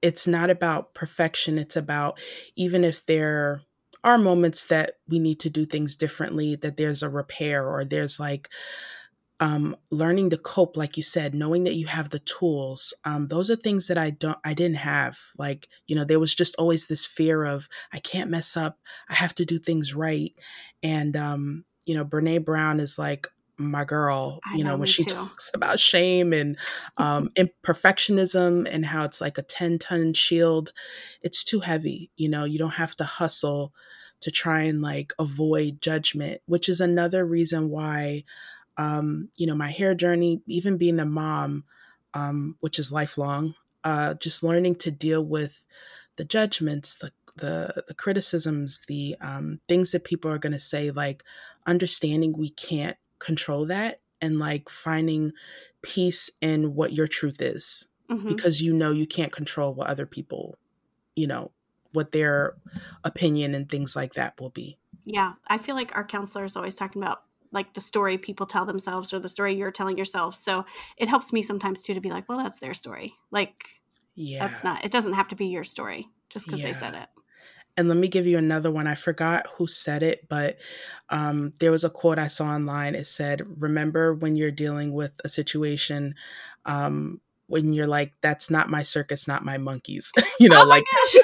it's 0.02 0.26
not 0.26 0.50
about 0.50 0.94
perfection. 0.94 1.58
It's 1.58 1.76
about 1.76 2.18
even 2.56 2.84
if 2.84 3.06
there 3.06 3.62
are 4.04 4.18
moments 4.18 4.66
that 4.66 4.92
we 5.08 5.18
need 5.18 5.40
to 5.40 5.50
do 5.50 5.64
things 5.64 5.96
differently, 5.96 6.56
that 6.56 6.76
there's 6.76 7.02
a 7.02 7.08
repair 7.08 7.66
or 7.66 7.84
there's 7.84 8.20
like 8.20 8.48
um 9.40 9.76
learning 9.90 10.30
to 10.30 10.38
cope 10.38 10.76
like 10.76 10.96
you 10.96 11.02
said 11.02 11.34
knowing 11.34 11.64
that 11.64 11.74
you 11.74 11.86
have 11.86 12.10
the 12.10 12.20
tools 12.20 12.94
um 13.04 13.26
those 13.26 13.50
are 13.50 13.56
things 13.56 13.88
that 13.88 13.98
i 13.98 14.10
don't 14.10 14.38
i 14.44 14.54
didn't 14.54 14.76
have. 14.76 15.18
Like 15.36 15.68
you 15.86 15.96
know 15.96 16.04
there 16.04 16.20
was 16.20 16.34
just 16.34 16.54
always 16.56 16.86
this 16.86 17.04
fear 17.06 17.44
of 17.44 17.68
i 17.92 17.98
can't 17.98 18.30
mess 18.30 18.56
up. 18.56 18.78
I 19.08 19.14
have 19.14 19.34
to 19.36 19.44
do 19.44 19.58
things 19.58 19.94
right. 19.94 20.32
And 20.82 21.16
um 21.16 21.64
you 21.84 21.94
know 21.94 22.04
brene 22.04 22.44
brown 22.44 22.80
is 22.80 22.98
like 22.98 23.26
my 23.56 23.84
girl 23.84 24.40
I 24.44 24.56
you 24.56 24.64
know, 24.64 24.70
know, 24.70 24.78
when 24.78 24.86
she 24.86 25.04
too. 25.04 25.14
talks 25.14 25.50
about 25.54 25.80
shame 25.80 26.32
and 26.32 26.56
um 26.96 27.30
imperfectionism 27.36 28.68
and 28.70 28.86
how 28.86 29.04
it's 29.04 29.20
like 29.20 29.38
a 29.38 29.42
10 29.42 29.78
ton 29.78 30.12
shield. 30.14 30.72
It's 31.22 31.42
too 31.44 31.60
heavy 31.60 32.10
you 32.16 32.28
know 32.28 32.44
you 32.44 32.58
don't 32.58 32.74
have 32.74 32.94
to 32.96 33.04
hustle 33.04 33.72
to 34.20 34.30
try 34.30 34.62
and 34.62 34.80
like 34.80 35.12
avoid 35.18 35.80
judgment 35.82 36.40
which 36.46 36.68
is 36.68 36.80
another 36.80 37.26
reason 37.26 37.68
why 37.68 38.24
um, 38.76 39.28
you 39.36 39.46
know, 39.46 39.54
my 39.54 39.70
hair 39.70 39.94
journey, 39.94 40.42
even 40.46 40.76
being 40.78 41.00
a 41.00 41.04
mom, 41.06 41.64
um, 42.14 42.56
which 42.60 42.78
is 42.78 42.92
lifelong, 42.92 43.54
uh, 43.84 44.14
just 44.14 44.42
learning 44.42 44.76
to 44.76 44.90
deal 44.90 45.24
with 45.24 45.66
the 46.16 46.24
judgments, 46.24 46.96
the 46.98 47.12
the, 47.36 47.82
the 47.88 47.94
criticisms, 47.94 48.82
the 48.86 49.16
um, 49.20 49.58
things 49.66 49.90
that 49.90 50.04
people 50.04 50.30
are 50.30 50.38
going 50.38 50.52
to 50.52 50.58
say, 50.58 50.92
like 50.92 51.24
understanding 51.66 52.32
we 52.36 52.50
can't 52.50 52.96
control 53.18 53.66
that 53.66 54.00
and 54.20 54.38
like 54.38 54.68
finding 54.68 55.32
peace 55.82 56.30
in 56.40 56.74
what 56.76 56.92
your 56.92 57.08
truth 57.08 57.40
is 57.42 57.88
Mhm. 58.08 58.28
because 58.28 58.62
you 58.62 58.72
know 58.72 58.92
you 58.92 59.06
can't 59.06 59.32
control 59.32 59.74
what 59.74 59.88
other 59.88 60.06
people, 60.06 60.56
you 61.16 61.26
know, 61.26 61.50
what 61.92 62.12
their 62.12 62.56
opinion 63.02 63.54
and 63.54 63.68
things 63.68 63.96
like 63.96 64.14
that 64.14 64.40
will 64.40 64.50
be. 64.50 64.78
yeah 65.04 65.34
i 65.48 65.58
feel 65.58 65.74
like 65.74 65.94
our 65.94 66.04
counselor 66.06 66.44
is 66.44 66.56
always 66.56 66.74
talking 66.74 67.02
about 67.02 67.23
like 67.54 67.72
the 67.74 67.80
story 67.80 68.18
people 68.18 68.44
tell 68.46 68.66
themselves 68.66 69.12
or 69.12 69.18
the 69.20 69.28
story 69.28 69.54
you're 69.54 69.70
telling 69.70 69.96
yourself 69.96 70.36
so 70.36 70.64
it 70.98 71.08
helps 71.08 71.32
me 71.32 71.42
sometimes 71.42 71.80
too 71.80 71.94
to 71.94 72.00
be 72.00 72.10
like 72.10 72.28
well 72.28 72.38
that's 72.38 72.58
their 72.58 72.74
story 72.74 73.14
like 73.30 73.64
Yeah. 74.14 74.40
that's 74.40 74.62
not 74.64 74.84
it 74.84 74.90
doesn't 74.92 75.14
have 75.14 75.28
to 75.28 75.36
be 75.36 75.46
your 75.46 75.64
story 75.64 76.08
just 76.28 76.46
because 76.46 76.62
they 76.62 76.72
said 76.72 76.94
it 76.94 77.08
And 77.76 77.88
let 77.88 77.96
me 77.98 78.08
give 78.08 78.26
you 78.26 78.38
another 78.38 78.70
one. 78.70 78.86
I 78.86 78.94
forgot 78.94 79.46
who 79.56 79.66
said 79.66 80.02
it, 80.04 80.28
but 80.28 80.58
um, 81.08 81.52
there 81.58 81.72
was 81.72 81.82
a 81.84 81.90
quote 81.90 82.18
I 82.20 82.28
saw 82.28 82.46
online. 82.46 82.94
It 82.94 83.06
said, 83.06 83.42
Remember 83.60 84.14
when 84.14 84.36
you're 84.36 84.52
dealing 84.52 84.92
with 84.92 85.12
a 85.24 85.28
situation 85.28 86.14
um, 86.64 87.20
when 87.48 87.72
you're 87.72 87.88
like, 87.88 88.12
That's 88.20 88.48
not 88.48 88.70
my 88.70 88.82
circus, 88.84 89.26
not 89.26 89.44
my 89.44 89.58
monkeys. 89.58 90.12
you 90.40 90.48
know, 90.48 90.62
oh 90.62 90.68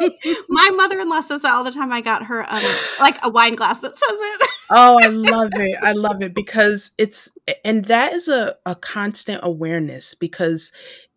my 0.00 0.06
like, 0.06 0.16
gosh 0.24 0.36
my 0.48 0.70
mother-in-law 0.70 1.20
says 1.20 1.42
that 1.42 1.52
all 1.52 1.64
the 1.64 1.70
time 1.70 1.92
i 1.92 2.00
got 2.00 2.24
her 2.24 2.44
um 2.52 2.62
like 3.00 3.18
a 3.22 3.28
wine 3.28 3.54
glass 3.54 3.80
that 3.80 3.96
says 3.96 4.08
it 4.10 4.48
oh, 4.70 4.98
I 5.02 5.06
love 5.08 5.50
it. 5.54 5.78
I 5.82 5.92
love 5.92 6.22
it 6.22 6.34
because 6.34 6.90
it's, 6.98 7.30
and 7.64 7.86
that 7.86 8.12
is 8.12 8.28
a, 8.28 8.54
a 8.66 8.74
constant 8.74 9.40
awareness 9.42 10.14
because 10.14 10.72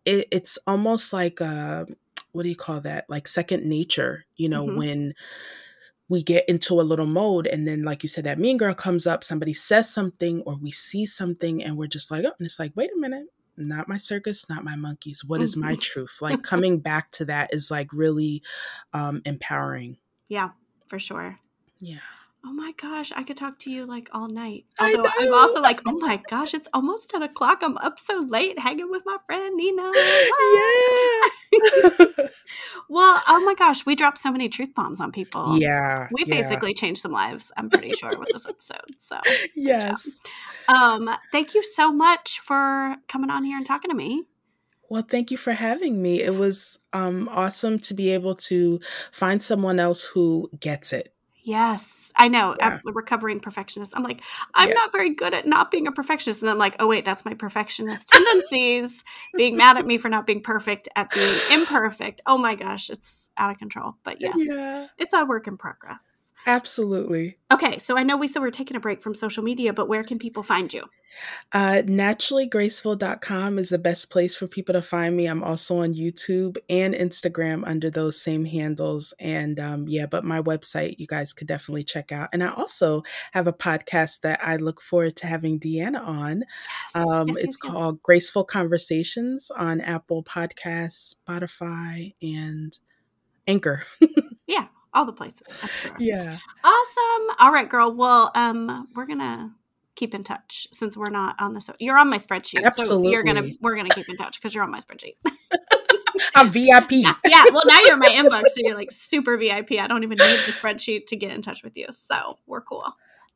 it, 0.06 0.26
it's 0.32 0.58
almost 0.66 1.12
like, 1.12 1.40
uh, 1.40 1.84
what 2.32 2.44
do 2.44 2.48
you 2.48 2.56
call 2.56 2.80
that? 2.80 3.04
Like 3.10 3.28
second 3.28 3.66
nature, 3.66 4.24
you 4.36 4.48
know, 4.48 4.66
Mhm. 4.66 4.76
when 4.76 5.14
we 6.08 6.22
get 6.22 6.48
into 6.48 6.80
a 6.80 6.82
little 6.82 7.06
mode 7.06 7.46
and 7.46 7.66
then 7.66 7.82
like 7.82 8.02
you 8.02 8.08
said 8.08 8.24
that 8.24 8.38
mean 8.38 8.58
girl 8.58 8.74
comes 8.74 9.06
up 9.06 9.24
somebody 9.24 9.54
says 9.54 9.88
something 9.88 10.42
or 10.42 10.56
we 10.56 10.70
see 10.70 11.06
something 11.06 11.62
and 11.64 11.78
we're 11.78 11.86
just 11.86 12.10
like 12.10 12.22
oh 12.26 12.32
and 12.38 12.44
it's 12.44 12.58
like 12.58 12.72
wait 12.74 12.90
a 12.94 12.98
minute 13.00 13.24
not 13.56 13.88
my 13.88 13.98
circus 13.98 14.48
not 14.48 14.64
my 14.64 14.76
monkeys 14.76 15.24
what 15.24 15.40
is 15.42 15.56
my 15.56 15.74
Mhm. 15.74 15.80
truth? 15.80 16.18
Like 16.20 16.42
coming 16.42 16.80
back 16.80 17.10
to 17.12 17.24
that 17.26 17.52
is 17.52 17.70
like 17.70 17.92
really 17.92 18.42
um 18.92 19.22
empowering. 19.24 19.98
Yeah 20.28 20.50
for 20.86 20.98
sure. 20.98 21.38
Yeah 21.80 21.98
Oh 22.44 22.52
my 22.52 22.72
gosh, 22.80 23.12
I 23.14 23.22
could 23.22 23.36
talk 23.36 23.58
to 23.60 23.70
you 23.70 23.86
like 23.86 24.08
all 24.12 24.28
night. 24.28 24.64
I 24.78 24.94
Although 24.94 25.10
I'm 25.18 25.32
also 25.34 25.60
like, 25.60 25.80
oh 25.86 25.96
my 25.98 26.20
gosh, 26.28 26.54
it's 26.54 26.68
almost 26.74 27.10
10 27.10 27.22
o'clock. 27.22 27.60
I'm 27.62 27.78
up 27.78 27.98
so 27.98 28.18
late 28.28 28.58
hanging 28.58 28.90
with 28.90 29.04
my 29.06 29.16
friend 29.26 29.56
Nina. 29.56 29.92
yeah 29.94 31.28
Well, 32.88 33.22
oh 33.28 33.42
my 33.44 33.54
gosh, 33.54 33.86
we 33.86 33.94
dropped 33.94 34.18
so 34.18 34.32
many 34.32 34.48
truth 34.48 34.74
bombs 34.74 35.00
on 35.00 35.12
people. 35.12 35.58
yeah 35.58 36.08
We 36.10 36.24
yeah. 36.26 36.42
basically 36.42 36.74
changed 36.74 37.00
some 37.00 37.12
lives, 37.12 37.52
I'm 37.56 37.70
pretty 37.70 37.90
sure, 37.90 38.10
with 38.18 38.28
this 38.32 38.44
episode. 38.44 38.96
So, 38.98 39.20
yes 39.54 40.20
um, 40.68 41.10
thank 41.30 41.54
you 41.54 41.62
so 41.62 41.92
much 41.92 42.40
for 42.40 42.96
coming 43.08 43.30
on 43.30 43.44
here 43.44 43.56
and 43.56 43.66
talking 43.66 43.90
to 43.90 43.96
me. 43.96 44.24
Well, 44.88 45.04
thank 45.08 45.30
you 45.30 45.36
for 45.36 45.52
having 45.52 46.02
me. 46.02 46.22
It 46.22 46.34
was 46.34 46.78
um, 46.92 47.28
awesome 47.30 47.78
to 47.80 47.94
be 47.94 48.10
able 48.10 48.34
to 48.36 48.80
find 49.10 49.42
someone 49.42 49.80
else 49.80 50.04
who 50.04 50.50
gets 50.60 50.92
it. 50.92 51.14
Yes, 51.44 52.11
I 52.16 52.28
know. 52.28 52.54
Yeah. 52.58 52.68
I'm 52.74 52.80
a 52.88 52.92
recovering 52.92 53.40
perfectionist. 53.40 53.92
I'm 53.96 54.02
like, 54.02 54.20
I'm 54.54 54.68
Yeah. 54.68 54.74
not 54.74 54.92
very 54.92 55.10
good 55.10 55.34
at 55.34 55.46
not 55.46 55.70
being 55.70 55.86
a 55.86 55.92
perfectionist. 55.92 56.42
And 56.42 56.50
I'm 56.50 56.58
like, 56.58 56.76
oh, 56.78 56.86
wait, 56.86 57.04
that's 57.04 57.24
my 57.24 57.34
perfectionist 57.34 58.08
tendencies 58.08 59.04
being 59.36 59.56
mad 59.56 59.76
at 59.78 59.86
me 59.86 59.98
for 59.98 60.08
not 60.08 60.26
being 60.26 60.42
perfect, 60.42 60.88
at 60.96 61.10
being 61.10 61.34
imperfect. 61.50 62.20
Oh 62.26 62.38
my 62.38 62.54
gosh, 62.54 62.90
it's 62.90 63.30
out 63.36 63.50
of 63.50 63.58
control. 63.58 63.96
But 64.04 64.20
yes, 64.20 64.34
Yeah, 64.36 64.86
it's 64.98 65.12
a 65.12 65.24
work 65.24 65.46
in 65.46 65.56
progress. 65.56 66.32
absolutely. 66.46 67.38
Okay, 67.52 67.78
so 67.78 67.96
I 67.96 68.02
know 68.02 68.16
we 68.16 68.28
said 68.28 68.42
we're 68.42 68.50
taking 68.50 68.76
a 68.76 68.80
break 68.80 69.02
from 69.02 69.14
social 69.14 69.42
media, 69.42 69.72
but 69.72 69.88
where 69.88 70.02
can 70.02 70.18
people 70.18 70.42
find 70.42 70.72
you? 70.72 70.82
Uh, 71.52 71.82
naturallygraceful.com 72.56 73.58
is 73.58 73.68
the 73.68 73.78
best 73.78 74.08
place 74.10 74.34
for 74.34 74.46
people 74.46 74.72
to 74.72 74.80
find 74.80 75.14
me. 75.14 75.26
I'm 75.26 75.42
also 75.44 75.78
on 75.82 75.92
YouTube 75.92 76.56
and 76.70 76.94
Instagram 76.94 77.66
under 77.66 77.90
those 77.90 78.18
same 78.20 78.46
handles. 78.46 79.12
And 79.20 79.60
um, 79.60 79.86
yeah, 79.88 80.06
but 80.06 80.24
my 80.24 80.40
website 80.40 80.94
you 80.98 81.06
guys 81.06 81.34
could 81.34 81.46
definitely 81.46 81.84
check 81.84 82.01
out. 82.10 82.30
And 82.32 82.42
I 82.42 82.50
also 82.52 83.02
have 83.32 83.46
a 83.46 83.52
podcast 83.52 84.22
that 84.22 84.40
I 84.42 84.56
look 84.56 84.80
forward 84.82 85.14
to 85.16 85.26
having 85.28 85.60
Deanna 85.60 86.00
on. 86.04 86.40
Yes, 86.94 87.06
Um, 87.06 87.28
yes, 87.28 87.36
it's 87.36 87.58
yes, 87.62 87.70
called 87.70 88.02
Graceful 88.02 88.44
Conversations 88.44 89.50
on 89.52 89.80
Apple 89.80 90.24
Podcasts, 90.24 91.14
Spotify, 91.14 92.14
and 92.20 92.76
Anchor. 93.46 93.84
Yeah, 94.46 94.66
all 94.92 95.06
the 95.06 95.12
places, 95.12 95.46
sure. 95.80 95.96
yeah. 95.98 96.36
Awesome. 96.64 97.36
All 97.38 97.52
right, 97.52 97.68
girl. 97.68 97.94
Well, 97.94 98.30
um, 98.34 98.88
we're 98.94 99.06
gonna 99.06 99.54
keep 99.94 100.14
in 100.14 100.24
touch 100.24 100.66
since 100.72 100.96
we're 100.96 101.10
not 101.10 101.36
on 101.40 101.52
the 101.52 101.60
so 101.60 101.74
you're 101.78 101.98
on 101.98 102.10
my 102.10 102.18
spreadsheet. 102.18 102.70
So 102.74 103.08
you're 103.08 103.22
gonna 103.22 103.50
we're 103.60 103.76
gonna 103.76 103.90
keep 103.90 104.08
in 104.08 104.16
touch 104.16 104.38
because 104.40 104.54
you're 104.54 104.64
on 104.64 104.70
my 104.70 104.80
spreadsheet. 104.80 105.14
I'm 106.34 106.50
VIP. 106.50 106.92
yeah, 106.92 107.14
yeah. 107.24 107.44
Well, 107.52 107.62
now 107.66 107.80
you're 107.80 107.94
in 107.94 107.98
my 107.98 108.08
inbox, 108.08 108.42
so 108.48 108.56
you're 108.56 108.76
like 108.76 108.90
super 108.90 109.36
VIP. 109.36 109.72
I 109.72 109.86
don't 109.86 110.02
even 110.04 110.18
need 110.18 110.38
the 110.46 110.52
spreadsheet 110.52 111.06
to 111.06 111.16
get 111.16 111.32
in 111.32 111.42
touch 111.42 111.62
with 111.62 111.76
you. 111.76 111.86
So 111.92 112.38
we're 112.46 112.60
cool. 112.60 112.84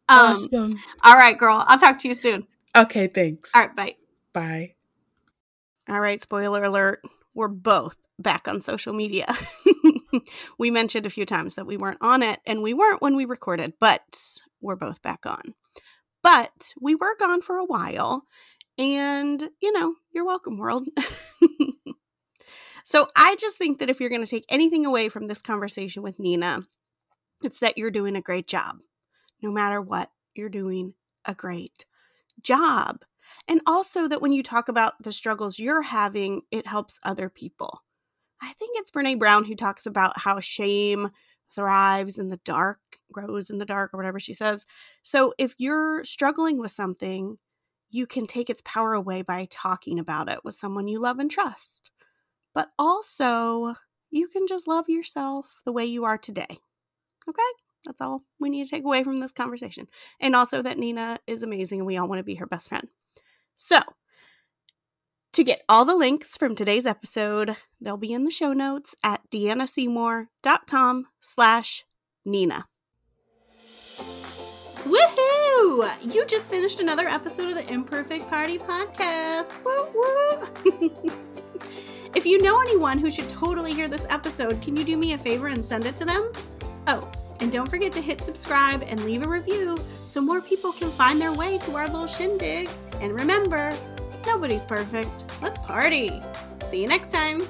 Um, 0.08 0.36
awesome. 0.36 0.74
all 1.02 1.16
right, 1.16 1.36
girl. 1.36 1.64
I'll 1.66 1.78
talk 1.78 1.98
to 1.98 2.08
you 2.08 2.14
soon. 2.14 2.46
Okay, 2.76 3.06
thanks. 3.08 3.52
All 3.54 3.62
right, 3.62 3.74
bye. 3.74 3.96
Bye. 4.32 4.74
All 5.88 6.00
right, 6.00 6.20
spoiler 6.20 6.62
alert. 6.62 7.02
We're 7.34 7.48
both 7.48 7.96
back 8.18 8.48
on 8.48 8.60
social 8.60 8.92
media. 8.92 9.34
we 10.58 10.70
mentioned 10.70 11.06
a 11.06 11.10
few 11.10 11.26
times 11.26 11.54
that 11.54 11.66
we 11.66 11.76
weren't 11.76 11.98
on 12.00 12.22
it, 12.22 12.40
and 12.46 12.62
we 12.62 12.74
weren't 12.74 13.02
when 13.02 13.16
we 13.16 13.24
recorded, 13.24 13.74
but 13.80 14.20
we're 14.60 14.76
both 14.76 15.02
back 15.02 15.26
on. 15.26 15.54
But 16.22 16.74
we 16.80 16.94
were 16.94 17.16
gone 17.16 17.40
for 17.40 17.56
a 17.56 17.64
while, 17.64 18.24
and 18.78 19.48
you 19.60 19.72
know, 19.72 19.94
you're 20.12 20.24
welcome, 20.24 20.58
world. 20.58 20.86
so 22.86 23.08
I 23.16 23.34
just 23.34 23.58
think 23.58 23.80
that 23.80 23.90
if 23.90 24.00
you're 24.00 24.10
going 24.10 24.22
to 24.22 24.30
take 24.30 24.44
anything 24.48 24.86
away 24.86 25.08
from 25.08 25.26
this 25.26 25.42
conversation 25.42 26.04
with 26.04 26.20
Nina, 26.20 26.68
it's 27.42 27.58
that 27.58 27.76
you're 27.76 27.90
doing 27.90 28.14
a 28.14 28.22
great 28.22 28.46
job. 28.46 28.76
No 29.42 29.50
matter 29.50 29.82
what, 29.82 30.12
you're 30.36 30.48
doing 30.48 30.94
a 31.24 31.34
great 31.34 31.84
job. 32.40 33.04
And 33.48 33.60
also 33.66 34.06
that 34.06 34.22
when 34.22 34.30
you 34.30 34.40
talk 34.40 34.68
about 34.68 35.02
the 35.02 35.12
struggles 35.12 35.58
you're 35.58 35.82
having, 35.82 36.42
it 36.52 36.68
helps 36.68 37.00
other 37.02 37.28
people. 37.28 37.82
I 38.40 38.52
think 38.52 38.78
it's 38.78 38.92
Brene 38.92 39.18
Brown 39.18 39.46
who 39.46 39.56
talks 39.56 39.84
about 39.84 40.20
how 40.20 40.38
shame 40.38 41.10
thrives 41.52 42.18
in 42.18 42.28
the 42.28 42.40
dark, 42.44 42.78
grows 43.10 43.50
in 43.50 43.58
the 43.58 43.64
dark, 43.64 43.92
or 43.92 43.96
whatever 43.96 44.20
she 44.20 44.32
says. 44.32 44.64
So 45.02 45.34
if 45.38 45.56
you're 45.58 46.04
struggling 46.04 46.60
with 46.60 46.70
something, 46.70 47.38
you 47.90 48.06
can 48.06 48.28
take 48.28 48.48
its 48.48 48.62
power 48.64 48.92
away 48.92 49.22
by 49.22 49.48
talking 49.50 49.98
about 49.98 50.30
it 50.30 50.44
with 50.44 50.54
someone 50.54 50.86
you 50.86 51.00
love 51.00 51.18
and 51.18 51.28
trust. 51.28 51.90
But 52.56 52.70
also, 52.78 53.74
you 54.10 54.28
can 54.28 54.46
just 54.46 54.66
love 54.66 54.88
yourself 54.88 55.60
the 55.66 55.72
way 55.72 55.84
you 55.84 56.06
are 56.06 56.16
today. 56.16 56.58
Okay? 57.28 57.42
That's 57.84 58.00
all 58.00 58.22
we 58.40 58.48
need 58.48 58.64
to 58.64 58.70
take 58.70 58.82
away 58.82 59.04
from 59.04 59.20
this 59.20 59.30
conversation. 59.30 59.88
And 60.20 60.34
also 60.34 60.62
that 60.62 60.78
Nina 60.78 61.18
is 61.26 61.42
amazing 61.42 61.80
and 61.80 61.86
we 61.86 61.98
all 61.98 62.08
want 62.08 62.18
to 62.20 62.24
be 62.24 62.36
her 62.36 62.46
best 62.46 62.70
friend. 62.70 62.88
So, 63.56 63.80
to 65.34 65.44
get 65.44 65.64
all 65.68 65.84
the 65.84 65.94
links 65.94 66.38
from 66.38 66.54
today's 66.54 66.86
episode, 66.86 67.56
they'll 67.78 67.98
be 67.98 68.14
in 68.14 68.24
the 68.24 68.30
show 68.30 68.54
notes 68.54 68.96
at 69.04 69.20
deannaseymour.com 69.30 71.08
slash 71.20 71.84
Nina. 72.24 72.68
Woohoo! 74.78 76.14
You 76.14 76.24
just 76.24 76.48
finished 76.48 76.80
another 76.80 77.06
episode 77.06 77.50
of 77.50 77.54
the 77.54 77.70
Imperfect 77.70 78.30
Party 78.30 78.58
Podcast. 78.58 79.50
Woo 79.62 79.88
woo! 79.92 81.12
if 82.16 82.24
you 82.24 82.40
know 82.40 82.62
anyone 82.62 82.98
who 82.98 83.10
should 83.10 83.28
totally 83.28 83.74
hear 83.74 83.88
this 83.88 84.06
episode, 84.08 84.62
can 84.62 84.74
you 84.74 84.84
do 84.84 84.96
me 84.96 85.12
a 85.12 85.18
favor 85.18 85.48
and 85.48 85.62
send 85.62 85.84
it 85.84 85.96
to 85.96 86.06
them? 86.06 86.32
Oh, 86.86 87.06
and 87.40 87.52
don't 87.52 87.68
forget 87.68 87.92
to 87.92 88.00
hit 88.00 88.22
subscribe 88.22 88.82
and 88.88 89.04
leave 89.04 89.22
a 89.22 89.28
review 89.28 89.76
so 90.06 90.22
more 90.22 90.40
people 90.40 90.72
can 90.72 90.90
find 90.90 91.20
their 91.20 91.34
way 91.34 91.58
to 91.58 91.76
our 91.76 91.86
little 91.88 92.06
shindig. 92.06 92.70
And 93.02 93.12
remember, 93.12 93.76
nobody's 94.24 94.64
perfect. 94.64 95.10
Let's 95.42 95.58
party. 95.58 96.10
See 96.70 96.80
you 96.80 96.88
next 96.88 97.12
time. 97.12 97.46